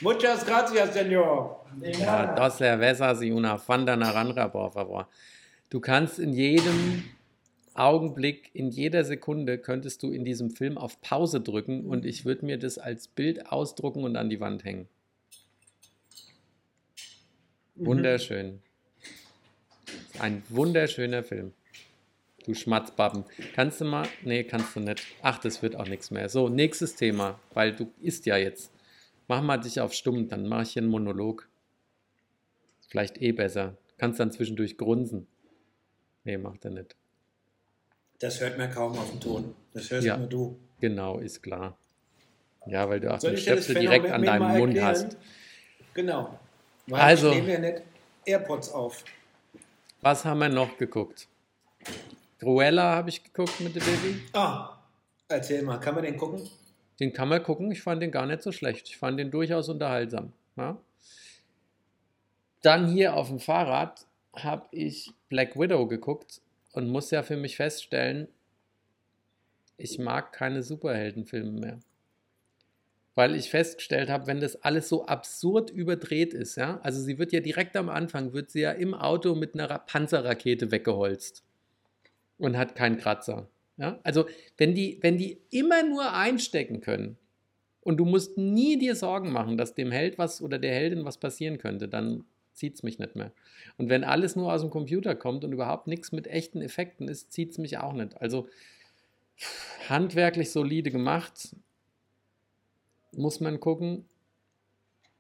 Muchas 0.02 0.46
gracias, 0.46 0.94
Senor. 0.94 1.66
Ja, 1.82 2.34
dos 2.36 2.58
cervezas 2.58 3.22
y 3.22 3.32
una 3.32 3.58
fanda 3.58 3.96
naranja, 3.96 4.48
por 4.48 4.72
favor. 4.72 5.08
Du 5.70 5.80
kannst 5.80 6.20
in 6.20 6.34
jedem 6.34 7.04
Augenblick, 7.74 8.50
in 8.54 8.70
jeder 8.70 9.04
Sekunde 9.04 9.58
könntest 9.58 10.02
du 10.04 10.12
in 10.12 10.24
diesem 10.24 10.50
Film 10.50 10.78
auf 10.78 11.02
Pause 11.02 11.42
drücken 11.42 11.86
und 11.86 12.06
ich 12.06 12.26
würde 12.26 12.46
mir 12.46 12.58
das 12.58 12.78
als 12.78 13.08
Bild 13.08 13.52
ausdrucken 13.52 14.04
und 14.04 14.16
an 14.16 14.30
die 14.30 14.40
Wand 14.40 14.64
hängen. 14.64 14.88
Wunderschön. 17.76 18.62
Ein 20.20 20.44
wunderschöner 20.48 21.24
Film. 21.24 21.54
Du 22.46 22.54
Schmatzbappen. 22.54 23.26
Kannst 23.56 23.82
du 23.82 23.86
mal? 23.86 24.08
Nee, 24.24 24.44
kannst 24.44 24.76
du 24.76 24.80
nicht. 24.80 25.02
Ach, 25.24 25.40
das 25.40 25.62
wird 25.64 25.76
auch 25.76 25.88
nichts 25.88 26.12
mehr. 26.12 26.30
So, 26.30 26.48
nächstes 26.48 26.96
Thema, 26.96 27.40
weil 27.54 27.76
du 27.76 27.92
isst 28.02 28.26
ja 28.28 28.38
jetzt. 28.38 28.72
Mach 29.28 29.42
mal 29.42 29.58
dich 29.58 29.82
auf 29.82 29.94
stumm, 29.94 30.28
dann 30.28 30.48
mache 30.48 30.62
ich 30.64 30.72
hier 30.74 30.84
einen 30.84 30.92
Monolog. 30.92 31.48
Vielleicht 32.88 33.20
eh 33.22 33.32
besser. 33.32 33.76
Kannst 33.98 34.20
dann 34.20 34.32
zwischendurch 34.32 34.78
grunzen. 34.78 35.26
Nee, 36.24 36.38
macht 36.38 36.64
er 36.66 36.72
nicht. 36.72 36.96
Das 38.20 38.40
hört 38.40 38.58
man 38.58 38.70
kaum 38.72 38.98
auf 38.98 39.10
dem 39.10 39.20
Ton. 39.20 39.56
Das 39.74 39.90
hörst 39.90 40.06
Ja. 40.06 40.18
nur 40.18 40.28
du. 40.28 40.60
Genau, 40.80 41.18
ist 41.20 41.42
klar. 41.42 41.78
Ja, 42.68 42.88
weil 42.88 43.00
du 43.00 43.12
auch 43.14 43.20
Soll 43.20 43.32
den 43.32 43.40
Stöpsel 43.40 43.76
direkt 43.76 44.10
an 44.12 44.22
deinem 44.22 44.58
Mund 44.60 44.80
hast. 44.80 45.18
Genau. 45.94 46.40
Weil 46.88 47.02
Also- 47.02 47.30
ich 47.32 47.38
nehme 47.38 47.54
ja 47.54 47.60
nicht 47.60 47.82
AirPods 48.26 48.70
auf. 48.70 49.04
Was 50.02 50.24
haben 50.26 50.40
wir 50.40 50.50
noch 50.50 50.78
geguckt? 50.78 51.28
Cruella 52.40 52.96
habe 52.96 53.10
ich 53.10 53.24
geguckt 53.24 53.60
mit 53.62 53.76
der 53.76 53.82
Baby. 53.82 54.22
Ah, 54.34 54.78
erzähl 55.28 55.62
mal, 55.64 55.78
kann 55.80 55.96
man 55.96 56.04
den 56.04 56.18
gucken? 56.18 56.42
Den 57.00 57.14
kann 57.14 57.30
man 57.30 57.42
gucken. 57.44 57.72
Ich 57.72 57.82
fand 57.82 58.02
den 58.02 58.12
gar 58.12 58.26
nicht 58.26 58.44
so 58.44 58.52
schlecht. 58.52 58.90
Ich 58.90 58.98
fand 58.98 59.20
den 59.20 59.32
durchaus 59.32 59.70
unterhaltsam. 59.70 60.34
Ja? 60.56 60.78
Dann 62.62 62.88
hier 62.88 63.16
auf 63.16 63.28
dem 63.30 63.40
Fahrrad 63.40 64.06
habe 64.34 64.68
ich 64.72 65.12
Black 65.30 65.58
Widow 65.58 65.88
geguckt 65.88 66.42
und 66.74 66.90
muss 66.90 67.12
ja 67.12 67.24
für 67.24 67.38
mich 67.38 67.56
feststellen, 67.56 68.28
ich 69.78 70.00
mag 70.00 70.34
keine 70.34 70.64
Superheldenfilme 70.64 71.52
mehr. 71.52 71.80
Weil 73.14 73.36
ich 73.36 73.50
festgestellt 73.50 74.10
habe, 74.10 74.28
wenn 74.28 74.42
das 74.42 74.62
alles 74.64 74.90
so 74.90 75.06
absurd 75.06 75.70
überdreht 75.70 76.34
ist, 76.34 76.58
ja, 76.58 76.80
also 76.82 77.02
sie 77.02 77.18
wird 77.18 77.32
ja 77.32 77.40
direkt 77.40 77.78
am 77.78 77.88
Anfang, 77.90 78.34
wird 78.34 78.52
sie 78.52 78.62
ja 78.62 78.72
im 78.72 78.94
Auto 78.94 79.36
mit 79.36 79.54
einer 79.54 79.70
Ra- 79.70 79.78
Panzerrakete 79.78 80.72
weggeholzt 80.72 81.44
und 82.38 82.58
hat 82.58 82.76
keinen 82.76 82.98
Kratzer. 82.98 83.48
Ja? 83.78 84.00
Also 84.04 84.26
wenn 84.58 84.76
die, 84.76 85.00
wenn 85.02 85.18
die 85.18 85.42
immer 85.50 85.84
nur 85.84 86.14
einstecken 86.14 86.82
können 86.82 87.18
und 87.82 87.98
du 87.98 88.06
musst 88.06 88.38
nie 88.38 88.78
dir 88.78 88.96
Sorgen 88.96 89.32
machen, 89.32 89.58
dass 89.58 89.76
dem 89.76 89.92
Held 89.92 90.18
was 90.18 90.42
oder 90.42 90.60
der 90.60 90.74
Heldin 90.74 91.06
was 91.06 91.18
passieren 91.18 91.58
könnte, 91.58 91.88
dann 91.88 92.26
zieht 92.54 92.76
es 92.76 92.84
mich 92.84 93.00
nicht 93.00 93.16
mehr. 93.16 93.32
Und 93.78 93.90
wenn 93.90 94.04
alles 94.04 94.36
nur 94.36 94.52
aus 94.52 94.62
dem 94.62 94.70
Computer 94.70 95.14
kommt 95.14 95.44
und 95.44 95.52
überhaupt 95.52 95.88
nichts 95.88 96.12
mit 96.12 96.28
echten 96.28 96.62
Effekten 96.62 97.08
ist, 97.08 97.32
zieht 97.32 97.52
es 97.52 97.58
mich 97.58 97.78
auch 97.78 97.94
nicht. 97.94 98.20
Also 98.22 98.48
handwerklich 99.90 100.52
solide 100.52 100.92
gemacht, 100.92 101.56
muss 103.12 103.40
man 103.40 103.60
gucken. 103.60 104.06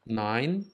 Nein. 0.06 0.71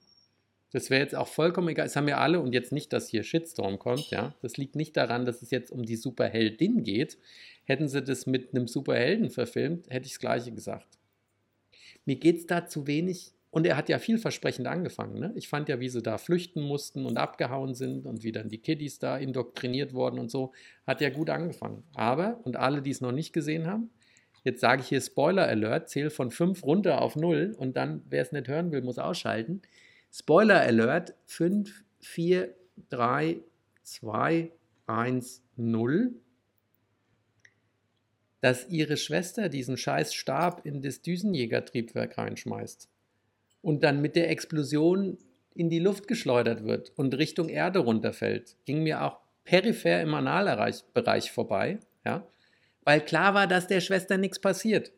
Das 0.71 0.89
wäre 0.89 1.01
jetzt 1.01 1.15
auch 1.15 1.27
vollkommen 1.27 1.67
egal. 1.67 1.85
Es 1.85 1.95
haben 1.95 2.07
ja 2.07 2.17
alle, 2.17 2.39
und 2.39 2.53
jetzt 2.53 2.71
nicht, 2.71 2.93
dass 2.93 3.09
hier 3.09 3.23
Shitstorm 3.23 3.77
kommt, 3.77 4.09
ja. 4.09 4.35
Das 4.41 4.57
liegt 4.57 4.75
nicht 4.75 4.95
daran, 4.95 5.25
dass 5.25 5.41
es 5.41 5.51
jetzt 5.51 5.71
um 5.71 5.83
die 5.83 5.97
Superheldin 5.97 6.83
geht. 6.83 7.17
Hätten 7.65 7.87
sie 7.87 8.01
das 8.01 8.25
mit 8.25 8.53
einem 8.53 8.67
Superhelden 8.67 9.29
verfilmt, 9.29 9.89
hätte 9.89 10.05
ich 10.05 10.13
das 10.13 10.19
Gleiche 10.19 10.51
gesagt. 10.51 10.97
Mir 12.05 12.15
geht 12.15 12.37
es 12.37 12.47
da 12.47 12.65
zu 12.65 12.87
wenig. 12.87 13.33
Und 13.51 13.67
er 13.67 13.75
hat 13.75 13.89
ja 13.89 13.99
vielversprechend 13.99 14.65
angefangen. 14.65 15.19
Ne? 15.19 15.33
Ich 15.35 15.49
fand 15.49 15.67
ja, 15.67 15.81
wie 15.81 15.89
sie 15.89 16.01
da 16.01 16.17
flüchten 16.17 16.61
mussten 16.61 17.05
und 17.05 17.17
abgehauen 17.17 17.73
sind 17.73 18.05
und 18.05 18.23
wie 18.23 18.31
dann 18.31 18.47
die 18.47 18.59
Kiddies 18.59 18.97
da 18.97 19.17
indoktriniert 19.17 19.93
wurden 19.93 20.19
und 20.19 20.31
so, 20.31 20.53
hat 20.87 21.01
ja 21.01 21.09
gut 21.09 21.29
angefangen. 21.29 21.83
Aber, 21.93 22.39
und 22.45 22.55
alle, 22.55 22.81
die 22.81 22.91
es 22.91 23.01
noch 23.01 23.11
nicht 23.11 23.33
gesehen 23.33 23.67
haben, 23.67 23.89
jetzt 24.45 24.61
sage 24.61 24.81
ich 24.81 24.87
hier 24.87 25.01
Spoiler 25.01 25.47
Alert, 25.47 25.89
zähl 25.89 26.09
von 26.09 26.31
5 26.31 26.63
runter 26.63 27.01
auf 27.01 27.17
0 27.17 27.53
und 27.57 27.75
dann, 27.75 28.03
wer 28.09 28.21
es 28.21 28.31
nicht 28.31 28.47
hören 28.47 28.71
will, 28.71 28.83
muss 28.83 28.97
ausschalten. 28.97 29.61
Spoiler 30.11 30.59
Alert, 30.59 31.15
5, 31.25 31.85
4, 31.99 32.53
3, 32.89 33.39
2, 33.83 34.51
1, 34.85 35.43
0. 35.55 36.15
Dass 38.41 38.67
ihre 38.67 38.97
Schwester 38.97 39.47
diesen 39.47 39.77
scheiß 39.77 40.13
Stab 40.13 40.65
in 40.65 40.81
das 40.81 41.01
Düsenjägertriebwerk 41.01 42.17
reinschmeißt 42.17 42.89
und 43.61 43.83
dann 43.83 44.01
mit 44.01 44.15
der 44.15 44.29
Explosion 44.29 45.17
in 45.53 45.69
die 45.69 45.79
Luft 45.79 46.07
geschleudert 46.07 46.65
wird 46.65 46.91
und 46.97 47.13
Richtung 47.17 47.47
Erde 47.47 47.79
runterfällt, 47.79 48.57
ging 48.65 48.83
mir 48.83 49.03
auch 49.03 49.19
peripher 49.43 50.01
im 50.01 50.13
Analbereich 50.13 51.31
vorbei, 51.31 51.79
ja, 52.05 52.27
weil 52.83 53.01
klar 53.01 53.33
war, 53.33 53.47
dass 53.47 53.67
der 53.67 53.79
Schwester 53.79 54.17
nichts 54.17 54.39
passiert. 54.39 54.91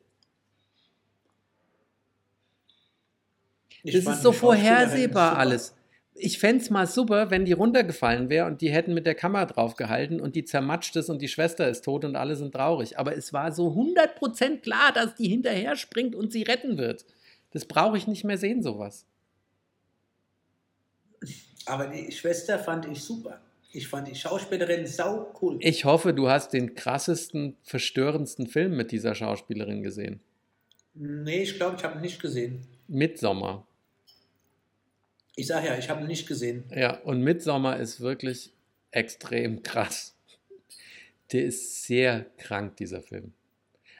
Ich 3.83 3.93
Das 3.93 4.15
ist 4.15 4.23
so 4.23 4.31
Schauspielerin 4.31 4.39
vorhersehbar 4.39 5.37
alles. 5.37 5.75
Ich 6.15 6.37
fände 6.37 6.63
es 6.63 6.69
mal 6.69 6.85
super, 6.85 7.31
wenn 7.31 7.45
die 7.45 7.53
runtergefallen 7.53 8.29
wäre 8.29 8.45
und 8.45 8.61
die 8.61 8.69
hätten 8.69 8.93
mit 8.93 9.05
der 9.05 9.15
Kamera 9.15 9.45
draufgehalten 9.45 10.21
und 10.21 10.35
die 10.35 10.45
zermatscht 10.45 10.95
ist 10.95 11.09
und 11.09 11.21
die 11.21 11.27
Schwester 11.27 11.67
ist 11.67 11.83
tot 11.83 12.05
und 12.05 12.15
alle 12.15 12.35
sind 12.35 12.53
traurig. 12.53 12.99
Aber 12.99 13.17
es 13.17 13.33
war 13.33 13.51
so 13.51 13.69
100% 13.69 14.59
klar, 14.59 14.93
dass 14.93 15.15
die 15.15 15.27
hinterher 15.27 15.75
springt 15.75 16.15
und 16.15 16.31
sie 16.31 16.43
retten 16.43 16.77
wird. 16.77 17.05
Das 17.51 17.65
brauche 17.65 17.97
ich 17.97 18.07
nicht 18.07 18.23
mehr 18.23 18.37
sehen, 18.37 18.61
sowas. 18.61 19.05
Aber 21.65 21.87
die 21.87 22.11
Schwester 22.11 22.59
fand 22.59 22.85
ich 22.85 23.03
super. 23.03 23.39
Ich 23.71 23.87
fand 23.87 24.07
die 24.07 24.15
Schauspielerin 24.15 24.85
sau 24.85 25.33
cool. 25.41 25.57
Ich 25.61 25.83
hoffe, 25.83 26.13
du 26.13 26.29
hast 26.29 26.53
den 26.53 26.75
krassesten, 26.75 27.57
verstörendsten 27.63 28.45
Film 28.45 28.77
mit 28.77 28.91
dieser 28.91 29.15
Schauspielerin 29.15 29.81
gesehen. 29.81 30.19
Nee, 30.93 31.41
ich 31.41 31.55
glaube, 31.55 31.77
ich 31.77 31.83
habe 31.83 31.95
ihn 31.95 32.01
nicht 32.01 32.21
gesehen. 32.21 32.67
Midsommar. 32.87 33.65
Ich 35.35 35.47
sage 35.47 35.67
ja, 35.67 35.77
ich 35.77 35.89
habe 35.89 36.01
ihn 36.01 36.07
nicht 36.07 36.27
gesehen. 36.27 36.63
Ja, 36.75 36.99
und 37.01 37.21
Midsommar 37.21 37.79
ist 37.79 38.01
wirklich 38.01 38.53
extrem 38.91 39.63
krass. 39.63 40.15
Der 41.31 41.45
ist 41.45 41.83
sehr 41.83 42.25
krank, 42.37 42.77
dieser 42.77 43.01
Film. 43.01 43.33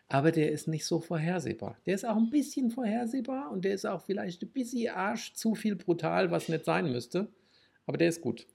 Aber 0.08 0.32
der 0.32 0.52
ist 0.52 0.68
nicht 0.68 0.86
so 0.86 1.00
vorhersehbar. 1.00 1.78
Der 1.88 1.96
ist 1.96 2.06
auch 2.06 2.18
ein 2.18 2.30
bisschen 2.30 2.70
vorhersehbar 2.70 3.52
und 3.52 3.66
der 3.66 3.74
ist 3.74 3.86
auch 3.86 4.04
vielleicht 4.04 4.44
ein 4.44 4.50
bisschen 4.50 4.94
Arsch 4.94 5.34
zu 5.34 5.56
viel 5.56 5.76
brutal, 5.76 6.30
was 6.30 6.50
nicht 6.50 6.66
sein 6.66 6.92
müsste. 6.92 7.30
Aber 7.88 7.98
der 7.98 8.10
ist 8.10 8.22
gut. 8.22 8.46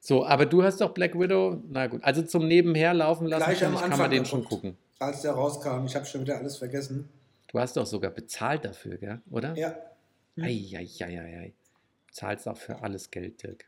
So, 0.00 0.26
aber 0.26 0.46
du 0.46 0.62
hast 0.64 0.80
doch 0.80 0.92
Black 0.92 1.18
Widow, 1.18 1.62
na 1.68 1.86
gut, 1.86 2.02
also 2.02 2.22
zum 2.22 2.48
Nebenher 2.48 2.92
laufen 2.92 3.26
lassen, 3.26 3.44
Gleich 3.44 3.64
am 3.64 3.74
ich, 3.74 3.80
kann 3.80 3.92
Anfang 3.92 4.04
man 4.06 4.10
den 4.10 4.26
schon 4.26 4.44
gucken. 4.44 4.76
Als 4.98 5.22
der 5.22 5.32
rauskam, 5.32 5.86
ich 5.86 5.94
habe 5.94 6.04
schon 6.06 6.22
wieder 6.22 6.36
alles 6.36 6.56
vergessen. 6.56 7.08
Du 7.48 7.58
hast 7.58 7.76
doch 7.76 7.86
sogar 7.86 8.10
bezahlt 8.10 8.64
dafür, 8.64 8.96
gell? 8.98 9.22
oder? 9.30 9.56
Ja. 9.56 9.76
Hm. 10.36 10.44
Eieieiei. 10.44 11.52
Zahlst 12.10 12.48
auch 12.48 12.56
für 12.56 12.82
alles 12.82 13.10
Geld, 13.10 13.42
Dirk. 13.42 13.66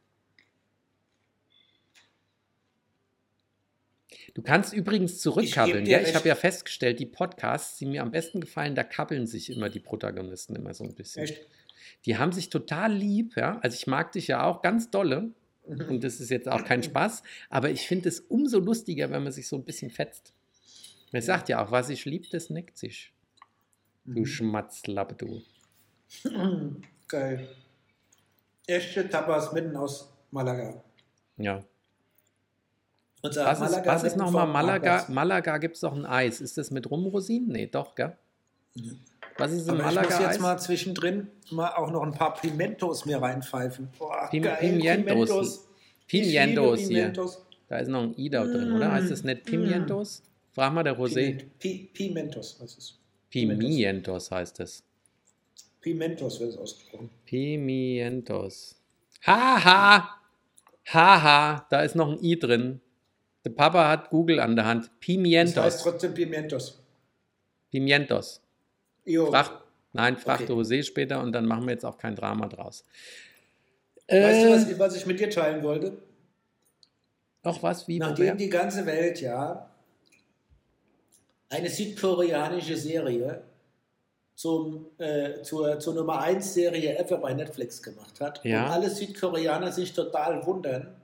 Du 4.34 4.42
kannst 4.42 4.72
übrigens 4.72 5.20
zurückkabbeln. 5.20 5.86
Ja? 5.86 5.98
Ich 5.98 6.06
recht. 6.08 6.14
habe 6.14 6.28
ja 6.28 6.34
festgestellt, 6.34 7.00
die 7.00 7.06
Podcasts, 7.06 7.78
die 7.78 7.86
mir 7.86 8.02
am 8.02 8.10
besten 8.10 8.40
gefallen, 8.40 8.74
da 8.74 8.84
kabbeln 8.84 9.26
sich 9.26 9.50
immer 9.50 9.68
die 9.68 9.80
Protagonisten 9.80 10.54
immer 10.56 10.74
so 10.74 10.84
ein 10.84 10.94
bisschen. 10.94 11.24
Echt? 11.24 11.46
Die 12.04 12.18
haben 12.18 12.32
sich 12.32 12.50
total 12.50 12.92
lieb, 12.92 13.36
ja. 13.36 13.58
Also 13.60 13.74
ich 13.76 13.86
mag 13.86 14.12
dich 14.12 14.28
ja 14.28 14.44
auch 14.44 14.62
ganz 14.62 14.90
dolle. 14.90 15.32
Und 15.64 16.04
das 16.04 16.20
ist 16.20 16.30
jetzt 16.30 16.48
auch 16.48 16.64
kein 16.64 16.84
Spaß, 16.84 17.24
aber 17.50 17.70
ich 17.70 17.88
finde 17.88 18.08
es 18.08 18.20
umso 18.20 18.60
lustiger, 18.60 19.10
wenn 19.10 19.24
man 19.24 19.32
sich 19.32 19.48
so 19.48 19.56
ein 19.56 19.64
bisschen 19.64 19.90
fetzt. 19.90 20.32
Man 21.12 21.22
sagt 21.22 21.48
ja 21.48 21.64
auch, 21.64 21.72
was 21.72 21.88
ich 21.88 22.04
lieb, 22.04 22.30
das 22.30 22.50
neckt 22.50 22.78
sich. 22.78 23.12
Du 24.04 24.20
Mhm. 24.20 24.26
Schmatzlappe, 24.26 25.16
du. 25.16 25.42
Geil. 27.08 27.48
Echte 28.66 29.08
Tapas 29.08 29.52
mitten 29.52 29.76
aus 29.76 30.12
Malaga. 30.30 30.82
Ja. 31.36 31.62
Was 33.22 33.60
ist, 33.60 33.86
was 33.86 34.02
ist 34.04 34.16
nochmal 34.16 34.46
Malaga? 34.46 35.04
Malaga 35.08 35.58
gibt 35.58 35.74
es 35.74 35.80
doch 35.80 35.92
ein 35.94 36.06
Eis. 36.06 36.40
Ist 36.40 36.58
das 36.58 36.70
mit 36.70 36.88
Rumrosinen? 36.90 37.48
Nee, 37.48 37.66
doch, 37.66 37.94
gell? 37.94 38.16
Was 39.38 39.52
ist 39.52 39.68
ein 39.68 39.80
Aber 39.80 39.90
ich 40.02 40.08
muss 40.10 40.18
jetzt 40.18 40.40
mal 40.40 40.58
zwischendrin 40.58 41.28
mal 41.50 41.70
auch 41.74 41.90
noch 41.90 42.02
ein 42.02 42.12
paar 42.12 42.34
Pimentos 42.34 43.04
mir 43.04 43.20
reinpfeifen. 43.20 43.88
Boah, 43.98 44.28
Pim- 44.30 44.42
geil, 44.42 44.56
Pimientos. 44.60 45.66
Pimientos 46.06 46.78
hier. 46.80 46.88
Pimentos. 46.88 47.42
Da 47.68 47.78
ist 47.78 47.88
noch 47.88 48.02
ein 48.02 48.14
I 48.16 48.30
da 48.30 48.44
drin, 48.44 48.72
oder? 48.72 48.92
Heißt 48.92 49.10
das 49.10 49.24
nicht 49.24 49.44
Pimientos? 49.44 50.22
Frag 50.52 50.72
mal 50.72 50.84
der 50.84 50.96
Rosé. 50.96 51.36
Piment- 51.36 51.44
Pi 51.58 51.90
Pimentos, 51.92 52.56
was 52.60 52.76
ist? 52.76 52.98
Pimientos 53.30 54.30
heißt 54.30 54.60
es. 54.60 54.84
Pimentos 55.86 56.40
wird 56.40 56.50
es 56.50 56.56
ausgesprochen. 56.58 57.10
Pimientos. 57.26 58.74
Haha! 59.24 60.16
Haha! 60.92 61.64
Da 61.70 61.82
ist 61.82 61.94
noch 61.94 62.10
ein 62.10 62.24
I 62.24 62.36
drin. 62.36 62.80
Der 63.44 63.50
Papa 63.50 63.88
hat 63.88 64.10
Google 64.10 64.40
an 64.40 64.56
der 64.56 64.64
Hand. 64.64 64.82
Das 64.82 64.90
heißt 64.90 65.00
Pimientos. 65.00 65.78
trotzdem 65.78 66.12
Pimentos. 66.12 66.82
Pimientos. 67.70 68.40
Jo. 69.04 69.26
Frag, 69.30 69.62
nein, 69.92 70.16
frag 70.16 70.40
Okay. 70.40 70.82
später 70.82 71.22
und 71.22 71.30
dann 71.30 71.46
machen 71.46 71.66
wir 71.66 71.70
jetzt 71.74 71.84
auch 71.84 71.98
kein 71.98 72.16
Drama 72.16 72.48
draus. 72.48 72.82
Weißt 74.08 74.08
Äh, 74.08 74.44
du, 74.44 74.50
was, 74.50 74.78
was 74.80 74.96
ich 74.96 75.06
mit 75.06 75.20
dir 75.20 75.30
teilen 75.30 75.62
wollte? 75.62 75.98
Noch 77.44 77.62
was? 77.62 77.86
Wie? 77.86 78.00
Nachdem 78.00 78.24
woher? 78.26 78.34
die 78.34 78.48
ganze 78.48 78.84
Welt 78.86 79.20
ja 79.20 79.70
eine 81.48 81.70
südkoreanische 81.70 82.76
Serie 82.76 83.44
zum, 84.36 84.86
äh, 84.98 85.42
zur, 85.42 85.80
zur 85.80 85.94
Nummer 85.94 86.20
1 86.20 86.54
Serie 86.54 86.96
ever 86.98 87.16
bei 87.18 87.34
Netflix 87.34 87.82
gemacht 87.82 88.20
hat 88.20 88.44
Ja. 88.44 88.66
und 88.66 88.70
alle 88.70 88.90
Südkoreaner 88.90 89.72
sich 89.72 89.92
total 89.92 90.46
wundern, 90.46 90.94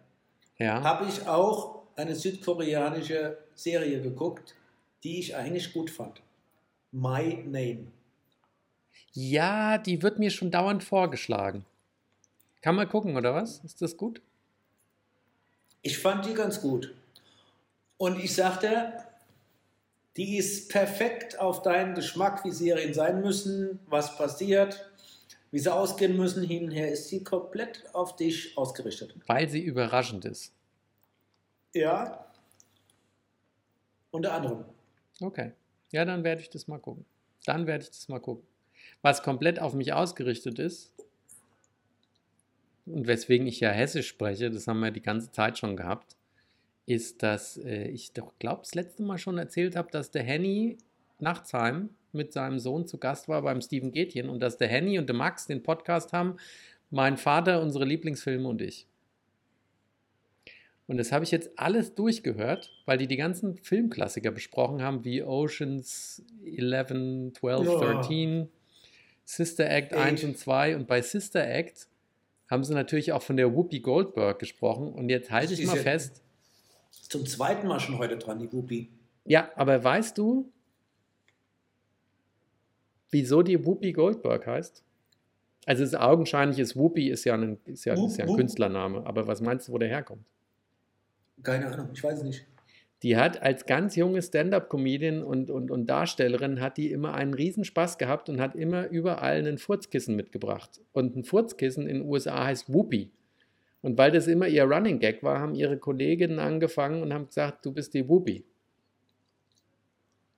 Ja. 0.59 0.83
habe 0.85 1.07
ich 1.09 1.27
auch 1.27 1.83
eine 1.97 2.15
südkoreanische 2.15 3.39
Serie 3.55 4.01
geguckt, 4.01 4.55
die 5.03 5.19
ich 5.19 5.35
eigentlich 5.35 5.73
gut 5.73 5.91
fand. 5.91 6.23
My 6.93 7.43
Name. 7.45 7.89
ja, 9.15 9.77
die 9.79 10.03
wird 10.03 10.19
mir 10.19 10.31
schon 10.31 10.51
dauernd 10.51 10.85
vorgeschlagen. 10.85 11.65
Kann 12.63 12.77
man 12.77 12.89
gucken, 12.89 13.17
oder 13.17 13.35
was? 13.35 13.59
Ist 13.65 13.83
das 13.83 13.97
gut? 13.97 14.21
Ich 15.83 15.99
fand 15.99 16.25
die 16.27 16.35
ganz 16.35 16.61
gut. 16.61 16.95
Und 17.99 18.19
ich 18.23 18.35
sagte, 18.35 18.93
die 20.17 20.37
ist 20.37 20.71
perfekt 20.71 21.39
auf 21.39 21.63
deinen 21.63 21.95
Geschmack, 21.95 22.45
wie 22.45 22.51
Serien 22.51 22.93
sein 22.93 23.23
müssen, 23.23 23.79
was 23.87 24.17
passiert, 24.17 24.91
wie 25.51 25.59
sie 25.59 25.73
ausgehen 25.73 26.17
müssen. 26.17 26.43
Hin 26.43 26.65
und 26.65 26.71
her 26.71 26.93
ist 26.93 27.09
sie 27.09 27.25
komplett 27.25 27.85
auf 27.95 28.17
dich 28.17 28.57
ausgerichtet. 28.57 29.15
Weil 29.27 29.49
sie 29.49 29.63
überraschend 29.63 30.25
ist. 30.25 30.53
Ja. 31.75 32.27
Unter 34.11 34.35
anderem. 34.35 34.65
Okay. 35.21 35.53
Ja, 35.91 36.05
dann 36.05 36.25
werde 36.25 36.43
ich 36.43 36.51
das 36.51 36.69
mal 36.69 36.79
gucken. 36.79 37.07
Dann 37.47 37.67
werde 37.67 37.85
ich 37.85 37.91
das 37.91 38.09
mal 38.09 38.21
gucken. 38.21 38.47
Was 39.01 39.23
komplett 39.23 39.61
auf 39.61 39.75
mich 39.75 39.93
ausgerichtet 39.93 40.59
ist 40.59 40.93
und 42.87 43.07
weswegen 43.07 43.47
ich 43.47 43.61
ja 43.61 43.71
Hessisch 43.71 44.09
spreche, 44.09 44.51
das 44.51 44.67
haben 44.67 44.81
wir 44.81 44.91
die 44.91 45.03
ganze 45.03 45.31
Zeit 45.31 45.59
schon 45.59 45.77
gehabt, 45.77 46.17
ist, 46.87 47.23
dass 47.23 47.57
äh, 47.59 47.89
ich 47.89 48.13
doch 48.13 48.33
glaube, 48.39 48.63
das 48.63 48.75
letzte 48.75 49.03
Mal 49.03 49.19
schon 49.19 49.39
erzählt 49.39 49.77
habe, 49.77 49.91
dass 49.91 50.11
der 50.11 50.23
Henny 50.23 50.79
Nachtsheim 51.19 51.91
mit 52.13 52.33
seinem 52.33 52.59
Sohn 52.59 52.87
zu 52.87 52.99
Gast 52.99 53.29
war 53.29 53.43
beim 53.43 53.61
Steven 53.61 53.93
Gätjen 53.93 54.29
und 54.29 54.41
dass 54.41 54.59
der 54.59 54.69
Henny 54.69 54.99
und 54.99 55.09
der 55.09 55.17
Max 55.17 55.47
den 55.47 55.63
Podcast 55.63 56.13
haben, 56.13 56.37
mein 56.91 57.17
Vater, 57.17 57.63
unsere 57.63 57.85
Lieblingsfilme 57.85 58.49
und 58.49 58.61
ich. 58.61 58.87
Und 60.87 60.99
das 60.99 61.13
habe 61.13 61.25
ich 61.25 61.31
jetzt 61.31 61.59
alles 61.59 61.95
durchgehört, 61.95 62.71
weil 62.85 62.99
die 62.99 63.07
die 63.07 63.17
ganzen 63.17 63.57
Filmklassiker 63.57 64.31
besprochen 64.31 64.83
haben, 64.83 65.05
wie 65.05 65.23
Oceans 65.23 66.23
11, 66.45 67.33
12, 67.39 67.67
Ja. 67.67 67.79
13, 67.79 68.49
Sister 69.25 69.71
Act 69.71 69.95
1 69.95 70.21
Echt? 70.21 70.25
und 70.25 70.39
2. 70.39 70.77
Und 70.77 70.87
bei 70.89 71.01
Sister 71.01 71.49
Act 71.49 71.89
haben 72.51 72.65
sie 72.65 72.75
natürlich 72.75 73.13
auch 73.13 73.23
von 73.23 73.37
der 73.39 73.55
Whoopi 73.55 73.81
Goldberg 73.81 74.39
gesprochen. 74.39 74.93
Und 74.93 75.09
jetzt 75.09 75.31
halte 75.31 75.55
ich 75.55 75.65
mal 75.65 75.77
fest. 75.77 76.23
Zum 76.93 77.27
zweiten 77.27 77.67
Mal 77.67 77.81
schon 77.81 77.99
heute 77.99 78.17
dran, 78.17 78.39
die 78.39 78.53
Whoopi. 78.53 78.91
Ja, 79.25 79.51
aber 79.57 79.83
weißt 79.83 80.17
du, 80.17 80.51
wieso 83.11 83.43
die 83.43 83.65
Whoopi 83.65 83.93
Goldberg 83.93 84.47
heißt? 84.47 84.83
Also 85.65 85.85
es 85.85 85.91
ist 85.91 85.99
augenscheinlich 85.99 86.59
ist 86.59 86.77
Whoopi 86.77 87.09
ist 87.09 87.25
ja 87.25 87.35
ein, 87.35 87.59
ist 87.67 87.85
ja, 87.85 87.95
ist 87.95 88.17
ja 88.17 88.25
ein 88.25 88.29
Whoop, 88.29 88.29
whoop. 88.29 88.37
Künstlername, 88.39 89.07
aber 89.07 89.27
was 89.27 89.41
meinst 89.41 89.69
du, 89.69 89.73
wo 89.73 89.79
der 89.79 89.89
herkommt? 89.89 90.25
Keine 91.43 91.67
Ahnung, 91.67 91.91
ich 91.93 92.03
weiß 92.03 92.19
es 92.19 92.25
nicht. 92.25 92.47
Die 93.03 93.17
hat 93.17 93.43
als 93.43 93.67
ganz 93.67 93.97
junge 93.97 94.23
Stand-up-Comedian 94.23 95.25
und, 95.25 95.51
und, 95.51 95.73
und 95.73 95.87
Darstellerin 95.87 96.61
hat 96.61 96.77
die 96.77 96.93
immer 96.93 97.15
einen 97.15 97.35
Riesenspaß 97.35 97.99
gehabt 97.99 98.29
und 98.29 98.41
hat 98.41 98.55
immer 98.55 98.89
überall 98.89 99.39
einen 99.39 99.59
Furzkissen 99.59 100.15
mitgebracht. 100.15 100.81
Und 100.93 101.17
ein 101.17 101.25
Furzkissen 101.25 101.89
in 101.89 101.99
den 101.99 102.09
USA 102.09 102.45
heißt 102.45 102.73
Whoopi. 102.73 103.11
Und 103.83 103.99
weil 103.99 104.13
das 104.13 104.29
immer 104.29 104.47
ihr 104.47 104.65
Running 104.65 105.01
Gag 105.01 105.23
war, 105.23 105.41
haben 105.41 105.55
ihre 105.55 105.77
Kolleginnen 105.77 106.39
angefangen 106.39 107.03
und 107.03 107.13
haben 107.13 107.27
gesagt, 107.27 107.67
du 107.67 107.73
bist 107.73 107.95
die 107.95 108.09
Whoopi. 108.09 108.45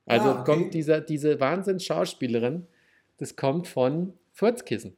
Also 0.06 0.30
Ah, 0.30 0.40
okay. 0.40 0.44
kommt 0.44 0.74
dieser, 0.74 1.00
diese 1.00 1.38
Wahnsinns-Schauspielerin, 1.40 2.66
das 3.18 3.36
kommt 3.36 3.68
von 3.68 4.14
Furzkissen. 4.32 4.96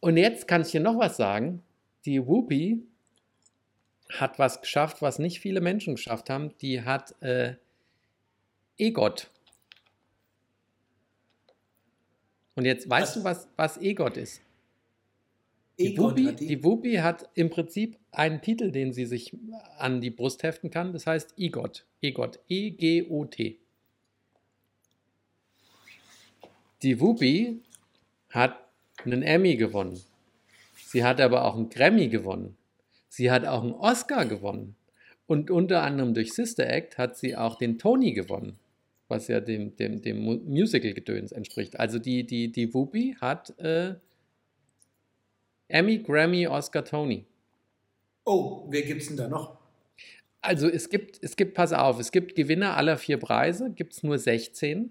Und 0.00 0.16
jetzt 0.16 0.48
kann 0.48 0.62
ich 0.62 0.70
dir 0.70 0.80
noch 0.80 0.98
was 0.98 1.16
sagen. 1.16 1.62
Die 2.04 2.26
Whoopi 2.26 2.82
hat 4.10 4.38
was 4.38 4.60
geschafft, 4.60 5.00
was 5.00 5.18
nicht 5.18 5.40
viele 5.40 5.60
Menschen 5.60 5.94
geschafft 5.94 6.28
haben. 6.30 6.56
Die 6.58 6.82
hat 6.82 7.14
äh, 7.22 7.54
EGOT. 8.78 9.30
Und 12.54 12.64
jetzt 12.64 12.88
weißt 12.88 13.16
Was? 13.16 13.22
du, 13.22 13.24
was, 13.24 13.48
was 13.56 13.76
EGOT 13.78 14.16
ist? 14.16 14.42
Die 15.78 15.96
Whoopi, 15.96 16.94
hat 16.96 17.28
die. 17.36 17.40
im 17.40 17.50
Prinzip 17.50 17.98
einen 18.10 18.40
Titel, 18.40 18.70
den 18.70 18.92
sie 18.92 19.06
sich 19.06 19.36
an 19.78 20.00
die 20.00 20.10
Brust 20.10 20.42
heften 20.42 20.70
kann. 20.70 20.92
Das 20.92 21.06
heißt 21.06 21.34
EGOT. 21.38 21.86
EGOT. 22.02 22.38
E-G-O-T. 22.48 23.58
Die 26.82 27.00
Whoopi 27.00 27.60
hat 28.30 28.58
einen 29.04 29.22
Emmy 29.22 29.56
gewonnen. 29.56 30.00
Sie 30.74 31.04
hat 31.04 31.20
aber 31.20 31.44
auch 31.44 31.56
einen 31.56 31.70
Grammy 31.70 32.08
gewonnen. 32.08 32.56
Sie 33.08 33.30
hat 33.30 33.46
auch 33.46 33.62
einen 33.62 33.72
Oscar 33.72 34.26
gewonnen. 34.26 34.76
Und 35.26 35.50
unter 35.50 35.82
anderem 35.82 36.12
durch 36.12 36.32
Sister 36.34 36.68
Act 36.68 36.98
hat 36.98 37.16
sie 37.16 37.36
auch 37.36 37.56
den 37.56 37.78
Tony 37.78 38.12
gewonnen. 38.12 38.58
was 39.08 39.28
ja 39.28 39.40
dem, 39.40 39.76
dem, 39.76 40.00
dem 40.00 40.22
Musical-Gedöns 40.22 41.32
entspricht. 41.32 41.78
Also 41.78 41.98
die, 41.98 42.24
die, 42.24 42.50
die 42.50 42.72
Whoopi 42.72 43.16
hat 43.20 43.58
äh, 43.58 43.94
Emmy, 45.72 45.98
Grammy, 45.98 46.46
Oscar, 46.46 46.84
Tony. 46.84 47.24
Oh, 48.24 48.66
wer 48.68 48.82
gibt's 48.82 49.08
denn 49.08 49.16
da 49.16 49.26
noch? 49.26 49.56
Also 50.42 50.68
es 50.68 50.90
gibt, 50.90 51.18
es 51.22 51.34
gibt, 51.36 51.54
pass 51.54 51.72
auf, 51.72 51.98
es 51.98 52.12
gibt 52.12 52.34
Gewinner 52.34 52.76
aller 52.76 52.98
vier 52.98 53.16
Preise, 53.16 53.70
gibt 53.70 53.94
es 53.94 54.02
nur 54.02 54.18
16. 54.18 54.90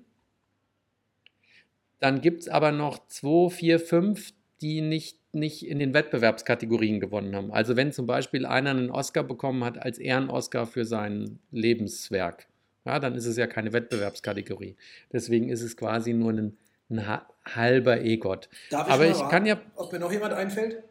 Dann 1.99 2.21
gibt 2.21 2.41
es 2.41 2.47
aber 2.47 2.71
noch 2.71 3.07
2, 3.07 3.49
4, 3.51 3.79
5, 3.79 4.33
die 4.61 4.81
nicht, 4.81 5.19
nicht 5.35 5.67
in 5.67 5.77
den 5.77 5.93
Wettbewerbskategorien 5.93 6.99
gewonnen 6.99 7.35
haben. 7.35 7.51
Also 7.51 7.75
wenn 7.75 7.91
zum 7.91 8.07
Beispiel 8.07 8.45
einer 8.47 8.71
einen 8.71 8.89
Oscar 8.89 9.23
bekommen 9.23 9.63
hat 9.63 9.77
als 9.77 9.99
Ehren-Oscar 9.99 10.65
für 10.65 10.85
sein 10.85 11.37
Lebenswerk, 11.51 12.47
ja, 12.85 12.99
dann 12.99 13.13
ist 13.13 13.27
es 13.27 13.37
ja 13.37 13.45
keine 13.45 13.71
Wettbewerbskategorie. 13.73 14.75
Deswegen 15.13 15.49
ist 15.49 15.61
es 15.61 15.77
quasi 15.77 16.13
nur 16.13 16.31
ein, 16.31 16.57
ein 16.91 17.21
halber 17.45 18.01
E-Gott. 18.01 18.49
Aber 18.71 19.07
ich 19.07 19.17
kann 19.29 19.45
ja. 19.45 19.59
Ob 19.75 19.91
mir 19.91 19.99
noch 19.99 20.11
jemand 20.11 20.33
einfällt? 20.33 20.83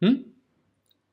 Hm? 0.00 0.24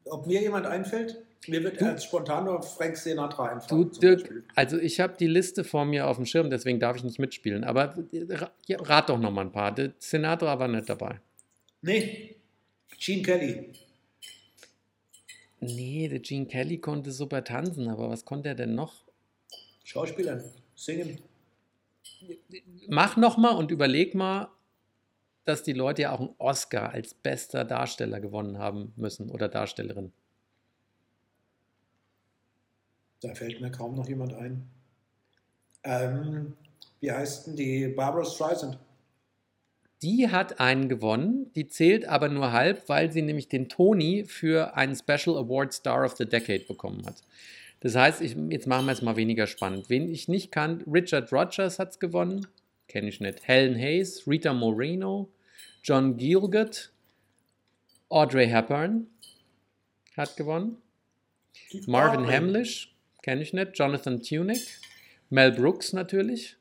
Ob 0.05 0.25
mir 0.25 0.41
jemand 0.41 0.65
einfällt? 0.65 1.23
Mir 1.47 1.63
wird 1.63 1.79
du, 1.79 1.85
als 1.85 2.03
spontan 2.03 2.45
nur 2.45 2.61
Frank 2.61 2.97
Sinatra 2.97 3.53
einfallen. 3.53 3.91
Du, 3.91 3.99
Dirk, 3.99 4.43
also 4.55 4.77
ich 4.77 4.99
habe 4.99 5.15
die 5.17 5.27
Liste 5.27 5.63
vor 5.63 5.85
mir 5.85 6.07
auf 6.07 6.17
dem 6.17 6.25
Schirm, 6.25 6.49
deswegen 6.49 6.79
darf 6.79 6.97
ich 6.97 7.03
nicht 7.03 7.17
mitspielen. 7.17 7.63
Aber 7.63 7.95
rat 8.69 9.09
doch 9.09 9.17
noch 9.17 9.31
mal 9.31 9.41
ein 9.41 9.51
paar. 9.51 9.73
Der 9.73 9.93
Sinatra 9.99 10.59
war 10.59 10.67
nicht 10.67 10.89
dabei. 10.89 11.21
Nee, 11.81 12.35
Gene 12.97 13.21
Kelly. 13.21 13.69
Nee, 15.61 16.09
der 16.09 16.19
Gene 16.19 16.45
Kelly 16.45 16.79
konnte 16.79 17.11
super 17.11 17.43
tanzen, 17.43 17.87
aber 17.87 18.09
was 18.09 18.25
konnte 18.25 18.49
er 18.49 18.55
denn 18.55 18.75
noch? 18.75 19.05
Schauspielern, 19.85 20.43
singen. 20.75 21.19
Mach 22.87 23.17
noch 23.17 23.37
mal 23.37 23.51
und 23.51 23.71
überleg 23.71 24.15
mal, 24.15 24.49
dass 25.45 25.63
die 25.63 25.73
Leute 25.73 26.03
ja 26.03 26.11
auch 26.11 26.19
einen 26.19 26.35
Oscar 26.37 26.91
als 26.91 27.13
bester 27.13 27.65
Darsteller 27.65 28.19
gewonnen 28.19 28.57
haben 28.59 28.93
müssen 28.95 29.29
oder 29.29 29.47
Darstellerin. 29.47 30.11
Da 33.21 33.33
fällt 33.33 33.59
mir 33.59 33.71
kaum 33.71 33.95
noch 33.95 34.07
jemand 34.07 34.33
ein. 34.33 34.69
Ähm, 35.83 36.53
wie 36.99 37.11
heißt 37.11 37.47
denn 37.47 37.55
die 37.55 37.87
Barbara 37.87 38.25
Streisand? 38.25 38.77
Die 40.01 40.29
hat 40.29 40.61
einen 40.61 40.87
gewonnen, 40.87 41.51
die 41.55 41.67
zählt 41.67 42.05
aber 42.05 42.29
nur 42.29 42.53
halb, 42.53 42.87
weil 42.87 43.11
sie 43.11 43.21
nämlich 43.21 43.49
den 43.49 43.67
Tony 43.67 44.23
für 44.25 44.77
einen 44.77 44.95
Special 44.95 45.37
Award 45.37 45.73
Star 45.73 46.05
of 46.05 46.15
the 46.15 46.25
Decade 46.25 46.63
bekommen 46.65 47.05
hat. 47.05 47.21
Das 47.81 47.95
heißt, 47.95 48.21
ich, 48.21 48.35
jetzt 48.49 48.67
machen 48.67 48.85
wir 48.85 48.91
es 48.91 49.01
mal 49.01 49.15
weniger 49.15 49.47
spannend. 49.47 49.89
Wen 49.89 50.11
ich 50.11 50.27
nicht 50.27 50.51
kann, 50.51 50.83
Richard 50.91 51.31
Rogers 51.31 51.79
hat 51.79 51.91
es 51.91 51.99
gewonnen, 51.99 52.47
kenne 52.87 53.07
ich 53.07 53.21
nicht. 53.21 53.47
Helen 53.47 53.77
Hayes, 53.77 54.27
Rita 54.27 54.53
Moreno, 54.53 55.29
John 55.83 56.17
Gielgud, 56.17 56.91
Audrey 58.09 58.47
Hepburn 58.47 59.07
hat 60.17 60.35
gewonnen. 60.35 60.77
Marvin 61.85 62.27
Hamlish, 62.27 62.93
kenne 63.21 63.41
ich 63.41 63.53
nicht. 63.53 63.77
Jonathan 63.77 64.21
Tunick, 64.21 64.59
Mel 65.29 65.51
Brooks 65.51 65.93
natürlich. 65.93 66.57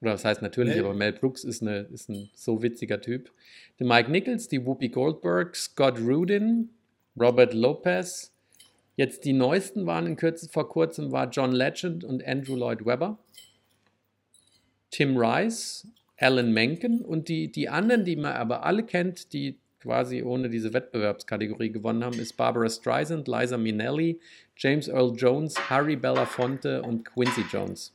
Oder 0.00 0.12
was 0.12 0.24
heißt 0.24 0.42
natürlich, 0.42 0.76
Mel. 0.76 0.84
aber 0.84 0.94
Mel 0.94 1.12
Brooks 1.12 1.44
ist, 1.44 1.60
eine, 1.60 1.80
ist 1.92 2.08
ein 2.08 2.30
so 2.34 2.62
witziger 2.62 3.00
Typ. 3.00 3.30
Die 3.78 3.84
Mike 3.84 4.10
Nichols, 4.10 4.48
die 4.48 4.64
Whoopi 4.64 4.88
Goldberg, 4.88 5.56
Scott 5.56 5.98
Rudin, 5.98 6.70
Robert 7.18 7.52
Lopez, 7.52 8.32
Jetzt 8.98 9.24
die 9.24 9.32
neuesten 9.32 9.86
waren 9.86 10.08
in 10.08 10.16
Kürze 10.16 10.48
vor 10.48 10.68
kurzem 10.68 11.12
war 11.12 11.30
John 11.30 11.52
Legend 11.52 12.02
und 12.02 12.26
Andrew 12.26 12.56
Lloyd 12.56 12.84
Webber. 12.84 13.16
Tim 14.90 15.16
Rice, 15.16 15.86
Alan 16.16 16.52
Menken 16.52 17.04
und 17.04 17.28
die, 17.28 17.52
die 17.52 17.68
anderen, 17.68 18.04
die 18.04 18.16
man 18.16 18.32
aber 18.32 18.64
alle 18.64 18.82
kennt, 18.84 19.32
die 19.32 19.56
quasi 19.78 20.24
ohne 20.24 20.50
diese 20.50 20.72
Wettbewerbskategorie 20.72 21.70
gewonnen 21.70 22.02
haben, 22.02 22.18
ist 22.18 22.36
Barbara 22.36 22.68
Streisand, 22.68 23.28
Liza 23.28 23.56
Minnelli, 23.56 24.18
James 24.56 24.88
Earl 24.88 25.14
Jones, 25.14 25.70
Harry 25.70 25.94
Belafonte 25.94 26.82
und 26.82 27.04
Quincy 27.04 27.44
Jones. 27.52 27.94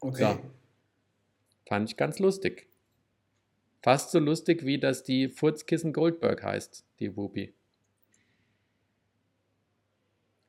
Okay. 0.00 0.34
So. 0.34 0.40
Fand 1.68 1.88
ich 1.88 1.96
ganz 1.96 2.18
lustig. 2.18 2.66
Fast 3.80 4.10
so 4.10 4.18
lustig, 4.18 4.66
wie 4.66 4.80
dass 4.80 5.04
die 5.04 5.28
Furzkissen 5.28 5.92
Goldberg 5.92 6.42
heißt, 6.42 6.84
die 6.98 7.16
Whoopi. 7.16 7.52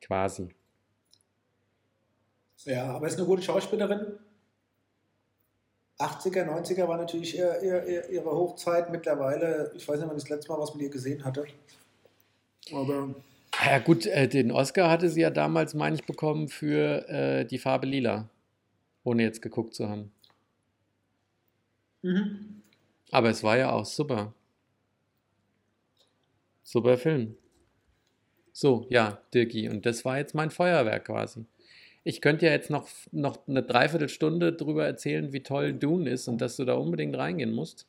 Quasi. 0.07 0.49
Ja, 2.63 2.95
aber 2.95 3.07
ist 3.07 3.17
eine 3.17 3.27
gute 3.27 3.41
Schauspielerin. 3.41 4.17
80er, 5.99 6.45
90er 6.45 6.87
war 6.87 6.97
natürlich 6.97 7.37
ihr, 7.37 7.61
ihr, 7.61 8.09
ihre 8.09 8.31
Hochzeit. 8.31 8.91
Mittlerweile, 8.91 9.71
ich 9.75 9.87
weiß 9.87 9.99
nicht, 9.99 10.07
wann 10.07 10.17
ich 10.17 10.23
das 10.23 10.29
letzte 10.29 10.51
Mal 10.51 10.59
was 10.59 10.73
mit 10.73 10.83
ihr 10.83 10.89
gesehen 10.89 11.25
hatte. 11.25 11.45
Aber. 12.71 13.15
Ja, 13.65 13.79
gut, 13.79 14.05
äh, 14.05 14.27
den 14.27 14.51
Oscar 14.51 14.89
hatte 14.89 15.09
sie 15.09 15.21
ja 15.21 15.29
damals, 15.29 15.73
meine 15.73 15.95
ich, 15.95 16.05
bekommen 16.05 16.47
für 16.47 17.07
äh, 17.09 17.45
die 17.45 17.57
Farbe 17.57 17.87
Lila. 17.87 18.29
Ohne 19.03 19.23
jetzt 19.23 19.41
geguckt 19.41 19.73
zu 19.73 19.89
haben. 19.89 20.11
Mhm. 22.01 22.61
Aber 23.11 23.29
es 23.29 23.43
war 23.43 23.57
ja 23.57 23.71
auch 23.71 23.85
super. 23.85 24.33
Super 26.63 26.97
Film. 26.97 27.35
So, 28.59 28.87
ja, 28.89 29.21
Dirki. 29.35 29.69
Und 29.69 29.85
das 29.85 30.03
war 30.03 30.17
jetzt 30.17 30.33
mein 30.33 30.49
Feuerwerk 30.49 31.05
quasi. 31.05 31.45
Ich 32.03 32.21
könnte 32.21 32.47
ja 32.47 32.53
jetzt 32.53 32.71
noch, 32.71 32.89
noch 33.11 33.47
eine 33.47 33.61
Dreiviertelstunde 33.61 34.51
darüber 34.51 34.83
erzählen, 34.83 35.31
wie 35.31 35.41
toll 35.41 35.73
Dune 35.73 36.09
ist 36.09 36.27
und 36.27 36.41
dass 36.41 36.55
du 36.55 36.65
da 36.65 36.73
unbedingt 36.73 37.15
reingehen 37.15 37.53
musst. 37.53 37.85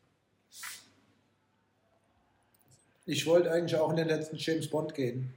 Ich 3.07 3.25
wollte 3.25 3.51
eigentlich 3.51 3.81
auch 3.81 3.89
in 3.89 3.97
den 3.97 4.09
letzten 4.09 4.37
James 4.37 4.69
Bond 4.69 4.95
gehen. 4.95 5.33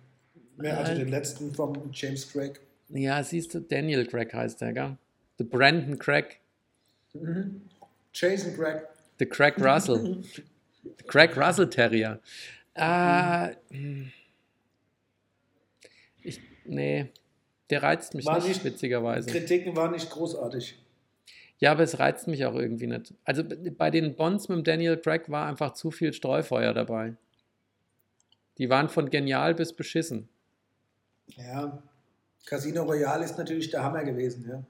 Mehr 0.57 0.77
also 0.77 0.95
den 0.95 1.07
letzten 1.07 1.53
vom 1.53 1.77
James 1.93 2.29
Craig. 2.29 2.59
Ja, 2.89 3.23
siehst 3.23 3.53
du, 3.53 3.61
Daniel 3.61 4.05
Craig 4.05 4.33
heißt 4.33 4.59
der, 4.59 4.73
gell? 4.73 4.97
The 5.37 5.45
Brandon 5.45 5.97
Craig. 5.97 6.41
Mhm. 7.13 7.61
Jason 8.13 8.53
Craig. 8.53 8.81
The 9.17 9.25
Craig 9.27 9.57
Russell. 9.57 10.25
The 10.83 11.03
Craig 11.07 11.37
Russell 11.37 11.69
Terrier. 11.69 12.19
Ah. 12.75 13.51
Mhm. 13.69 14.11
Nee, 16.65 17.07
der 17.69 17.83
reizt 17.83 18.13
mich 18.15 18.25
nicht, 18.25 18.47
nicht, 18.47 18.63
witzigerweise. 18.63 19.29
Kritiken 19.29 19.75
waren 19.75 19.91
nicht 19.91 20.09
großartig. 20.09 20.77
Ja, 21.59 21.71
aber 21.71 21.83
es 21.83 21.99
reizt 21.99 22.27
mich 22.27 22.45
auch 22.45 22.55
irgendwie 22.55 22.87
nicht. 22.87 23.13
Also 23.23 23.43
bei 23.45 23.91
den 23.91 24.15
Bonds 24.15 24.49
mit 24.49 24.67
Daniel 24.67 24.97
Craig 24.97 25.29
war 25.29 25.47
einfach 25.47 25.73
zu 25.73 25.91
viel 25.91 26.11
Streufeuer 26.11 26.73
dabei. 26.73 27.15
Die 28.57 28.69
waren 28.69 28.89
von 28.89 29.09
genial 29.09 29.55
bis 29.55 29.73
beschissen. 29.73 30.27
Ja, 31.37 31.81
Casino 32.45 32.83
Royale 32.83 33.23
ist 33.23 33.37
natürlich 33.37 33.69
der 33.69 33.83
Hammer 33.83 34.03
gewesen, 34.03 34.45
ja. 34.49 34.63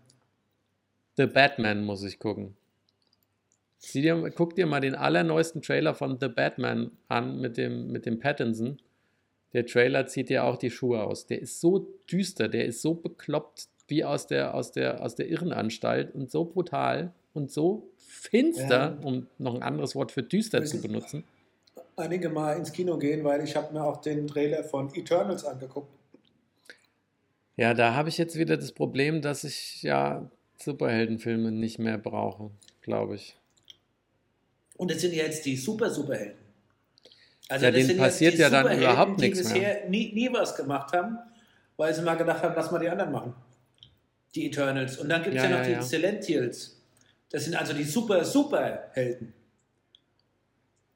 The 1.17 1.25
Batman 1.25 1.83
muss 1.83 2.03
ich 2.03 2.19
gucken. 2.19 2.55
Dir, 3.93 4.31
guck 4.35 4.55
dir 4.55 4.67
mal 4.67 4.79
den 4.79 4.95
allerneuesten 4.95 5.61
Trailer 5.61 5.95
von 5.95 6.19
The 6.19 6.27
Batman 6.27 6.91
an 7.07 7.39
mit 7.39 7.57
dem, 7.57 7.91
mit 7.91 8.05
dem 8.05 8.19
Pattinson. 8.19 8.79
Der 9.53 9.65
Trailer 9.65 10.07
zieht 10.07 10.29
ja 10.29 10.43
auch 10.43 10.57
die 10.57 10.71
Schuhe 10.71 11.03
aus. 11.03 11.27
Der 11.27 11.41
ist 11.41 11.59
so 11.59 11.87
düster, 12.09 12.47
der 12.47 12.65
ist 12.65 12.81
so 12.81 12.93
bekloppt 12.93 13.67
wie 13.87 14.05
aus 14.05 14.27
der, 14.27 14.55
aus 14.55 14.71
der, 14.71 15.03
aus 15.03 15.15
der 15.15 15.27
Irrenanstalt 15.27 16.15
und 16.15 16.31
so 16.31 16.45
brutal 16.45 17.13
und 17.33 17.51
so 17.51 17.89
finster, 17.97 18.97
ja. 18.97 18.97
um 19.03 19.27
noch 19.37 19.55
ein 19.55 19.63
anderes 19.63 19.95
Wort 19.95 20.11
für 20.11 20.23
düster 20.23 20.63
zu 20.63 20.81
benutzen. 20.81 21.23
Einige 21.97 22.29
Mal 22.29 22.57
ins 22.57 22.71
Kino 22.71 22.97
gehen, 22.97 23.23
weil 23.23 23.43
ich 23.43 23.55
habe 23.55 23.73
mir 23.73 23.83
auch 23.83 24.01
den 24.01 24.27
Trailer 24.27 24.63
von 24.63 24.93
Eternals 24.95 25.43
angeguckt. 25.43 25.91
Ja, 27.57 27.73
da 27.73 27.93
habe 27.93 28.09
ich 28.09 28.17
jetzt 28.17 28.37
wieder 28.37 28.57
das 28.57 28.71
Problem, 28.71 29.21
dass 29.21 29.43
ich 29.43 29.83
ja 29.83 30.29
Superheldenfilme 30.57 31.51
nicht 31.51 31.79
mehr 31.79 31.97
brauche, 31.97 32.51
glaube 32.81 33.15
ich. 33.15 33.37
Und 34.77 34.89
es 34.89 35.01
sind 35.01 35.13
ja 35.13 35.25
jetzt 35.25 35.45
die 35.45 35.57
Super-Superhelden. 35.57 36.40
Also 37.51 37.65
ja, 37.65 37.71
denen 37.71 37.97
passiert 37.97 38.35
ja 38.35 38.49
dann 38.49 38.77
überhaupt 38.77 39.19
nichts 39.19 39.39
die 39.39 39.43
bisher 39.43 39.89
Nie, 39.89 40.13
nie 40.13 40.31
was 40.31 40.55
gemacht 40.55 40.93
haben, 40.93 41.17
weil 41.75 41.93
sie 41.93 42.01
mal 42.01 42.15
gedacht 42.15 42.41
haben, 42.43 42.53
lass 42.55 42.71
mal 42.71 42.79
die 42.79 42.87
anderen 42.87 43.11
machen. 43.11 43.33
Die 44.33 44.47
Eternals. 44.47 44.97
Und 44.97 45.09
dann 45.09 45.21
gibt 45.21 45.35
es 45.35 45.43
ja, 45.43 45.49
ja, 45.49 45.57
noch 45.57 45.63
ja, 45.63 45.67
die 45.67 45.73
ja. 45.73 45.81
Celestials. 45.81 46.81
Das 47.29 47.43
sind 47.43 47.55
also 47.55 47.73
die 47.73 47.83
super, 47.83 48.23
super 48.23 48.89
Helden. 48.93 49.33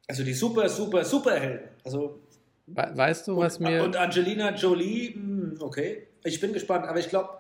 Also 0.08 0.24
die 0.24 0.34
super, 0.34 0.70
super, 0.70 1.04
super 1.04 1.38
Helden. 1.38 1.68
Also, 1.84 2.22
weißt 2.68 3.28
du, 3.28 3.36
was 3.36 3.58
und, 3.58 3.68
mir. 3.68 3.84
Und 3.84 3.98
Angelina 3.98 4.56
Jolie, 4.56 5.14
hm, 5.14 5.58
okay. 5.60 6.08
Ich 6.24 6.40
bin 6.40 6.54
gespannt, 6.54 6.88
aber 6.88 7.00
ich 7.00 7.10
glaube, 7.10 7.32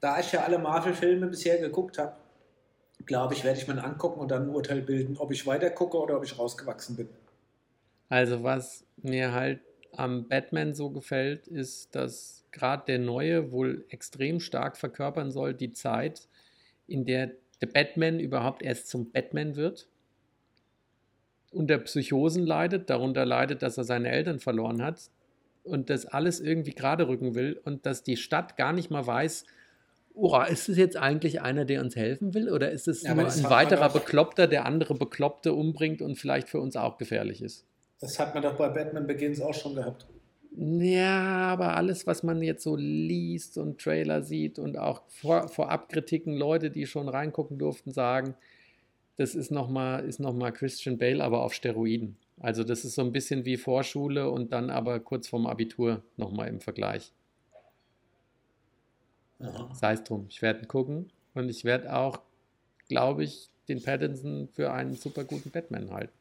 da 0.00 0.20
ich 0.20 0.30
ja 0.30 0.44
alle 0.44 0.58
Marvel-Filme 0.58 1.26
bisher 1.26 1.58
geguckt 1.58 1.98
habe, 1.98 2.14
glaube 3.04 3.34
ich, 3.34 3.42
werde 3.42 3.58
ich 3.58 3.66
mir 3.66 3.82
angucken 3.82 4.20
und 4.20 4.30
dann 4.30 4.44
ein 4.44 4.50
Urteil 4.50 4.80
bilden, 4.80 5.16
ob 5.18 5.32
ich 5.32 5.44
weiter 5.44 5.70
gucke 5.70 5.98
oder 5.98 6.16
ob 6.16 6.24
ich 6.24 6.38
rausgewachsen 6.38 6.94
bin. 6.94 7.08
Also 8.08 8.42
was 8.42 8.86
mir 8.96 9.32
halt 9.32 9.60
am 9.92 10.28
Batman 10.28 10.74
so 10.74 10.90
gefällt, 10.90 11.46
ist, 11.46 11.94
dass 11.94 12.46
gerade 12.52 12.84
der 12.86 12.98
neue 12.98 13.52
wohl 13.52 13.84
extrem 13.88 14.40
stark 14.40 14.76
verkörpern 14.76 15.30
soll, 15.30 15.54
die 15.54 15.72
Zeit, 15.72 16.28
in 16.86 17.04
der 17.04 17.32
der 17.60 17.66
Batman 17.66 18.20
überhaupt 18.20 18.62
erst 18.62 18.88
zum 18.88 19.10
Batman 19.10 19.56
wird, 19.56 19.88
unter 21.50 21.78
Psychosen 21.78 22.46
leidet, 22.46 22.90
darunter 22.90 23.24
leidet, 23.24 23.62
dass 23.62 23.78
er 23.78 23.84
seine 23.84 24.10
Eltern 24.10 24.38
verloren 24.38 24.82
hat 24.82 25.10
und 25.64 25.90
das 25.90 26.06
alles 26.06 26.40
irgendwie 26.40 26.72
gerade 26.72 27.08
rücken 27.08 27.34
will 27.34 27.60
und 27.64 27.86
dass 27.86 28.02
die 28.02 28.16
Stadt 28.16 28.56
gar 28.56 28.72
nicht 28.72 28.90
mal 28.90 29.06
weiß, 29.06 29.44
oh, 30.14 30.40
ist 30.42 30.68
es 30.68 30.76
jetzt 30.76 30.96
eigentlich 30.96 31.40
einer, 31.40 31.64
der 31.64 31.80
uns 31.80 31.96
helfen 31.96 32.34
will 32.34 32.50
oder 32.50 32.70
ist 32.70 32.88
es 32.88 33.02
ja, 33.02 33.14
nur 33.14 33.26
ein 33.26 33.44
weiterer 33.44 33.88
Bekloppter, 33.88 34.46
der 34.46 34.66
andere 34.66 34.94
Bekloppte 34.94 35.52
umbringt 35.52 36.02
und 36.02 36.16
vielleicht 36.16 36.48
für 36.48 36.60
uns 36.60 36.76
auch 36.76 36.98
gefährlich 36.98 37.42
ist? 37.42 37.67
Das 38.00 38.18
hat 38.18 38.34
man 38.34 38.42
doch 38.42 38.56
bei 38.56 38.68
Batman 38.68 39.06
Begins 39.06 39.40
auch 39.40 39.54
schon 39.54 39.74
gehabt. 39.74 40.06
Ja, 40.56 41.48
aber 41.48 41.76
alles, 41.76 42.06
was 42.06 42.22
man 42.22 42.42
jetzt 42.42 42.64
so 42.64 42.74
liest 42.76 43.58
und 43.58 43.80
Trailer 43.80 44.22
sieht 44.22 44.58
und 44.58 44.76
auch 44.76 45.02
vor, 45.08 45.46
Vorabkritiken, 45.48 46.36
Leute, 46.36 46.70
die 46.70 46.86
schon 46.86 47.08
reingucken 47.08 47.58
durften, 47.58 47.92
sagen, 47.92 48.34
das 49.16 49.34
ist 49.34 49.50
nochmal 49.50 50.08
noch 50.18 50.52
Christian 50.52 50.98
Bale, 50.98 51.22
aber 51.22 51.42
auf 51.42 51.54
Steroiden. 51.54 52.16
Also 52.40 52.64
das 52.64 52.84
ist 52.84 52.94
so 52.94 53.02
ein 53.02 53.12
bisschen 53.12 53.44
wie 53.44 53.56
Vorschule 53.56 54.30
und 54.30 54.52
dann 54.52 54.70
aber 54.70 55.00
kurz 55.00 55.28
vorm 55.28 55.46
Abitur 55.46 56.02
nochmal 56.16 56.48
im 56.48 56.60
Vergleich. 56.60 57.12
Sei 59.72 59.92
es 59.92 60.02
drum, 60.02 60.26
ich 60.28 60.42
werde 60.42 60.66
gucken 60.66 61.12
und 61.34 61.48
ich 61.48 61.64
werde 61.64 61.94
auch, 61.94 62.20
glaube 62.88 63.22
ich, 63.22 63.50
den 63.68 63.82
Pattinson 63.82 64.48
für 64.52 64.72
einen 64.72 64.94
super 64.94 65.22
guten 65.24 65.50
Batman 65.50 65.92
halten. 65.92 66.17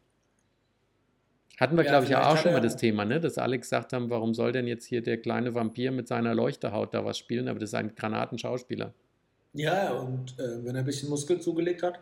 Hatten 1.60 1.76
wir, 1.76 1.84
ja, 1.84 1.90
glaube 1.90 2.04
ich, 2.06 2.12
ja 2.12 2.30
auch 2.30 2.38
schon 2.38 2.54
mal 2.54 2.62
das 2.62 2.78
Thema, 2.78 3.04
ne? 3.04 3.20
dass 3.20 3.40
Alex 3.40 3.70
gesagt 3.70 3.92
haben, 3.92 4.12
warum 4.12 4.36
soll 4.36 4.52
denn 4.52 4.68
jetzt 4.68 4.86
hier 4.86 5.02
der 5.02 5.18
kleine 5.18 5.56
Vampir 5.56 5.92
mit 5.92 6.08
seiner 6.08 6.36
Leuchterhaut 6.36 6.94
da 6.94 7.04
was 7.04 7.18
spielen, 7.18 7.48
aber 7.48 7.60
das 7.60 7.72
ist 7.72 7.74
ein 7.74 7.96
Granatenschauspieler. 7.96 8.94
Ja, 9.54 9.92
und 9.94 10.38
äh, 10.38 10.64
wenn 10.64 10.76
er 10.76 10.84
ein 10.84 10.86
bisschen 10.86 11.10
Muskel 11.10 11.42
zugelegt 11.42 11.82
hat. 11.82 12.00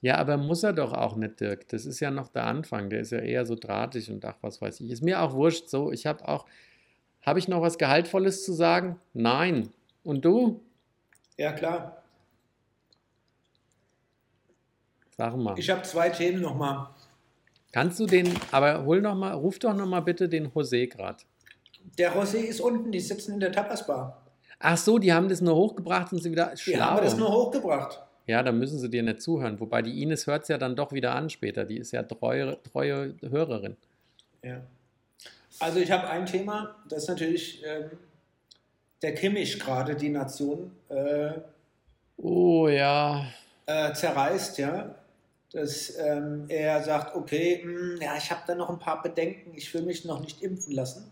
Ja, 0.00 0.16
aber 0.16 0.36
muss 0.36 0.64
er 0.64 0.72
doch 0.72 0.92
auch 0.92 1.14
nicht, 1.14 1.38
Dirk. 1.38 1.68
Das 1.68 1.86
ist 1.86 2.00
ja 2.00 2.10
noch 2.10 2.26
der 2.26 2.44
Anfang. 2.46 2.90
Der 2.90 3.00
ist 3.00 3.12
ja 3.12 3.20
eher 3.20 3.46
so 3.46 3.54
drahtig 3.54 4.10
und 4.10 4.24
ach, 4.24 4.36
was 4.40 4.60
weiß 4.60 4.80
ich. 4.80 4.90
Ist 4.90 5.02
mir 5.02 5.22
auch 5.22 5.34
wurscht 5.34 5.68
so. 5.68 5.92
Ich 5.92 6.06
habe 6.06 6.26
auch, 6.26 6.46
habe 7.20 7.38
ich 7.38 7.46
noch 7.46 7.62
was 7.62 7.78
Gehaltvolles 7.78 8.44
zu 8.44 8.52
sagen? 8.52 8.98
Nein. 9.14 9.68
Und 10.02 10.24
du? 10.24 10.60
Ja, 11.36 11.52
klar. 11.52 12.02
Sag 15.16 15.36
mal. 15.36 15.56
Ich 15.56 15.70
habe 15.70 15.82
zwei 15.82 16.10
Themen 16.10 16.40
nochmal. 16.40 16.88
Kannst 17.72 17.98
du 17.98 18.06
den, 18.06 18.28
aber 18.50 18.84
hol 18.84 19.00
noch 19.00 19.14
mal, 19.14 19.32
ruf 19.32 19.58
doch 19.58 19.74
noch 19.74 19.86
mal 19.86 20.00
bitte 20.00 20.28
den 20.28 20.50
José 20.50 20.86
gerade. 20.86 21.24
Der 21.96 22.14
José 22.14 22.36
ist 22.36 22.60
unten, 22.60 22.92
die 22.92 23.00
sitzen 23.00 23.34
in 23.34 23.40
der 23.40 23.50
Tapasbar. 23.50 24.22
Ach 24.58 24.76
so, 24.76 24.98
die 24.98 25.12
haben 25.12 25.28
das 25.28 25.40
nur 25.40 25.56
hochgebracht 25.56 26.12
und 26.12 26.22
sie 26.22 26.30
wieder 26.30 26.54
schlau. 26.56 26.76
Die 26.76 26.80
haben 26.82 27.02
das 27.02 27.16
nur 27.16 27.32
hochgebracht. 27.32 27.98
Ja, 28.26 28.42
dann 28.42 28.58
müssen 28.58 28.78
sie 28.78 28.90
dir 28.90 29.02
nicht 29.02 29.22
zuhören. 29.22 29.58
Wobei 29.58 29.80
die 29.80 30.02
Ines 30.02 30.26
hört 30.26 30.42
es 30.42 30.48
ja 30.48 30.58
dann 30.58 30.76
doch 30.76 30.92
wieder 30.92 31.14
an 31.14 31.30
später. 31.30 31.64
Die 31.64 31.78
ist 31.78 31.92
ja 31.92 32.02
treue, 32.02 32.62
treue 32.62 33.16
Hörerin. 33.22 33.76
Ja. 34.44 34.60
Also 35.58 35.80
ich 35.80 35.90
habe 35.90 36.08
ein 36.08 36.26
Thema, 36.26 36.76
das 36.88 37.04
ist 37.04 37.08
natürlich 37.08 37.62
ähm, 37.64 37.90
der 39.00 39.14
Kimmich 39.14 39.58
gerade 39.58 39.96
die 39.96 40.10
Nation. 40.10 40.70
Äh, 40.88 41.32
oh 42.18 42.68
ja. 42.68 43.26
Äh, 43.66 43.92
zerreißt, 43.94 44.58
ja 44.58 44.94
dass 45.52 45.96
ähm, 45.98 46.46
er 46.48 46.82
sagt, 46.82 47.14
okay, 47.14 47.62
mh, 47.64 47.72
hm, 47.72 47.98
ja, 48.00 48.16
ich 48.16 48.30
habe 48.30 48.42
da 48.46 48.54
noch 48.54 48.70
ein 48.70 48.78
paar 48.78 49.02
Bedenken, 49.02 49.52
ich 49.54 49.72
will 49.74 49.82
mich 49.82 50.04
noch 50.04 50.20
nicht 50.20 50.42
impfen 50.42 50.74
lassen. 50.74 51.10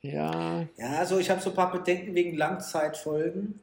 Ja. 0.00 0.66
Ja, 0.76 0.98
also 0.98 1.18
ich 1.18 1.30
habe 1.30 1.40
so 1.40 1.50
ein 1.50 1.56
paar 1.56 1.72
Bedenken 1.72 2.14
wegen 2.14 2.36
Langzeitfolgen. 2.36 3.60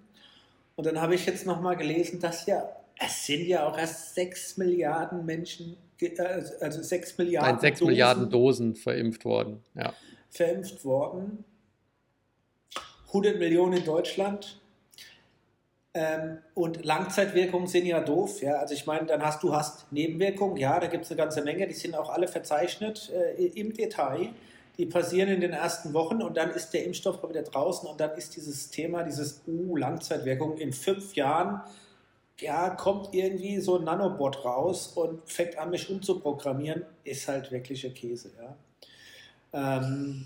Und 0.76 0.86
dann 0.86 0.99
habe 0.99 1.16
ich 1.16 1.26
jetzt 1.26 1.45
nochmal 1.45 1.78
gelesen, 1.78 2.20
dass 2.20 2.45
ja, 2.45 2.68
es 2.99 3.26
sind 3.26 3.45
ja 3.47 3.68
auch 3.68 3.78
erst 3.78 4.16
6 4.16 4.57
Milliarden 4.57 5.26
Menschen, 5.26 5.78
äh, 5.99 6.43
also 6.59 6.82
6 6.82 7.18
Milliarden 7.18 7.51
Nein, 7.51 7.59
6 7.59 7.80
Dosen 7.80 7.88
Milliarden 7.89 8.30
Dosen 8.30 8.76
verimpft 8.76 9.26
worden. 9.26 9.64
Ja. 9.76 9.93
Verimpft 10.30 10.84
worden. 10.84 11.43
100 13.07 13.38
Millionen 13.38 13.78
in 13.78 13.86
Deutschland. 13.86 14.59
Ähm, 15.96 16.39
und 16.56 16.84
Langzeitwirkungen 16.84 17.68
sind 17.68 17.86
ja 17.86 18.00
doof. 18.00 18.41
Ja? 18.41 18.56
Also 18.56 18.74
ich 18.74 18.88
meine, 18.88 19.06
dann 19.06 19.22
hast 19.22 19.44
du 19.44 19.54
hast 19.54 19.91
Nebenwirkungen, 19.91 20.58
ja, 20.58 20.80
da 20.80 20.88
gibt 20.88 21.06
es 21.06 21.12
eine 21.12 21.18
ganze 21.18 21.44
Menge, 21.44 21.68
die 21.68 21.74
sind 21.74 21.96
auch 21.96 22.10
alle 22.10 22.28
verzeichnet 22.28 23.12
äh, 23.14 23.46
im 23.46 23.74
Detail. 23.74 24.30
Die 24.80 24.88
passieren 24.88 25.30
in 25.30 25.41
den 25.41 25.54
ersten 25.54 25.94
Wochen 25.94 26.24
und 26.24 26.36
dann 26.36 26.50
ist 26.50 26.72
der 26.74 26.84
Impfstoff 26.86 27.22
wieder 27.30 27.44
draußen 27.44 27.88
und 27.88 28.00
dann 28.00 28.18
ist 28.18 28.36
dieses 28.36 28.72
Thema, 28.72 29.04
dieses 29.04 29.44
uh, 29.48 29.76
Langzeitwirkung 29.76 30.58
in 30.58 30.74
fünf 30.74 31.14
Jahren, 31.14 31.62
ja, 32.39 32.72
kommt 32.72 33.14
irgendwie 33.14 33.60
so 33.60 33.78
ein 33.78 33.84
Nanobot 33.84 34.44
raus 34.44 34.88
und 34.96 35.30
fängt 35.30 35.60
an, 35.60 35.70
mich 35.70 35.88
umzuprogrammieren, 35.91 36.84
ist 37.04 37.28
halt 37.28 37.52
wirklicher 37.52 37.91
Käse. 37.91 38.32
Ja? 38.41 39.78
Ähm, 39.78 40.26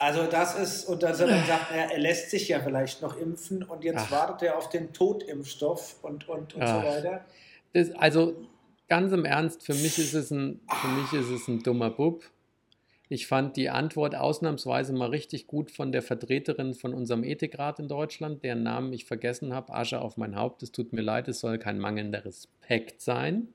also 0.00 0.26
das 0.26 0.58
ist, 0.58 0.84
und 0.86 1.02
dann, 1.02 1.16
dann 1.16 1.28
sagt 1.46 1.70
er, 1.72 1.92
er 1.92 1.98
lässt 1.98 2.30
sich 2.30 2.48
ja 2.48 2.58
vielleicht 2.60 3.02
noch 3.02 3.18
impfen 3.18 3.62
und 3.62 3.84
jetzt 3.84 4.06
Ach. 4.06 4.10
wartet 4.10 4.48
er 4.48 4.56
auf 4.56 4.70
den 4.70 4.92
Totimpfstoff 4.92 6.02
und, 6.02 6.28
und, 6.28 6.54
und 6.54 6.66
so 6.66 6.74
weiter. 6.74 7.24
Das, 7.74 7.90
also 7.92 8.34
ganz 8.88 9.12
im 9.12 9.24
Ernst, 9.26 9.62
für 9.62 9.74
mich 9.74 9.98
ist 9.98 10.14
es 10.14 10.30
ein, 10.30 10.60
für 10.68 10.88
mich 10.88 11.12
ist 11.12 11.28
es 11.30 11.46
ein 11.48 11.62
dummer 11.62 11.90
Bub. 11.90 12.24
Ich 13.10 13.26
fand 13.26 13.56
die 13.56 13.68
Antwort 13.68 14.14
ausnahmsweise 14.14 14.92
mal 14.92 15.10
richtig 15.10 15.46
gut 15.46 15.70
von 15.70 15.92
der 15.92 16.00
Vertreterin 16.00 16.74
von 16.74 16.94
unserem 16.94 17.22
Ethikrat 17.22 17.78
in 17.78 17.88
Deutschland, 17.88 18.42
deren 18.42 18.62
Namen 18.62 18.92
ich 18.92 19.04
vergessen 19.04 19.52
habe. 19.52 19.74
Asche 19.74 20.00
auf 20.00 20.16
mein 20.16 20.34
Haupt, 20.34 20.62
es 20.62 20.72
tut 20.72 20.92
mir 20.92 21.02
leid, 21.02 21.28
es 21.28 21.40
soll 21.40 21.58
kein 21.58 21.78
mangelnder 21.78 22.24
Respekt 22.24 23.02
sein. 23.02 23.48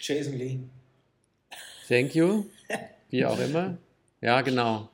Jason 0.00 0.34
Lee. 0.34 0.60
Thank 1.88 2.14
you. 2.14 2.44
Wie 3.08 3.24
auch 3.24 3.40
immer. 3.40 3.78
Ja, 4.20 4.42
genau. 4.42 4.90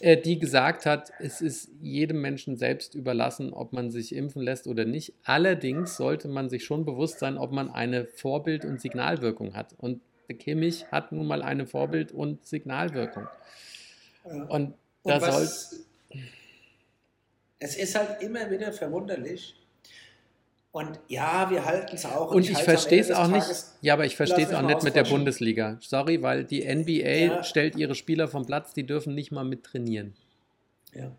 Äh, 0.00 0.16
die 0.16 0.38
gesagt 0.38 0.86
hat, 0.86 1.12
es 1.18 1.42
ist 1.42 1.70
jedem 1.82 2.22
Menschen 2.22 2.56
selbst 2.56 2.94
überlassen, 2.94 3.52
ob 3.52 3.74
man 3.74 3.90
sich 3.90 4.14
impfen 4.14 4.40
lässt 4.40 4.66
oder 4.66 4.86
nicht. 4.86 5.12
Allerdings 5.24 5.96
sollte 5.96 6.26
man 6.26 6.48
sich 6.48 6.64
schon 6.64 6.86
bewusst 6.86 7.18
sein, 7.18 7.36
ob 7.36 7.52
man 7.52 7.70
eine 7.70 8.06
Vorbild- 8.06 8.64
und 8.64 8.80
Signalwirkung 8.80 9.54
hat. 9.54 9.74
Und 9.76 10.00
der 10.28 10.36
Kimmich 10.36 10.86
hat 10.90 11.12
nun 11.12 11.26
mal 11.26 11.42
eine 11.42 11.66
Vorbild- 11.66 12.12
und 12.12 12.46
Signalwirkung. 12.46 13.26
Und, 14.48 14.74
und 15.02 15.20
soll. 15.20 15.48
Es 17.58 17.76
ist 17.76 17.94
halt 17.94 18.22
immer 18.22 18.50
wieder 18.50 18.72
verwunderlich, 18.72 19.54
und 20.72 21.00
ja, 21.08 21.50
wir 21.50 21.64
halten 21.64 21.96
es 21.96 22.06
auch. 22.06 22.30
Und 22.30 22.44
ich, 22.44 22.52
ich 22.52 22.62
verstehe 22.62 23.00
es 23.00 23.10
auch 23.10 23.26
nicht. 23.26 23.46
Ja, 23.80 23.94
aber 23.94 24.04
ich 24.04 24.14
verstehe 24.14 24.46
es 24.46 24.54
auch 24.54 24.62
nicht 24.62 24.84
mit 24.84 24.94
der 24.94 25.02
Bundesliga. 25.02 25.78
Sorry, 25.80 26.22
weil 26.22 26.44
die 26.44 26.62
NBA 26.62 27.34
ja. 27.34 27.42
stellt 27.42 27.74
ihre 27.74 27.96
Spieler 27.96 28.28
vom 28.28 28.46
Platz, 28.46 28.72
die 28.72 28.86
dürfen 28.86 29.14
nicht 29.14 29.32
mal 29.32 29.44
mit 29.44 29.64
trainieren. 29.64 30.14
Ja. 30.94 31.10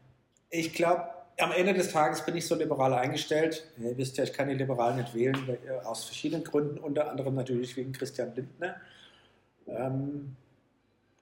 Ich 0.49 0.73
glaube, 0.73 1.03
am 1.37 1.51
Ende 1.51 1.73
des 1.73 1.91
Tages 1.91 2.25
bin 2.25 2.37
ich 2.37 2.47
so 2.47 2.55
liberal 2.55 2.93
eingestellt. 2.93 3.65
Ihr 3.77 3.97
wisst 3.97 4.17
ja, 4.17 4.23
ich 4.23 4.31
kann 4.31 4.47
die 4.47 4.53
Liberalen 4.53 4.97
nicht 4.97 5.13
wählen, 5.13 5.35
aus 5.83 6.05
verschiedenen 6.05 6.43
Gründen, 6.45 6.77
unter 6.77 7.09
anderem 7.09 7.35
natürlich 7.35 7.75
wegen 7.75 7.91
Christian 7.91 8.33
Lindner. 8.33 8.75
Ähm, 9.67 10.35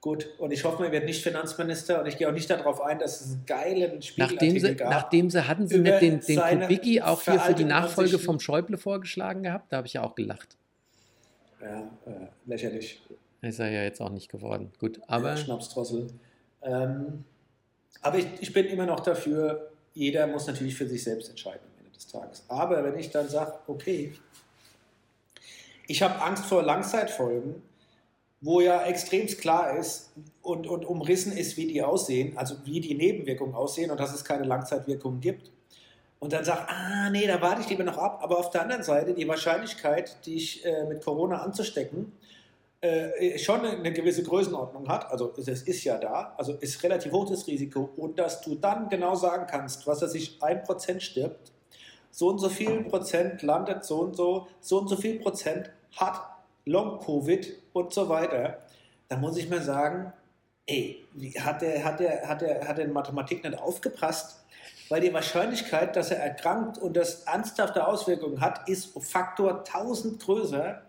Gut, 0.01 0.29
und 0.37 0.51
ich 0.51 0.63
hoffe, 0.63 0.85
er 0.85 0.93
wird 0.93 1.03
nicht 1.03 1.21
Finanzminister 1.21 1.99
und 1.99 2.05
ich 2.07 2.17
gehe 2.17 2.29
auch 2.29 2.33
nicht 2.33 2.49
darauf 2.49 2.79
ein, 2.79 2.99
dass 2.99 3.19
es 3.19 3.33
einen 3.33 3.45
geilen 3.45 3.99
nachdem 4.15 4.57
sie, 4.57 4.75
gab. 4.75 4.89
Nachdem 4.89 5.29
sie, 5.29 5.45
hatten 5.45 5.67
sie 5.67 5.79
nicht 5.79 6.01
den, 6.01 6.21
den 6.21 6.39
Kubicki 6.39 7.01
auch 7.01 7.21
hier 7.21 7.39
für 7.39 7.53
die 7.53 7.65
Nachfolge 7.65 8.17
vom 8.17 8.39
Schäuble 8.39 8.77
vorgeschlagen 8.77 9.43
gehabt? 9.43 9.73
Da 9.73 9.77
habe 9.77 9.87
ich 9.87 9.93
ja 9.93 10.03
auch 10.03 10.15
gelacht. 10.15 10.55
Ja, 11.61 11.81
äh, 12.05 12.27
lächerlich. 12.45 13.01
Ist 13.41 13.59
er 13.59 13.69
ja 13.69 13.83
jetzt 13.83 13.99
auch 14.01 14.09
nicht 14.09 14.29
geworden. 14.29 14.71
Gut, 14.79 15.01
aber... 15.07 15.31
Ja, 15.31 15.37
Schnapsdrossel. 15.37 16.07
Ähm, 16.61 17.25
aber 18.01 18.19
ich, 18.19 18.27
ich 18.39 18.53
bin 18.53 18.67
immer 18.67 18.85
noch 18.85 19.01
dafür, 19.01 19.69
jeder 19.93 20.27
muss 20.27 20.47
natürlich 20.47 20.75
für 20.75 20.87
sich 20.87 21.03
selbst 21.03 21.29
entscheiden 21.29 21.61
am 21.73 21.79
Ende 21.79 21.91
des 21.91 22.07
Tages. 22.07 22.45
Aber 22.47 22.81
wenn 22.85 22.97
ich 22.97 23.09
dann 23.09 23.27
sage, 23.27 23.59
okay, 23.67 24.13
ich 25.87 26.01
habe 26.01 26.21
Angst 26.21 26.45
vor 26.45 26.63
Langzeitfolgen, 26.63 27.61
wo 28.41 28.61
ja 28.61 28.83
extrem 28.83 29.27
klar 29.27 29.77
ist 29.77 30.11
und, 30.41 30.67
und 30.67 30.85
umrissen 30.85 31.31
ist, 31.35 31.57
wie 31.57 31.67
die 31.67 31.83
aussehen, 31.83 32.37
also 32.37 32.55
wie 32.65 32.79
die 32.79 32.95
Nebenwirkungen 32.95 33.53
aussehen 33.53 33.91
und 33.91 33.99
dass 33.99 34.13
es 34.13 34.23
keine 34.23 34.43
Langzeitwirkungen 34.43 35.19
gibt. 35.19 35.51
Und 36.19 36.33
dann 36.33 36.43
sagt, 36.43 36.69
ah 36.69 37.09
nee, 37.09 37.27
da 37.27 37.41
warte 37.41 37.61
ich 37.61 37.69
lieber 37.69 37.83
noch 37.83 37.97
ab. 37.97 38.19
Aber 38.21 38.39
auf 38.39 38.49
der 38.49 38.61
anderen 38.61 38.83
Seite, 38.83 39.13
die 39.13 39.27
Wahrscheinlichkeit, 39.27 40.25
dich 40.25 40.65
äh, 40.65 40.85
mit 40.85 41.03
Corona 41.03 41.41
anzustecken, 41.41 42.11
äh, 42.81 43.37
schon 43.37 43.61
eine 43.65 43.91
gewisse 43.91 44.23
Größenordnung 44.23 44.87
hat, 44.87 45.11
also 45.11 45.33
es 45.35 45.47
ist 45.63 45.83
ja 45.83 45.97
da, 45.97 46.33
also 46.37 46.53
ist 46.53 46.81
relativ 46.83 47.11
hoch 47.11 47.29
das 47.29 47.47
Risiko. 47.47 47.89
Und 47.97 48.19
dass 48.19 48.41
du 48.41 48.55
dann 48.55 48.89
genau 48.89 49.15
sagen 49.15 49.47
kannst, 49.49 49.85
was 49.87 50.01
er 50.01 50.07
sich 50.07 50.41
ein 50.41 50.63
Prozent 50.63 51.03
stirbt, 51.03 51.51
so 52.11 52.29
und 52.29 52.39
so 52.39 52.49
viel 52.49 52.83
Prozent 52.83 53.41
landet 53.41 53.85
so 53.85 53.99
und 53.99 54.15
so, 54.15 54.47
so 54.61 54.79
und 54.79 54.87
so 54.87 54.95
viel 54.95 55.19
Prozent 55.19 55.71
hat 55.95 56.21
Long-Covid 56.65 57.58
und 57.73 57.93
so 57.93 58.09
weiter, 58.09 58.59
da 59.07 59.17
muss 59.17 59.37
ich 59.37 59.49
mal 59.49 59.61
sagen, 59.61 60.13
ey, 60.65 61.05
hat 61.39 61.61
der, 61.61 61.83
hat 61.83 61.99
der, 61.99 62.27
hat 62.27 62.41
der, 62.41 62.67
hat 62.67 62.77
der 62.77 62.85
in 62.85 62.93
Mathematik 62.93 63.43
nicht 63.43 63.57
aufgepasst? 63.57 64.43
Weil 64.89 65.01
die 65.01 65.13
Wahrscheinlichkeit, 65.13 65.95
dass 65.95 66.11
er 66.11 66.17
erkrankt 66.17 66.77
und 66.77 66.97
das 66.97 67.23
ernsthafte 67.23 67.85
Auswirkungen 67.87 68.41
hat, 68.41 68.67
ist 68.67 68.91
Faktor 68.99 69.59
1000 69.59 70.19
größer 70.19 70.81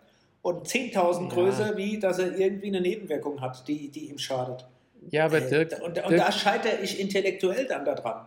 und 0.43 0.67
10.000 0.67 1.23
ja. 1.23 1.29
größer, 1.29 1.77
wie 1.77 1.99
dass 1.99 2.19
er 2.19 2.37
irgendwie 2.39 2.69
eine 2.69 2.81
Nebenwirkung 2.81 3.41
hat, 3.41 3.67
die, 3.69 3.91
die 3.91 4.09
ihm 4.09 4.19
schadet. 4.19 4.65
Ja, 5.11 5.27
aber 5.27 5.39
äh, 5.39 5.49
Dirk, 5.49 5.73
und, 5.81 5.99
und 6.03 6.11
Dirk, 6.11 6.17
da 6.17 6.33
scheitere 6.33 6.81
ich 6.83 6.99
intellektuell 6.99 7.67
dann 7.67 7.85
daran. 7.85 8.27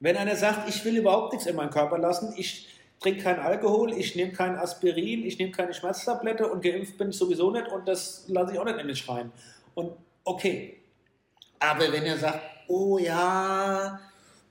Wenn 0.00 0.16
einer 0.16 0.36
sagt, 0.36 0.68
ich 0.68 0.84
will 0.84 0.98
überhaupt 0.98 1.32
nichts 1.32 1.46
in 1.46 1.56
meinen 1.56 1.70
Körper 1.70 1.98
lassen, 1.98 2.34
ich 2.36 2.68
trinke 3.00 3.22
keinen 3.22 3.40
Alkohol, 3.40 3.92
ich 3.92 4.16
nehme 4.16 4.32
kein 4.32 4.56
Aspirin, 4.56 5.24
ich 5.24 5.38
nehme 5.38 5.52
keine 5.52 5.74
Schmerztablette 5.74 6.48
und 6.48 6.62
geimpft 6.62 6.96
bin 6.98 7.10
ich 7.10 7.16
sowieso 7.16 7.50
nicht 7.50 7.68
und 7.68 7.86
das 7.86 8.24
lasse 8.28 8.52
ich 8.52 8.58
auch 8.58 8.64
nicht 8.64 8.78
in 8.78 8.86
mich 8.86 9.08
rein. 9.08 9.30
Und 9.74 9.92
okay. 10.24 10.78
Aber 11.58 11.90
wenn 11.92 12.04
er 12.04 12.18
sagt, 12.18 12.40
oh 12.68 12.98
ja, 12.98 14.00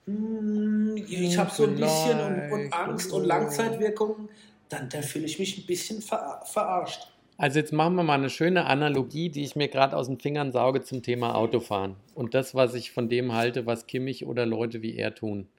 hm, 0.06 0.96
ich 1.08 1.38
habe 1.38 1.52
so 1.52 1.64
ein 1.64 1.76
bisschen 1.76 2.20
und, 2.20 2.52
und 2.52 2.74
Angst 2.74 3.12
und 3.12 3.26
Langzeitwirkungen, 3.26 4.30
dann, 4.70 4.89
dann 4.89 5.04
fühle 5.04 5.26
ich 5.26 5.39
mich 5.39 5.58
ein 5.58 5.66
bisschen 5.66 6.02
ver, 6.02 6.41
verarscht. 6.46 7.08
Also 7.38 7.60
jetzt 7.60 7.74
machen 7.74 7.96
wir 7.96 8.04
mal 8.04 8.14
eine 8.14 8.30
schöne 8.30 8.66
Analogie, 8.66 9.30
die 9.30 9.43
ich 9.43 9.56
mir 9.56 9.68
gerade 9.68 9.98
aus 9.98 10.08
den 10.08 10.20
Fingern 10.20 10.54
sauge 10.54 10.84
zum 10.84 11.04
Thema 11.04 11.36
Autofahren. 11.36 11.96
Und 12.14 12.34
das, 12.34 12.56
was 12.56 12.74
ich 12.76 12.91
von 12.91 13.10
dem 13.10 13.34
halte, 13.34 13.66
was 13.66 13.88
Kimmich 13.88 14.26
oder 14.26 14.46
Leute 14.46 14.82
wie 14.82 14.96
er 14.96 15.14
tun. 15.14 15.50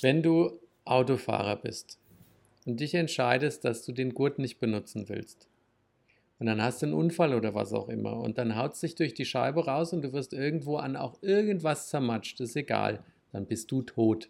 Wenn 0.00 0.22
du 0.22 0.58
Autofahrer 0.86 1.56
bist 1.56 1.98
und 2.64 2.80
dich 2.80 2.94
entscheidest, 2.94 3.64
dass 3.64 3.84
du 3.84 3.92
den 3.92 4.14
Gurt 4.14 4.38
nicht 4.38 4.58
benutzen 4.58 5.08
willst. 5.08 5.48
Und 6.38 6.46
dann 6.46 6.62
hast 6.62 6.82
du 6.82 6.86
einen 6.86 6.94
Unfall 6.94 7.34
oder 7.34 7.54
was 7.54 7.72
auch 7.72 7.88
immer. 7.88 8.18
Und 8.18 8.38
dann 8.38 8.56
haut 8.56 8.74
es 8.74 8.80
dich 8.80 8.94
durch 8.94 9.14
die 9.14 9.24
Scheibe 9.24 9.64
raus 9.64 9.92
und 9.92 10.02
du 10.02 10.12
wirst 10.12 10.32
irgendwo 10.32 10.76
an 10.76 10.96
auch 10.96 11.22
irgendwas 11.22 11.88
zermatscht. 11.88 12.40
ist 12.40 12.56
egal. 12.56 13.02
Dann 13.32 13.46
bist 13.46 13.70
du 13.70 13.82
tot. 13.82 14.28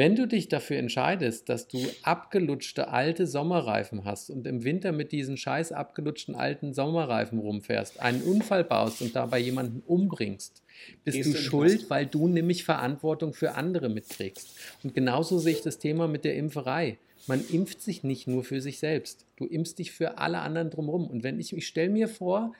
Wenn 0.00 0.16
du 0.16 0.26
dich 0.26 0.48
dafür 0.48 0.78
entscheidest, 0.78 1.50
dass 1.50 1.68
du 1.68 1.78
abgelutschte 2.04 2.88
alte 2.88 3.26
Sommerreifen 3.26 4.06
hast 4.06 4.30
und 4.30 4.46
im 4.46 4.64
Winter 4.64 4.92
mit 4.92 5.12
diesen 5.12 5.36
scheiß 5.36 5.72
abgelutschten 5.72 6.34
alten 6.34 6.72
Sommerreifen 6.72 7.38
rumfährst, 7.38 8.00
einen 8.00 8.22
Unfall 8.22 8.64
baust 8.64 9.02
und 9.02 9.14
dabei 9.14 9.40
jemanden 9.40 9.82
umbringst, 9.86 10.62
bist 11.04 11.18
Gehst 11.18 11.34
du 11.34 11.36
schuld, 11.36 11.90
weil 11.90 12.06
du 12.06 12.28
nämlich 12.28 12.64
Verantwortung 12.64 13.34
für 13.34 13.56
andere 13.56 13.90
mitträgst. 13.90 14.56
Und 14.82 14.94
genauso 14.94 15.38
sehe 15.38 15.52
ich 15.52 15.60
das 15.60 15.78
Thema 15.78 16.08
mit 16.08 16.24
der 16.24 16.34
Impferei. 16.34 16.96
Man 17.26 17.44
impft 17.50 17.82
sich 17.82 18.02
nicht 18.02 18.26
nur 18.26 18.42
für 18.42 18.62
sich 18.62 18.78
selbst. 18.78 19.26
Du 19.36 19.44
impfst 19.44 19.74
dich 19.74 19.92
für 19.92 20.16
alle 20.16 20.38
anderen 20.38 20.70
drumherum. 20.70 21.08
Und 21.08 21.24
wenn 21.24 21.38
ich, 21.38 21.54
ich 21.54 21.66
stelle 21.66 21.90
mir 21.90 22.08
vor, 22.08 22.54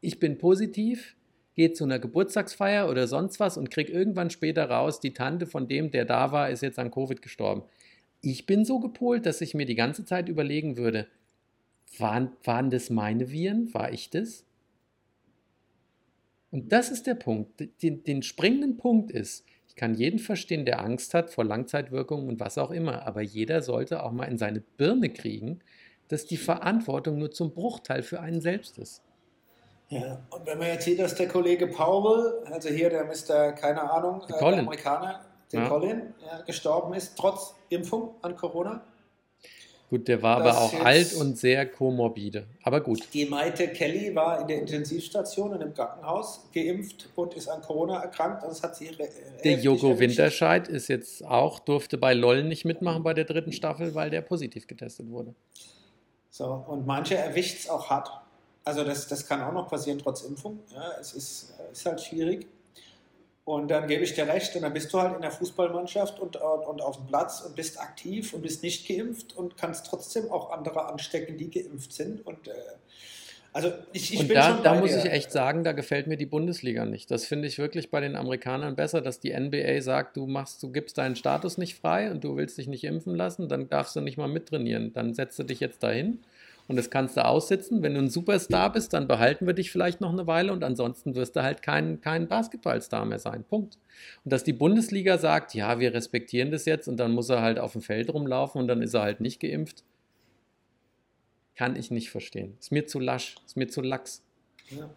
ich 0.00 0.18
bin 0.18 0.38
positiv, 0.38 1.14
gehe 1.56 1.72
zu 1.72 1.84
einer 1.84 1.98
Geburtstagsfeier 1.98 2.88
oder 2.88 3.08
sonst 3.08 3.40
was 3.40 3.56
und 3.56 3.70
kriege 3.70 3.90
irgendwann 3.90 4.30
später 4.30 4.70
raus, 4.70 5.00
die 5.00 5.14
Tante 5.14 5.46
von 5.46 5.66
dem, 5.66 5.90
der 5.90 6.04
da 6.04 6.30
war, 6.30 6.50
ist 6.50 6.62
jetzt 6.62 6.78
an 6.78 6.90
Covid 6.90 7.22
gestorben. 7.22 7.62
Ich 8.20 8.46
bin 8.46 8.64
so 8.64 8.78
gepolt, 8.78 9.26
dass 9.26 9.40
ich 9.40 9.54
mir 9.54 9.66
die 9.66 9.74
ganze 9.74 10.04
Zeit 10.04 10.28
überlegen 10.28 10.76
würde, 10.76 11.06
waren, 11.98 12.32
waren 12.44 12.70
das 12.70 12.90
meine 12.90 13.30
Viren? 13.30 13.72
War 13.72 13.92
ich 13.92 14.10
das? 14.10 14.44
Und 16.50 16.72
das 16.72 16.90
ist 16.90 17.06
der 17.06 17.14
Punkt. 17.14 17.68
Den, 17.82 18.04
den 18.04 18.22
springenden 18.22 18.76
Punkt 18.76 19.10
ist, 19.10 19.44
ich 19.68 19.76
kann 19.76 19.94
jeden 19.94 20.18
verstehen, 20.18 20.64
der 20.64 20.80
Angst 20.80 21.14
hat 21.14 21.30
vor 21.30 21.44
Langzeitwirkungen 21.44 22.28
und 22.28 22.40
was 22.40 22.58
auch 22.58 22.70
immer, 22.70 23.06
aber 23.06 23.22
jeder 23.22 23.62
sollte 23.62 24.02
auch 24.02 24.12
mal 24.12 24.24
in 24.24 24.38
seine 24.38 24.60
Birne 24.60 25.10
kriegen, 25.10 25.60
dass 26.08 26.26
die 26.26 26.36
Verantwortung 26.36 27.18
nur 27.18 27.30
zum 27.30 27.52
Bruchteil 27.52 28.02
für 28.02 28.20
einen 28.20 28.40
selbst 28.40 28.78
ist. 28.78 29.02
Ja, 29.88 30.18
und 30.30 30.46
wenn 30.46 30.58
man 30.58 30.68
jetzt 30.68 30.84
sieht, 30.84 30.98
dass 30.98 31.14
der 31.14 31.28
Kollege 31.28 31.68
Powell, 31.68 32.44
also 32.50 32.68
hier 32.68 32.90
der 32.90 33.04
Mr. 33.04 33.52
keine 33.52 33.88
Ahnung, 33.88 34.22
äh, 34.24 34.38
der 34.38 34.58
Amerikaner, 34.58 35.20
der 35.52 35.60
ja. 35.60 35.68
Colin, 35.68 36.14
ja, 36.24 36.42
gestorben 36.42 36.94
ist, 36.94 37.16
trotz 37.16 37.54
Impfung 37.68 38.14
an 38.22 38.36
Corona, 38.36 38.82
Gut, 39.88 40.08
der 40.08 40.20
war 40.20 40.38
aber 40.38 40.58
auch 40.58 40.74
alt 40.80 41.14
und 41.14 41.38
sehr 41.38 41.64
komorbide. 41.64 42.46
Aber 42.64 42.80
gut. 42.80 43.06
Die 43.14 43.24
Maite 43.26 43.68
Kelly 43.68 44.12
war 44.16 44.40
in 44.40 44.48
der 44.48 44.58
Intensivstation 44.58 45.52
und 45.52 45.60
im 45.60 45.72
Krankenhaus 45.74 46.48
geimpft 46.52 47.08
und 47.14 47.34
ist 47.34 47.46
an 47.46 47.62
Corona 47.62 48.02
erkrankt. 48.02 48.42
Das 48.42 48.64
hat 48.64 48.74
sie 48.74 48.90
der 49.44 49.58
Joko 49.60 49.96
Winterscheid 49.96 50.66
ist 50.66 50.88
jetzt 50.88 51.24
auch, 51.24 51.60
durfte 51.60 51.98
bei 51.98 52.14
LOL 52.14 52.42
nicht 52.42 52.64
mitmachen 52.64 53.04
bei 53.04 53.14
der 53.14 53.26
dritten 53.26 53.52
Staffel, 53.52 53.94
weil 53.94 54.10
der 54.10 54.22
positiv 54.22 54.66
getestet 54.66 55.08
wurde. 55.08 55.36
So, 56.30 56.64
und 56.66 56.84
manche 56.84 57.14
erwischt 57.14 57.60
es 57.60 57.70
auch 57.70 57.88
hart. 57.88 58.10
Also 58.66 58.82
das, 58.82 59.06
das 59.06 59.24
kann 59.28 59.40
auch 59.42 59.52
noch 59.52 59.68
passieren 59.68 60.00
trotz 60.00 60.22
Impfung. 60.22 60.58
Ja, 60.74 60.94
es 61.00 61.12
ist, 61.12 61.54
ist 61.70 61.86
halt 61.86 62.00
schwierig. 62.00 62.48
Und 63.44 63.70
dann 63.70 63.86
gebe 63.86 64.02
ich 64.02 64.12
dir 64.12 64.26
recht, 64.26 64.56
und 64.56 64.62
dann 64.62 64.72
bist 64.72 64.92
du 64.92 65.00
halt 65.00 65.14
in 65.14 65.22
der 65.22 65.30
Fußballmannschaft 65.30 66.18
und, 66.18 66.34
und, 66.34 66.82
auf 66.82 66.96
dem 66.96 67.06
Platz 67.06 67.42
und 67.42 67.54
bist 67.54 67.80
aktiv 67.80 68.34
und 68.34 68.42
bist 68.42 68.64
nicht 68.64 68.88
geimpft 68.88 69.36
und 69.36 69.56
kannst 69.56 69.86
trotzdem 69.86 70.32
auch 70.32 70.50
andere 70.50 70.86
anstecken, 70.86 71.38
die 71.38 71.48
geimpft 71.48 71.92
sind. 71.92 72.26
Und 72.26 72.48
äh, 72.48 72.54
also 73.52 73.70
ich, 73.92 74.12
ich 74.12 74.18
und 74.18 74.26
bin 74.26 74.34
da, 74.34 74.56
schon 74.56 74.64
da 74.64 74.74
muss 74.74 74.90
dir. 74.90 74.98
ich 74.98 75.12
echt 75.12 75.30
sagen, 75.30 75.62
da 75.62 75.70
gefällt 75.70 76.08
mir 76.08 76.16
die 76.16 76.26
Bundesliga 76.26 76.84
nicht. 76.84 77.08
Das 77.12 77.24
finde 77.24 77.46
ich 77.46 77.58
wirklich 77.58 77.92
bei 77.92 78.00
den 78.00 78.16
Amerikanern 78.16 78.74
besser, 78.74 79.00
dass 79.00 79.20
die 79.20 79.32
NBA 79.32 79.80
sagt, 79.80 80.16
du 80.16 80.26
machst, 80.26 80.60
du 80.64 80.72
gibst 80.72 80.98
deinen 80.98 81.14
Status 81.14 81.56
nicht 81.56 81.76
frei 81.76 82.10
und 82.10 82.24
du 82.24 82.36
willst 82.36 82.58
dich 82.58 82.66
nicht 82.66 82.82
impfen 82.82 83.14
lassen, 83.14 83.48
dann 83.48 83.68
darfst 83.68 83.94
du 83.94 84.00
nicht 84.00 84.18
mal 84.18 84.26
mittrainieren. 84.26 84.92
Dann 84.92 85.14
setzt 85.14 85.38
du 85.38 85.44
dich 85.44 85.60
jetzt 85.60 85.84
dahin 85.84 86.18
und 86.68 86.76
das 86.76 86.90
kannst 86.90 87.16
du 87.16 87.24
aussitzen. 87.24 87.82
Wenn 87.82 87.94
du 87.94 88.00
ein 88.00 88.10
Superstar 88.10 88.72
bist, 88.72 88.92
dann 88.92 89.06
behalten 89.06 89.46
wir 89.46 89.54
dich 89.54 89.70
vielleicht 89.70 90.00
noch 90.00 90.12
eine 90.12 90.26
Weile 90.26 90.52
und 90.52 90.64
ansonsten 90.64 91.14
wirst 91.14 91.36
du 91.36 91.42
halt 91.42 91.62
kein, 91.62 92.00
kein 92.00 92.28
Basketballstar 92.28 93.04
mehr 93.04 93.18
sein. 93.18 93.44
Punkt. 93.44 93.78
Und 94.24 94.32
dass 94.32 94.44
die 94.44 94.52
Bundesliga 94.52 95.18
sagt, 95.18 95.54
ja, 95.54 95.78
wir 95.78 95.94
respektieren 95.94 96.50
das 96.50 96.64
jetzt 96.64 96.88
und 96.88 96.96
dann 96.96 97.12
muss 97.12 97.28
er 97.28 97.40
halt 97.40 97.58
auf 97.58 97.72
dem 97.72 97.82
Feld 97.82 98.12
rumlaufen 98.12 98.60
und 98.60 98.68
dann 98.68 98.82
ist 98.82 98.94
er 98.94 99.02
halt 99.02 99.20
nicht 99.20 99.40
geimpft, 99.40 99.84
kann 101.54 101.76
ich 101.76 101.90
nicht 101.90 102.10
verstehen. 102.10 102.56
Ist 102.58 102.72
mir 102.72 102.86
zu 102.86 102.98
lasch, 102.98 103.36
ist 103.46 103.56
mir 103.56 103.68
zu 103.68 103.80
lax. 103.80 104.22
Ja. 104.70 104.90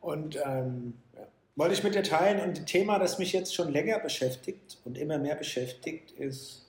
Und 0.00 0.36
ähm, 0.36 0.94
ja. 1.14 1.26
wollte 1.56 1.74
ich 1.74 1.82
mit 1.82 1.94
dir 1.94 2.02
teilen 2.02 2.40
und 2.40 2.58
ein 2.58 2.66
Thema, 2.66 2.98
das 2.98 3.18
mich 3.18 3.32
jetzt 3.32 3.54
schon 3.54 3.72
länger 3.72 3.98
beschäftigt 3.98 4.78
und 4.84 4.98
immer 4.98 5.18
mehr 5.18 5.34
beschäftigt, 5.34 6.12
ist 6.12 6.65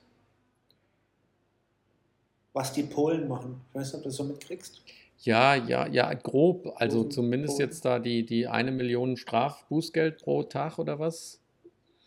was 2.57 2.73
die 2.73 2.83
Polen 2.83 3.27
machen. 3.27 3.61
Ich 3.69 3.75
weiß 3.75 3.87
nicht, 3.87 3.95
ob 3.95 4.01
du 4.01 4.09
das 4.09 4.15
so 4.17 4.23
mitkriegst. 4.23 4.81
Ja, 5.19 5.55
ja, 5.55 5.87
ja, 5.87 6.11
grob. 6.15 6.73
Also 6.77 7.01
Polen, 7.01 7.11
zumindest 7.11 7.57
Polen. 7.57 7.69
jetzt 7.69 7.85
da 7.85 7.99
die, 7.99 8.25
die 8.25 8.47
eine 8.47 8.71
Million 8.71 9.15
Strafbußgeld 9.15 10.23
pro 10.23 10.43
Tag 10.43 10.79
oder 10.79 10.97
was. 10.97 11.39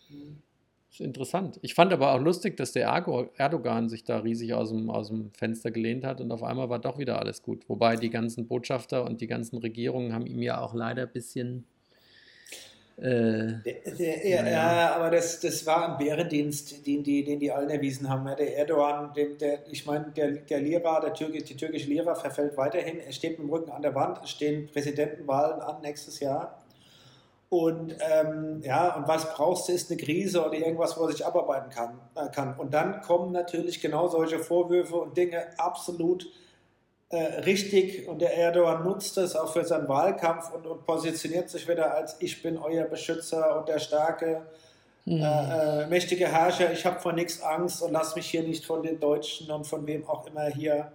Hm. 0.09 0.39
Ist 0.91 1.01
interessant. 1.01 1.61
Ich 1.63 1.75
fand 1.75 1.93
aber 1.93 2.13
auch 2.13 2.21
lustig, 2.21 2.57
dass 2.57 2.73
der 2.73 2.89
Erdogan 2.89 3.89
sich 3.89 4.03
da 4.03 4.19
riesig 4.19 4.55
aus 4.55 4.71
dem, 4.71 4.91
aus 4.91 5.07
dem 5.07 5.31
Fenster 5.35 5.71
gelehnt 5.71 6.05
hat 6.05 6.21
und 6.21 6.33
auf 6.33 6.43
einmal 6.43 6.69
war 6.69 6.81
doch 6.81 6.99
wieder 6.99 7.21
alles 7.21 7.43
gut. 7.43 7.69
Wobei 7.69 7.95
die 7.95 8.11
ganzen 8.11 8.49
Botschafter 8.49 9.05
und 9.05 9.21
die 9.21 9.29
ganzen 9.29 9.59
Regierungen 9.59 10.13
haben 10.13 10.27
ihm 10.27 10.43
ja 10.43 10.61
auch 10.61 10.75
leider 10.75 11.03
ein 11.03 11.13
bisschen 11.13 11.65
äh, 13.01 13.63
der, 13.65 13.95
der, 13.99 14.29
ja, 14.29 14.47
ja, 14.47 14.95
aber 14.95 15.11
das, 15.11 15.41
das 15.41 15.65
war 15.65 15.91
ein 15.91 15.97
Bärendienst, 15.97 16.87
den 16.87 17.03
die, 17.03 17.25
den 17.25 17.41
die 17.41 17.51
allen 17.51 17.71
erwiesen 17.71 18.11
haben. 18.11 18.27
Der 18.27 18.59
Erdogan, 18.59 19.15
dem, 19.15 19.39
der, 19.39 19.67
ich 19.71 19.87
meine, 19.87 20.11
der, 20.15 20.33
der 20.33 20.61
Lehrer, 20.61 21.01
der 21.01 21.15
Türke, 21.15 21.39
die 21.43 21.57
türkische 21.57 21.89
Lehrer 21.89 22.15
verfällt 22.15 22.59
weiterhin. 22.59 23.01
Er 23.01 23.13
steht 23.13 23.39
mit 23.39 23.49
dem 23.49 23.51
Rücken 23.51 23.71
an 23.71 23.81
der 23.81 23.95
Wand, 23.95 24.21
es 24.23 24.31
stehen 24.31 24.67
Präsidentenwahlen 24.67 25.63
an 25.63 25.81
nächstes 25.81 26.21
Jahr. 26.21 26.63
Und 27.49 27.97
ähm, 28.01 28.61
ja, 28.63 28.95
und 28.95 29.09
was 29.09 29.35
brauchst 29.35 29.69
du, 29.69 29.73
ist 29.73 29.91
eine 29.91 29.99
Krise 29.99 30.45
oder 30.45 30.55
irgendwas, 30.55 30.99
wo 30.99 31.07
er 31.07 31.13
sich 31.13 31.25
abarbeiten 31.25 31.71
kann, 31.71 31.99
äh, 32.15 32.29
kann. 32.29 32.55
Und 32.59 32.75
dann 32.75 33.01
kommen 33.01 33.33
natürlich 33.33 33.81
genau 33.81 34.09
solche 34.09 34.39
Vorwürfe 34.39 34.97
und 34.97 35.17
Dinge 35.17 35.59
absolut 35.59 36.31
äh, 37.11 37.41
richtig 37.41 38.07
und 38.07 38.21
der 38.21 38.37
Erdogan 38.37 38.85
nutzt 38.85 39.17
das 39.17 39.35
auch 39.35 39.53
für 39.53 39.65
seinen 39.65 39.89
Wahlkampf 39.89 40.53
und, 40.55 40.65
und, 40.65 40.87
positioniert 40.87 41.51
sich 41.51 41.69
wieder 41.69 41.93
als 41.93 42.17
ich 42.21 42.41
bin 42.41 42.57
euer 42.57 42.85
Beschützer 42.85 43.59
und 43.59 43.69
der 43.69 43.81
starke, 43.81 44.43
mhm. 45.07 45.21
äh, 45.21 45.87
mächtige 45.89 46.29
Herrscher, 46.29 46.73
ich 46.73 46.87
habe 46.87 47.01
vor 47.01 47.13
nichts 47.13 47.43
Angst 47.43 47.83
und 47.83 47.91
lass 47.93 48.15
mich 48.15 48.31
hier 48.31 48.45
nicht 48.45 48.65
von 48.65 48.85
den 48.85 49.01
Deutschen 49.01 49.51
und 49.51 49.67
von 49.67 49.85
wem 49.89 50.09
auch 50.09 50.25
immer 50.29 50.47
hier, 50.47 50.93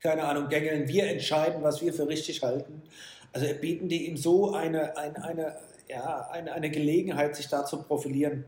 keine 0.00 0.24
Ahnung, 0.24 0.48
gängeln. 0.48 0.88
Wir 0.88 1.06
entscheiden, 1.08 1.62
was 1.62 1.80
wir 1.82 1.94
für 1.94 2.08
richtig 2.08 2.42
halten. 2.42 2.82
Also 3.32 3.46
bieten 3.60 3.88
die 3.88 4.08
ihm 4.08 4.16
so 4.16 4.54
eine, 4.54 4.96
eine, 4.96 5.22
eine, 5.22 5.56
ja, 5.88 6.28
eine, 6.32 6.52
eine 6.52 6.68
Gelegenheit, 6.68 7.36
sich 7.36 7.46
da 7.46 7.64
zu 7.64 7.80
profilieren 7.84 8.44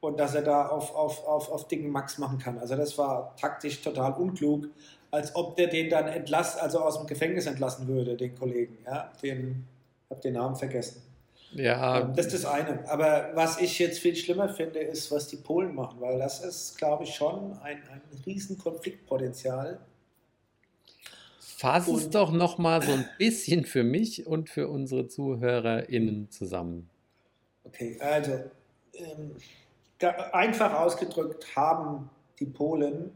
und 0.00 0.18
dass 0.18 0.34
er 0.34 0.42
da 0.42 0.68
auf, 0.68 0.94
auf, 0.94 1.26
auf, 1.26 1.50
auf 1.50 1.68
Dingen 1.68 1.90
Max 1.90 2.16
machen 2.16 2.38
kann. 2.38 2.58
Also 2.58 2.76
das 2.76 2.96
war 2.96 3.36
taktisch 3.36 3.82
total 3.82 4.14
unklug 4.14 4.68
als 5.10 5.34
ob 5.34 5.56
der 5.56 5.66
den 5.66 5.90
dann 5.90 6.08
entlassen, 6.08 6.60
also 6.60 6.80
aus 6.80 6.98
dem 6.98 7.06
Gefängnis 7.06 7.46
entlassen 7.46 7.88
würde, 7.88 8.16
den 8.16 8.34
Kollegen. 8.34 8.78
Ja, 8.84 9.12
den, 9.22 9.66
habe 10.08 10.20
den 10.20 10.34
Namen 10.34 10.56
vergessen. 10.56 11.02
Ja. 11.52 12.00
Ähm, 12.00 12.14
das 12.14 12.26
ist 12.26 12.44
das 12.44 12.44
eine. 12.44 12.88
Aber 12.88 13.30
was 13.34 13.60
ich 13.60 13.78
jetzt 13.78 13.98
viel 13.98 14.14
schlimmer 14.14 14.48
finde, 14.48 14.78
ist, 14.78 15.10
was 15.10 15.28
die 15.28 15.36
Polen 15.36 15.74
machen, 15.74 16.00
weil 16.00 16.18
das 16.18 16.44
ist, 16.44 16.78
glaube 16.78 17.04
ich, 17.04 17.14
schon 17.14 17.58
ein, 17.62 17.78
ein 17.90 18.02
riesen 18.24 18.58
Konfliktpotenzial. 18.58 19.80
Fass 21.38 21.88
es 21.88 22.08
doch 22.08 22.32
noch 22.32 22.56
mal 22.56 22.80
so 22.80 22.92
ein 22.92 23.06
bisschen 23.18 23.66
für 23.66 23.84
mich 23.84 24.26
und 24.26 24.48
für 24.48 24.68
unsere 24.68 25.08
ZuhörerInnen 25.08 26.30
zusammen. 26.30 26.88
Okay, 27.64 27.98
also 28.00 28.32
ähm, 28.94 29.36
einfach 30.32 30.72
ausgedrückt 30.72 31.54
haben 31.54 32.08
die 32.38 32.46
Polen 32.46 33.10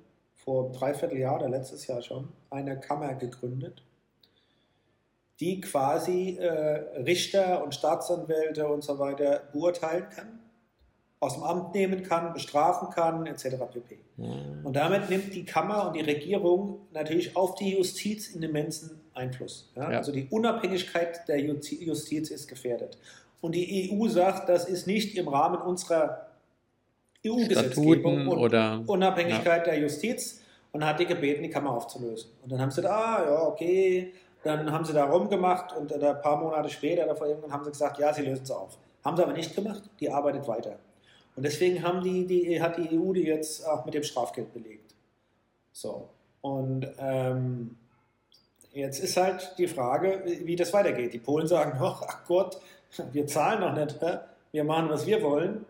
vor 0.45 0.73
dreiviertel 0.73 1.19
Jahr 1.19 1.37
oder 1.37 1.49
letztes 1.49 1.87
Jahr 1.87 2.03
schon 2.03 2.29
eine 2.51 2.79
Kammer 2.79 3.15
gegründet, 3.15 3.83
die 5.41 5.61
quasi 5.61 6.37
äh, 6.37 7.01
Richter 7.03 7.65
und 7.65 7.75
Staatsanwälte 7.75 8.69
und 8.69 8.85
so 8.85 8.99
weiter 8.99 9.43
beurteilen 9.53 10.07
kann, 10.15 10.39
aus 11.21 11.35
dem 11.35 11.43
Amt 11.43 11.75
nehmen 11.75 12.03
kann, 12.03 12.35
bestrafen 12.35 12.91
kann, 12.91 13.27
etc. 13.27 13.57
pp. 13.73 13.99
Mhm. 14.17 14.61
Und 14.63 14.77
damit 14.77 15.09
nimmt 15.09 15.35
die 15.35 15.45
Kammer 15.45 15.87
und 15.87 15.97
die 15.97 16.03
Regierung 16.03 16.81
natürlich 16.93 17.35
auf 17.37 17.55
die 17.55 17.77
Justiz 17.77 18.35
einen 18.35 18.45
immensen 18.45 19.01
Einfluss. 19.15 19.73
Ja? 19.75 19.91
Ja. 19.91 19.99
Also 19.99 20.13
die 20.13 20.27
Unabhängigkeit 20.29 21.27
der 21.27 21.41
Justiz 21.41 22.31
ist 22.31 22.47
gefährdet. 22.47 22.99
Und 23.41 23.55
die 23.55 23.91
EU 23.91 24.09
sagt, 24.09 24.49
das 24.49 24.69
ist 24.69 24.87
nicht 24.87 25.17
im 25.17 25.29
Rahmen 25.29 25.61
unserer 25.61 26.34
EU-Gesetzgebung 27.27 28.29
und 28.29 28.39
oder, 28.39 28.83
Unabhängigkeit 28.87 29.67
ja. 29.67 29.73
der 29.73 29.81
Justiz 29.81 30.43
und 30.73 30.85
hat 30.85 30.99
die 30.99 31.07
gebeten, 31.07 31.43
die 31.43 31.51
Kammer 31.51 31.71
aufzulösen. 31.71 32.31
Und 32.43 32.53
dann 32.53 32.61
haben 32.61 32.71
sie 32.71 32.83
gesagt, 32.83 32.95
ah 32.95 33.25
ja, 33.25 33.43
okay, 33.43 34.13
dann 34.43 34.71
haben 34.71 34.85
sie 34.85 34.93
da 34.93 35.05
rumgemacht 35.05 35.75
und 35.77 35.93
ein 35.93 36.21
paar 36.21 36.39
Monate 36.39 36.69
später 36.69 37.05
oder 37.05 37.17
vor 37.17 37.27
irgendwann 37.27 37.53
haben 37.53 37.65
sie 37.65 37.71
gesagt, 37.71 37.99
ja, 37.99 38.13
sie 38.13 38.23
lösen 38.23 38.43
es 38.43 38.51
auf. 38.51 38.77
Haben 39.05 39.17
sie 39.17 39.23
aber 39.23 39.33
nicht 39.33 39.55
gemacht, 39.55 39.83
die 40.01 40.11
arbeitet 40.11 40.47
weiter. 40.47 40.79
Und 41.37 41.45
deswegen 41.45 41.83
haben 41.83 42.03
die, 42.03 42.27
die, 42.27 42.61
hat 42.61 42.77
die 42.77 42.99
EU 42.99 43.13
die 43.13 43.25
jetzt 43.25 43.67
auch 43.67 43.85
mit 43.85 43.95
dem 43.95 44.03
Strafgeld 44.03 44.53
belegt. 44.53 44.95
So. 45.73 46.09
Und 46.43 46.87
ähm, 46.99 47.77
jetzt 48.73 49.01
ist 49.01 49.17
halt 49.17 49.55
die 49.59 49.67
Frage, 49.67 50.23
wie 50.45 50.57
das 50.57 50.73
weitergeht. 50.73 51.13
Die 51.13 51.19
Polen 51.19 51.47
sagen, 51.47 51.79
ach 51.81 52.25
Gott, 52.27 52.59
wir 53.13 53.27
zahlen 53.27 53.61
noch 53.61 53.75
nicht, 53.75 53.99
wir 54.53 54.65
machen, 54.65 54.89
was 54.91 55.07
wir 55.07 55.23
wollen. 55.23 55.65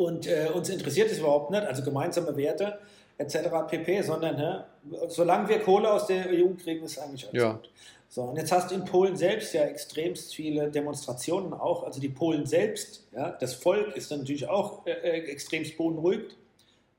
Und 0.00 0.26
äh, 0.26 0.48
uns 0.54 0.70
interessiert 0.70 1.10
es 1.10 1.18
überhaupt 1.18 1.50
nicht, 1.50 1.62
also 1.62 1.82
gemeinsame 1.82 2.34
Werte 2.34 2.78
etc. 3.18 3.36
pp, 3.68 4.00
sondern 4.00 4.34
ne, 4.34 4.64
solange 5.08 5.46
wir 5.50 5.58
Kohle 5.58 5.92
aus 5.92 6.06
der 6.06 6.30
EU 6.30 6.54
kriegen, 6.54 6.86
ist 6.86 6.98
eigentlich 6.98 7.28
alles 7.28 7.42
ja. 7.42 7.52
gut. 7.52 7.70
So, 8.08 8.22
und 8.22 8.36
jetzt 8.36 8.50
hast 8.50 8.70
du 8.70 8.76
in 8.76 8.86
Polen 8.86 9.14
selbst 9.14 9.52
ja 9.52 9.64
extremst 9.64 10.34
viele 10.34 10.70
Demonstrationen 10.70 11.52
auch. 11.52 11.82
Also 11.82 12.00
die 12.00 12.08
Polen 12.08 12.46
selbst, 12.46 13.06
ja, 13.12 13.32
das 13.32 13.52
Volk 13.52 13.94
ist 13.94 14.10
dann 14.10 14.20
natürlich 14.20 14.48
auch 14.48 14.86
äh, 14.86 14.92
äh 14.92 15.30
extremst 15.30 15.76
beunruhigt. 15.76 16.34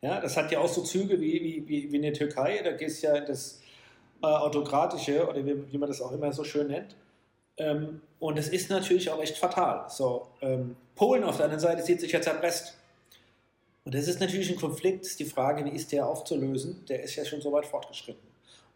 Ja, 0.04 0.22
das 0.22 0.38
hat 0.38 0.52
ja 0.52 0.60
auch 0.60 0.70
so 0.70 0.84
Züge 0.84 1.20
wie, 1.20 1.42
wie, 1.42 1.68
wie, 1.68 1.92
wie 1.92 1.96
in 1.96 2.04
der 2.04 2.14
Türkei. 2.14 2.62
Da 2.64 2.74
gehst 2.74 3.02
ja 3.02 3.16
in 3.16 3.26
das 3.26 3.62
äh, 4.22 4.28
Autokratische 4.28 5.28
oder 5.28 5.44
wie, 5.44 5.74
wie, 5.74 5.78
man 5.80 5.90
das 5.90 6.04
auch 6.04 6.12
immer 6.12 6.32
so 6.34 6.44
schön 6.44 6.68
nennt. 6.68 6.96
Ähm, 7.58 8.02
und 8.20 8.38
es 8.38 8.48
ist 8.48 8.70
natürlich 8.70 9.10
auch 9.10 9.20
echt 9.20 9.40
fatal. 9.40 9.90
So, 9.90 10.28
ähm, 10.42 10.76
Polen 10.96 11.24
auf 11.24 11.38
der 11.38 11.46
anderen 11.46 11.62
Seite 11.62 11.82
sieht 11.82 12.00
sich 12.00 12.12
jetzt 12.12 12.28
erpresst. 12.28 12.78
Und 13.84 13.96
das 13.96 14.08
ist 14.08 14.20
natürlich 14.20 14.50
ein 14.50 14.58
Konflikt, 14.58 15.06
ist 15.06 15.20
die 15.20 15.26
Frage, 15.26 15.66
wie 15.66 15.76
ist 15.76 15.92
der 15.92 16.08
aufzulösen? 16.08 16.86
Der 16.88 17.04
ist 17.04 17.16
ja 17.16 17.26
schon 17.26 17.42
so 17.42 17.52
weit 17.52 17.66
fortgeschritten. 17.66 18.22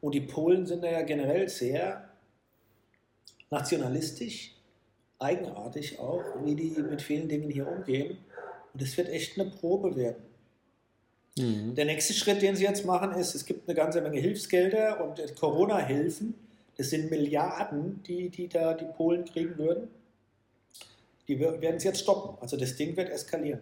Und 0.01 0.13
die 0.15 0.21
Polen 0.21 0.65
sind 0.65 0.83
ja 0.83 1.01
generell 1.03 1.47
sehr 1.47 2.09
nationalistisch, 3.51 4.55
eigenartig 5.19 5.99
auch, 5.99 6.23
wie 6.43 6.55
die 6.55 6.81
mit 6.81 7.01
vielen 7.01 7.29
Dingen 7.29 7.49
hier 7.49 7.67
umgehen. 7.67 8.17
Und 8.73 8.81
es 8.81 8.97
wird 8.97 9.09
echt 9.09 9.39
eine 9.39 9.49
Probe 9.49 9.95
werden. 9.95 10.23
Mhm. 11.37 11.75
Der 11.75 11.85
nächste 11.85 12.13
Schritt, 12.13 12.41
den 12.41 12.55
sie 12.55 12.63
jetzt 12.63 12.85
machen, 12.85 13.11
ist, 13.11 13.35
es 13.35 13.45
gibt 13.45 13.67
eine 13.67 13.75
ganze 13.75 14.01
Menge 14.01 14.19
Hilfsgelder 14.19 15.03
und 15.03 15.35
Corona-Hilfen. 15.35 16.33
Das 16.77 16.89
sind 16.89 17.09
Milliarden, 17.09 18.01
die, 18.03 18.29
die 18.29 18.47
da 18.47 18.73
die 18.73 18.85
Polen 18.85 19.23
kriegen 19.23 19.57
würden. 19.57 19.87
Die 21.27 21.39
werden 21.39 21.77
es 21.77 21.83
jetzt 21.83 22.01
stoppen. 22.01 22.37
Also 22.41 22.57
das 22.57 22.75
Ding 22.75 22.95
wird 22.97 23.09
eskalieren. 23.09 23.61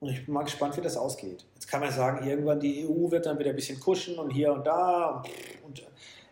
Und 0.00 0.10
ich 0.10 0.24
bin 0.24 0.34
mal 0.34 0.44
gespannt, 0.44 0.76
wie 0.76 0.80
das 0.80 0.96
ausgeht. 0.96 1.44
Jetzt 1.54 1.66
kann 1.66 1.80
man 1.80 1.90
sagen, 1.90 2.26
irgendwann 2.26 2.60
die 2.60 2.86
EU 2.86 3.10
wird 3.10 3.26
dann 3.26 3.38
wieder 3.38 3.50
ein 3.50 3.56
bisschen 3.56 3.80
kuschen 3.80 4.18
und 4.18 4.30
hier 4.30 4.52
und 4.52 4.64
da 4.66 5.22
und, 5.22 5.28
und 5.64 5.86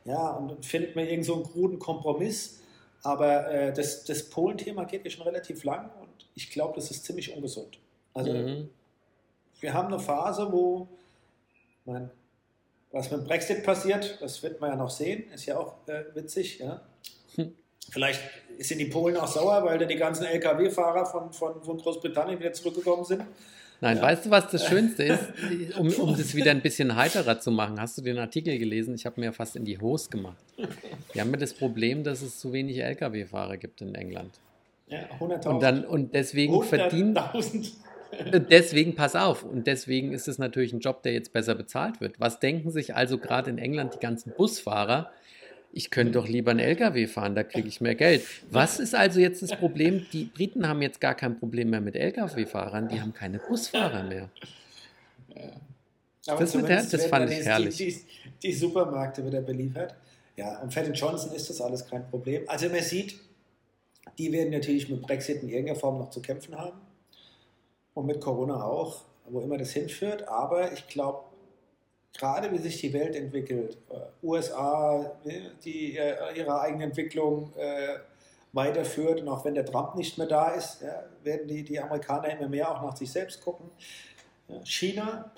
ja, 0.04 0.30
und 0.30 0.64
findet 0.64 0.94
man 0.94 1.06
irgend 1.06 1.26
so 1.26 1.34
einen 1.34 1.44
kruden 1.44 1.78
Kompromiss. 1.78 2.60
Aber 3.02 3.50
äh, 3.50 3.72
das, 3.72 4.04
das 4.04 4.30
Polen-Thema 4.30 4.84
geht 4.84 5.04
ja 5.04 5.10
schon 5.10 5.24
relativ 5.24 5.64
lang 5.64 5.90
und 6.00 6.28
ich 6.34 6.50
glaube, 6.50 6.74
das 6.76 6.90
ist 6.90 7.04
ziemlich 7.04 7.34
ungesund. 7.34 7.78
Also 8.14 8.32
mhm. 8.32 8.68
wir 9.60 9.74
haben 9.74 9.88
eine 9.88 9.98
Phase, 9.98 10.50
wo 10.50 10.88
mein, 11.84 12.10
was 12.92 13.10
mit 13.10 13.24
Brexit 13.24 13.64
passiert, 13.64 14.18
das 14.20 14.42
wird 14.42 14.60
man 14.60 14.70
ja 14.70 14.76
noch 14.76 14.90
sehen, 14.90 15.30
ist 15.32 15.46
ja 15.46 15.58
auch 15.58 15.74
äh, 15.88 16.04
witzig, 16.14 16.60
ja. 16.60 16.82
Hm. 17.34 17.54
Vielleicht 17.91 18.20
sind 18.59 18.78
die 18.78 18.87
Polen 18.87 19.16
auch 19.16 19.26
sauer, 19.26 19.64
weil 19.64 19.78
da 19.78 19.84
die 19.84 19.97
ganzen 19.97 20.24
Lkw-Fahrer 20.24 21.07
von, 21.07 21.32
von, 21.32 21.62
von 21.62 21.78
Großbritannien 21.78 22.39
wieder 22.39 22.53
zurückgekommen 22.53 23.05
sind. 23.05 23.22
Nein, 23.80 23.99
ja. 23.99 24.03
weißt 24.03 24.26
du, 24.26 24.30
was 24.30 24.51
das 24.51 24.66
Schönste 24.68 25.05
ist? 25.05 25.24
Um, 25.78 25.93
um 25.95 26.16
das 26.16 26.34
wieder 26.34 26.51
ein 26.51 26.62
bisschen 26.62 26.97
heiterer 26.97 27.39
zu 27.39 27.51
machen, 27.51 27.80
hast 27.80 27.99
du 27.99 28.03
den 28.03 28.18
Artikel 28.18 28.59
gelesen? 28.59 28.95
Ich 28.95 29.05
habe 29.05 29.20
mir 29.20 29.32
fast 29.32 29.57
in 29.57 29.64
die 29.64 29.78
Hose 29.78 30.09
gemacht. 30.09 30.45
Wir 31.12 31.22
haben 31.22 31.30
ja 31.30 31.37
das 31.37 31.55
Problem, 31.55 32.03
dass 32.03 32.22
es 32.22 32.39
zu 32.39 32.53
wenig 32.53 32.78
Lkw-Fahrer 32.78 33.57
gibt 33.57 33.82
in 33.82 33.95
England. 33.95 34.41
Ja, 34.89 35.01
100.000. 35.20 35.49
Und, 35.49 35.62
dann, 35.62 35.84
und 35.84 36.14
deswegen 36.14 36.62
verdienen. 36.62 37.18
Deswegen 38.49 38.95
pass 38.95 39.16
auf. 39.16 39.43
Und 39.43 39.66
deswegen 39.66 40.12
ist 40.12 40.28
es 40.28 40.39
natürlich 40.39 40.72
ein 40.72 40.80
Job, 40.80 41.03
der 41.03 41.12
jetzt 41.12 41.32
besser 41.32 41.55
bezahlt 41.55 42.01
wird. 42.01 42.18
Was 42.20 42.39
denken 42.39 42.70
sich 42.70 42.95
also 42.95 43.18
gerade 43.18 43.51
in 43.51 43.59
England 43.59 43.95
die 43.95 43.99
ganzen 43.99 44.32
Busfahrer? 44.32 45.11
Ich 45.76 45.90
könnte 45.90 46.12
doch 46.12 46.26
lieber 46.26 46.52
einen 46.52 46.60
LKW 46.60 47.06
fahren, 47.06 47.34
da 47.34 47.44
kriege 47.44 47.68
ich 47.68 47.82
mehr 47.82 47.94
Geld. 47.94 48.22
Was 48.50 48.80
ist 48.80 48.94
also 48.94 49.20
jetzt 49.20 49.42
das 49.42 49.54
Problem? 49.54 50.06
Die 50.10 50.24
Briten 50.24 50.66
haben 50.66 50.80
jetzt 50.80 51.02
gar 51.02 51.14
kein 51.14 51.38
Problem 51.38 51.68
mehr 51.68 51.82
mit 51.82 51.96
LKW-Fahrern, 51.96 52.88
die 52.88 52.98
haben 52.98 53.12
keine 53.12 53.38
Busfahrer 53.38 54.02
mehr. 54.04 54.30
Aber 56.28 56.40
das, 56.40 56.52
der, 56.52 56.82
das 56.82 57.06
fand 57.06 57.30
ich 57.30 57.44
herrlich. 57.44 57.76
Die, 57.76 57.92
die, 57.92 58.00
die 58.42 58.52
Supermärkte 58.54 59.24
wieder 59.24 59.42
beliefert. 59.42 59.94
Ja, 60.34 60.60
und 60.62 60.72
für 60.72 60.82
den 60.82 60.94
Johnson 60.94 61.32
ist 61.32 61.50
das 61.50 61.60
alles 61.60 61.86
kein 61.86 62.08
Problem. 62.08 62.44
Also 62.46 62.70
man 62.70 62.82
sieht, 62.82 63.20
die 64.16 64.32
werden 64.32 64.50
natürlich 64.50 64.88
mit 64.88 65.02
Brexit 65.02 65.42
in 65.42 65.50
irgendeiner 65.50 65.78
Form 65.78 65.98
noch 65.98 66.08
zu 66.08 66.22
kämpfen 66.22 66.56
haben. 66.56 66.80
Und 67.92 68.06
mit 68.06 68.22
Corona 68.22 68.64
auch, 68.64 69.02
wo 69.28 69.40
immer 69.40 69.58
das 69.58 69.72
hinführt. 69.72 70.26
Aber 70.26 70.72
ich 70.72 70.88
glaube, 70.88 71.20
gerade 72.18 72.52
wie 72.52 72.58
sich 72.58 72.80
die 72.80 72.92
Welt 72.92 73.14
entwickelt, 73.16 73.78
äh, 73.90 74.26
USA, 74.26 75.12
die 75.64 75.96
äh, 75.96 76.14
ihre 76.36 76.60
eigene 76.60 76.84
Entwicklung 76.84 77.52
äh, 77.56 77.98
weiterführt 78.52 79.20
und 79.20 79.28
auch 79.28 79.44
wenn 79.44 79.54
der 79.54 79.66
Trump 79.66 79.94
nicht 79.96 80.16
mehr 80.16 80.26
da 80.26 80.48
ist, 80.48 80.82
werden 81.22 81.46
die, 81.46 81.62
die 81.62 81.78
Amerikaner 81.78 82.30
immer 82.30 82.48
mehr 82.48 82.70
auch 82.70 82.80
nach 82.80 82.96
sich 82.96 83.12
selbst 83.12 83.42
gucken. 83.42 83.70
China, 84.64 85.30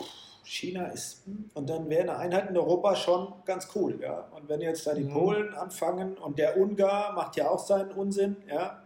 China 0.45 0.87
ist, 0.87 1.27
hm, 1.27 1.51
und 1.55 1.69
dann 1.69 1.91
wäre 1.91 2.03
eine 2.03 2.17
Einheit 2.17 2.51
in 2.51 2.57
Europa 2.57 2.95
schon 2.95 3.33
ganz 3.45 3.69
cool. 3.75 3.99
Ja. 4.01 4.29
Und 4.37 4.49
wenn 4.49 4.61
jetzt 4.61 4.87
da 4.87 4.95
die 4.95 5.05
mhm. 5.05 5.13
Polen 5.13 5.55
anfangen 5.55 6.17
und 6.17 6.39
der 6.39 6.57
Ungar 6.57 7.13
macht 7.13 7.37
ja 7.37 7.51
auch 7.51 7.59
seinen 7.59 7.91
Unsinn, 7.91 8.37
ja, 8.49 8.83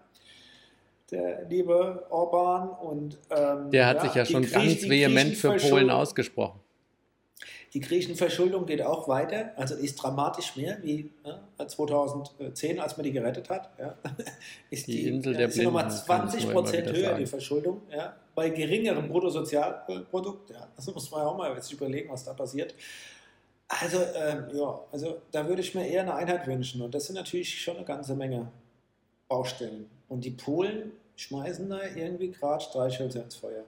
der 1.11 1.45
liebe 1.45 2.07
Orban 2.09 2.70
und 2.70 3.18
ähm, 3.30 3.70
der 3.70 3.86
hat 3.86 3.97
ja, 3.99 4.03
sich 4.03 4.14
ja 4.14 4.24
schon 4.24 4.51
ganz 4.51 4.88
vehement 4.88 5.34
für 5.34 5.57
Polen 5.57 5.90
ausgesprochen. 5.90 6.62
Die 7.75 7.81
Griechenverschuldung 7.81 8.66
geht 8.66 8.83
auch 8.83 9.09
weiter, 9.09 9.53
also 9.57 9.75
ist 9.75 9.97
dramatisch 9.97 10.57
mehr 10.57 10.77
wie 10.83 11.11
ja, 11.25 11.66
2010, 11.66 12.79
als 12.79 12.99
man 12.99 13.05
die 13.05 13.12
gerettet 13.12 13.49
hat. 13.49 13.70
Ja. 13.79 13.97
Ist 14.70 14.87
die, 14.87 14.93
die 14.93 15.09
Insel 15.09 15.33
der 15.33 15.49
Blinden, 15.49 15.64
nochmal 15.64 15.91
20 15.91 16.51
Prozent 16.51 16.93
höher, 16.93 17.09
sagen. 17.09 17.18
die 17.18 17.27
Verschuldung, 17.27 17.81
ja, 17.91 18.14
bei 18.35 18.51
geringerem 18.51 19.09
Bruttosozialprodukt. 19.09 20.51
Ja. 20.51 20.68
Also 20.77 20.93
muss 20.93 21.11
man 21.11 21.20
ja 21.20 21.27
auch 21.27 21.37
mal 21.37 21.55
jetzt 21.55 21.73
überlegen, 21.73 22.11
was 22.11 22.25
da 22.25 22.35
passiert. 22.35 22.75
Also, 23.68 23.99
ähm, 24.14 24.49
ja, 24.53 24.81
also 24.91 25.23
da 25.31 25.49
würde 25.49 25.62
ich 25.62 25.75
mir 25.75 25.87
eher 25.87 26.03
eine 26.03 26.14
Einheit 26.14 26.47
wünschen. 26.47 26.83
Und 26.83 26.95
das 26.95 27.07
sind 27.07 27.14
natürlich 27.14 27.59
schon 27.59 27.77
eine 27.77 27.87
ganze 27.87 28.14
Menge 28.14 28.53
Baustellen. 29.29 29.89
Und 30.11 30.27
die 30.27 30.31
Polen 30.31 30.93
schmeißen 31.16 31.70
da 31.70 31.81
irgendwie 31.83 32.31
gerade 32.31 32.62
Streichhölzer 32.62 33.23
ins 33.23 33.37
Feuer. 33.37 33.64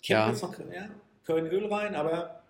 Ich 0.00 0.08
ja. 0.08 0.28
jetzt 0.28 0.42
noch 0.42 0.58
ja, 0.58 0.88
Köln-Öl 1.24 1.72
rein, 1.72 1.94
aber 1.94 2.41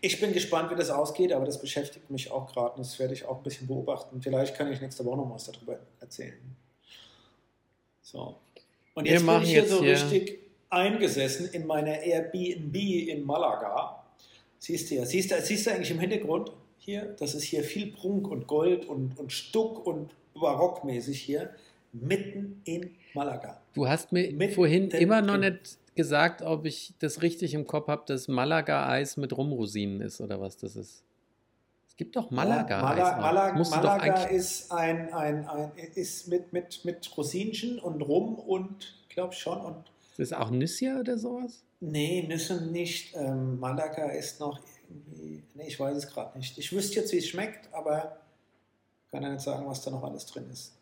ich 0.00 0.20
bin 0.20 0.32
gespannt, 0.32 0.70
wie 0.70 0.76
das 0.76 0.90
ausgeht, 0.90 1.32
aber 1.32 1.44
das 1.44 1.60
beschäftigt 1.60 2.10
mich 2.10 2.30
auch 2.30 2.52
gerade 2.52 2.74
und 2.76 2.80
das 2.80 2.98
werde 2.98 3.14
ich 3.14 3.24
auch 3.26 3.38
ein 3.38 3.42
bisschen 3.42 3.66
beobachten. 3.66 4.20
Vielleicht 4.22 4.56
kann 4.56 4.72
ich 4.72 4.80
nächste 4.80 5.04
Woche 5.04 5.18
noch 5.18 5.30
was 5.34 5.44
darüber 5.44 5.78
erzählen. 6.00 6.56
So. 8.02 8.36
Und 8.94 9.06
jetzt 9.06 9.24
bin 9.24 9.42
ich 9.42 9.50
hier 9.50 9.66
so 9.66 9.80
hier 9.80 9.92
richtig 9.92 10.40
eingesessen 10.70 11.50
in 11.52 11.66
meiner 11.66 12.00
Airbnb 12.00 12.74
in 12.74 13.24
Malaga. 13.24 14.04
Siehst 14.58 14.90
du 14.90 14.96
ja, 14.96 15.06
siehst 15.06 15.30
du, 15.30 15.40
siehst 15.40 15.66
du 15.66 15.70
eigentlich 15.70 15.90
im 15.90 16.00
Hintergrund 16.00 16.52
hier, 16.78 17.14
das 17.18 17.34
ist 17.34 17.44
hier 17.44 17.62
viel 17.62 17.92
Prunk 17.92 18.28
und 18.28 18.46
Gold 18.46 18.86
und, 18.86 19.18
und 19.18 19.32
Stuck 19.32 19.86
und 19.86 20.10
barockmäßig 20.34 21.20
hier, 21.20 21.50
mitten 21.92 22.62
in 22.64 22.94
Malaga. 23.14 23.60
Du 23.74 23.86
hast 23.86 24.12
mir 24.12 24.32
mitten 24.32 24.54
vorhin 24.54 24.90
immer 24.90 25.20
noch 25.22 25.36
nicht 25.36 25.78
gesagt, 26.00 26.42
ob 26.42 26.64
ich 26.64 26.94
das 26.98 27.20
richtig 27.22 27.52
im 27.54 27.66
Kopf 27.66 27.88
habe, 27.88 28.02
dass 28.06 28.26
Malaga-Eis 28.28 29.16
mit 29.16 29.36
Rumrosinen 29.36 30.00
ist 30.00 30.20
oder 30.20 30.40
was 30.40 30.56
das 30.56 30.76
ist. 30.76 31.04
Gibt 31.96 32.16
doch 32.16 32.30
Malaga. 32.30 32.78
Ja, 32.78 32.82
Mala 32.82 33.04
heißt 33.04 33.12
auch. 33.14 33.20
Mala 33.20 33.52
Musst 33.52 33.72
du 33.72 33.76
doch 33.76 33.82
Malaga 33.84 34.14
eigentlich- 34.14 34.38
ist 34.38 34.72
ein, 34.72 35.12
ein, 35.12 35.46
ein 35.46 35.70
ist 35.94 36.28
mit, 36.28 36.50
mit, 36.52 36.82
mit 36.86 37.16
Rosinchen 37.16 37.78
und 37.78 38.00
Rum 38.00 38.36
und 38.36 38.94
glaube 39.10 39.34
schon 39.34 39.60
und 39.60 39.84
Ist 40.16 40.30
das 40.30 40.32
auch 40.32 40.50
Nüssia 40.50 40.98
oder 41.00 41.18
sowas? 41.18 41.62
nee, 41.80 42.24
Nüsse 42.26 42.64
nicht. 42.64 43.14
Ähm, 43.16 43.60
Malaga 43.60 44.06
ist 44.12 44.40
noch 44.40 44.58
irgendwie, 44.88 45.42
nee, 45.54 45.66
ich 45.68 45.78
weiß 45.78 45.94
es 45.96 46.06
gerade 46.06 46.38
nicht. 46.38 46.56
Ich 46.56 46.72
wüsste 46.72 47.00
jetzt, 47.00 47.12
wie 47.12 47.18
es 47.18 47.26
schmeckt, 47.28 47.68
aber 47.74 48.16
kann 49.10 49.22
ja 49.22 49.28
nicht 49.30 49.42
sagen, 49.42 49.66
was 49.66 49.82
da 49.82 49.90
noch 49.90 50.02
alles 50.04 50.24
drin 50.24 50.46
ist. 50.50 50.72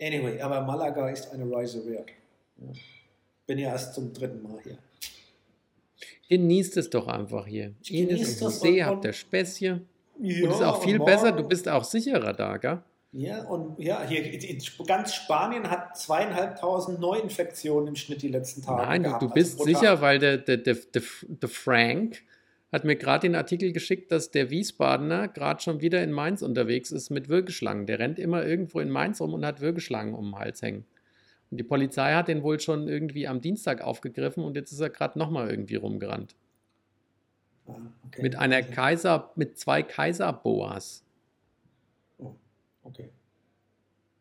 Anyway, 0.00 0.40
aber 0.40 0.60
Malaga 0.60 1.08
ist 1.08 1.32
eine 1.32 1.48
wert. 1.50 2.10
Ja. 2.56 2.72
Bin 3.46 3.58
ja 3.58 3.70
erst 3.70 3.94
zum 3.94 4.12
dritten 4.12 4.42
Mal 4.42 4.60
hier. 4.62 4.78
Genießt 6.28 6.76
es 6.76 6.90
doch 6.90 7.08
einfach 7.08 7.46
hier. 7.46 7.74
Ich 7.82 7.90
dem 7.90 8.40
das 8.40 8.60
See, 8.60 8.82
habt 8.82 9.04
ihr 9.04 9.12
Späßchen. 9.12 9.86
Ja, 10.20 10.44
Und 10.44 10.54
ist 10.54 10.62
auch 10.62 10.82
viel 10.82 10.98
besser, 10.98 11.32
du 11.32 11.46
bist 11.46 11.68
auch 11.68 11.84
sicherer 11.84 12.32
da, 12.32 12.56
gell? 12.56 12.82
Ja, 13.12 13.44
und 13.44 13.78
ja, 13.78 14.02
hier 14.08 14.22
ganz 14.86 15.14
Spanien 15.14 15.68
hat 15.68 15.98
zweieinhalbtausend 15.98 16.98
Neuinfektionen 16.98 17.88
im 17.88 17.96
Schnitt 17.96 18.22
die 18.22 18.28
letzten 18.28 18.62
Tage. 18.62 18.82
Nein, 18.82 19.02
du, 19.02 19.08
gehabt, 19.08 19.22
du 19.22 19.26
also 19.26 19.34
bist 19.34 19.58
pro 19.58 19.64
sicher, 19.64 20.00
weil 20.00 20.18
der, 20.18 20.38
der, 20.38 20.56
der, 20.56 20.74
der, 20.74 21.02
der 21.26 21.48
Frank 21.50 22.22
hat 22.72 22.84
mir 22.84 22.96
gerade 22.96 23.28
den 23.28 23.34
Artikel 23.34 23.72
geschickt, 23.72 24.10
dass 24.10 24.30
der 24.30 24.48
Wiesbadener 24.48 25.28
gerade 25.28 25.60
schon 25.60 25.82
wieder 25.82 26.02
in 26.02 26.10
Mainz 26.10 26.40
unterwegs 26.40 26.90
ist 26.90 27.10
mit 27.10 27.28
Würgeschlangen. 27.28 27.84
Der 27.84 27.98
rennt 27.98 28.18
immer 28.18 28.46
irgendwo 28.46 28.80
in 28.80 28.88
Mainz 28.88 29.20
rum 29.20 29.34
und 29.34 29.44
hat 29.44 29.60
Würgeschlangen 29.60 30.14
um 30.14 30.30
den 30.30 30.38
Hals 30.38 30.62
hängen. 30.62 30.86
Und 31.52 31.58
die 31.58 31.64
Polizei 31.64 32.14
hat 32.14 32.28
den 32.28 32.42
wohl 32.42 32.58
schon 32.60 32.88
irgendwie 32.88 33.28
am 33.28 33.42
Dienstag 33.42 33.82
aufgegriffen 33.82 34.42
und 34.42 34.56
jetzt 34.56 34.72
ist 34.72 34.80
er 34.80 34.88
gerade 34.88 35.18
nochmal 35.18 35.50
irgendwie 35.50 35.74
rumgerannt. 35.74 36.34
Ah, 37.66 37.76
okay. 38.06 38.22
Mit 38.22 38.36
einer 38.36 38.62
Kaiser, 38.62 39.30
mit 39.36 39.58
zwei 39.58 39.82
Kaiserboas. 39.82 41.04
Oh, 42.16 42.32
okay. 42.84 43.10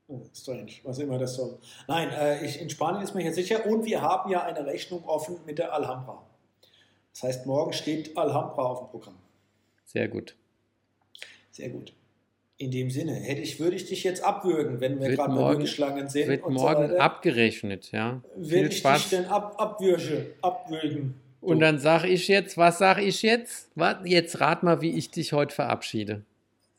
Oh, 0.10 0.20
strange, 0.34 0.74
was 0.84 1.00
immer 1.00 1.18
das 1.18 1.36
soll. 1.36 1.58
Nein, 1.88 2.10
äh, 2.10 2.46
ich, 2.46 2.60
in 2.60 2.70
Spanien 2.70 3.02
ist 3.02 3.16
mir 3.16 3.22
hier 3.22 3.34
sicher 3.34 3.66
und 3.66 3.86
wir 3.86 4.02
haben 4.02 4.30
ja 4.30 4.44
eine 4.44 4.66
Rechnung 4.66 5.06
offen 5.06 5.38
mit 5.46 5.58
der 5.58 5.74
Alhambra. 5.74 6.22
Das 7.14 7.24
heißt, 7.24 7.46
morgen 7.46 7.72
steht 7.72 8.18
Alhambra 8.18 8.64
auf 8.64 8.80
dem 8.80 8.88
Programm. 8.90 9.16
Sehr 9.86 10.10
gut. 10.10 10.36
Sehr 11.52 11.70
gut. 11.70 11.94
In 12.62 12.70
dem 12.70 12.92
Sinne, 12.92 13.14
hätte 13.16 13.42
ich, 13.42 13.60
würde 13.60 13.76
ich 13.76 13.88
dich 13.88 14.04
jetzt 14.04 14.24
abwürgen, 14.24 14.80
wenn 14.82 15.00
wir 15.00 15.10
gerade 15.16 15.30
bei 15.30 15.36
morgen- 15.36 15.58
Würgeschlangen 15.58 16.08
sind. 16.10 16.28
Wird 16.28 16.44
und 16.44 16.54
morgen 16.54 16.90
so 16.90 16.98
abgerechnet, 17.00 17.92
ja. 17.92 18.22
Viel 18.40 18.68
ich 18.68 18.78
Spaß. 18.78 19.02
dich 19.02 19.10
denn 19.10 19.26
ab, 19.26 19.56
abwürge, 19.58 20.28
abwürgen? 20.44 21.16
Und 21.42 21.60
dann 21.60 21.80
sage 21.80 22.08
ich 22.08 22.28
jetzt, 22.28 22.58
was 22.58 22.78
sage 22.78 23.02
ich 23.02 23.24
jetzt? 23.24 23.70
Warte, 23.74 24.08
jetzt 24.08 24.40
rat 24.42 24.62
mal, 24.62 24.80
wie 24.82 24.92
ich 24.96 25.10
dich 25.10 25.34
heute 25.34 25.56
verabschiede. 25.56 26.22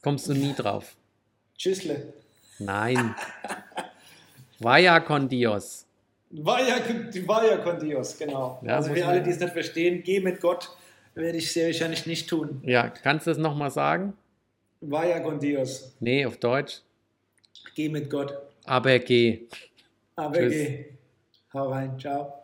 Kommst 0.02 0.28
du 0.28 0.34
nie 0.34 0.52
drauf? 0.56 0.94
Tschüssle. 1.58 2.12
Nein. 2.60 3.16
Vaya 4.60 5.00
con 5.00 5.28
Dios. 5.28 5.84
Vaya, 6.30 6.76
vaya 7.26 7.56
con 7.56 7.80
Dios, 7.80 8.16
genau. 8.16 8.60
Ja, 8.64 8.76
also 8.76 8.94
für 8.94 9.04
alle, 9.04 9.20
die 9.20 9.30
es 9.30 9.40
nicht 9.40 9.52
verstehen, 9.52 10.04
geh 10.04 10.20
mit 10.20 10.40
Gott, 10.40 10.70
werde 11.16 11.38
ich 11.38 11.52
sehr 11.52 11.66
wahrscheinlich 11.66 12.06
nicht 12.06 12.28
tun. 12.28 12.62
Ja, 12.64 12.88
kannst 12.88 13.26
du 13.26 13.32
das 13.32 13.38
nochmal 13.38 13.72
sagen? 13.72 14.12
Vaya 14.82 15.20
con 15.20 15.38
Dios, 15.38 15.94
Nee, 16.00 16.26
auf 16.26 16.36
Deutsch. 16.38 16.82
geh 17.74 17.88
mit 17.88 18.10
Gott. 18.10 18.34
Aber 18.64 18.98
geh. 18.98 19.46
Aber 20.16 20.34
Tschüss. 20.38 20.52
geh. 20.52 20.84
Hau 21.54 21.68
rein, 21.70 21.98
ciao. 21.98 22.41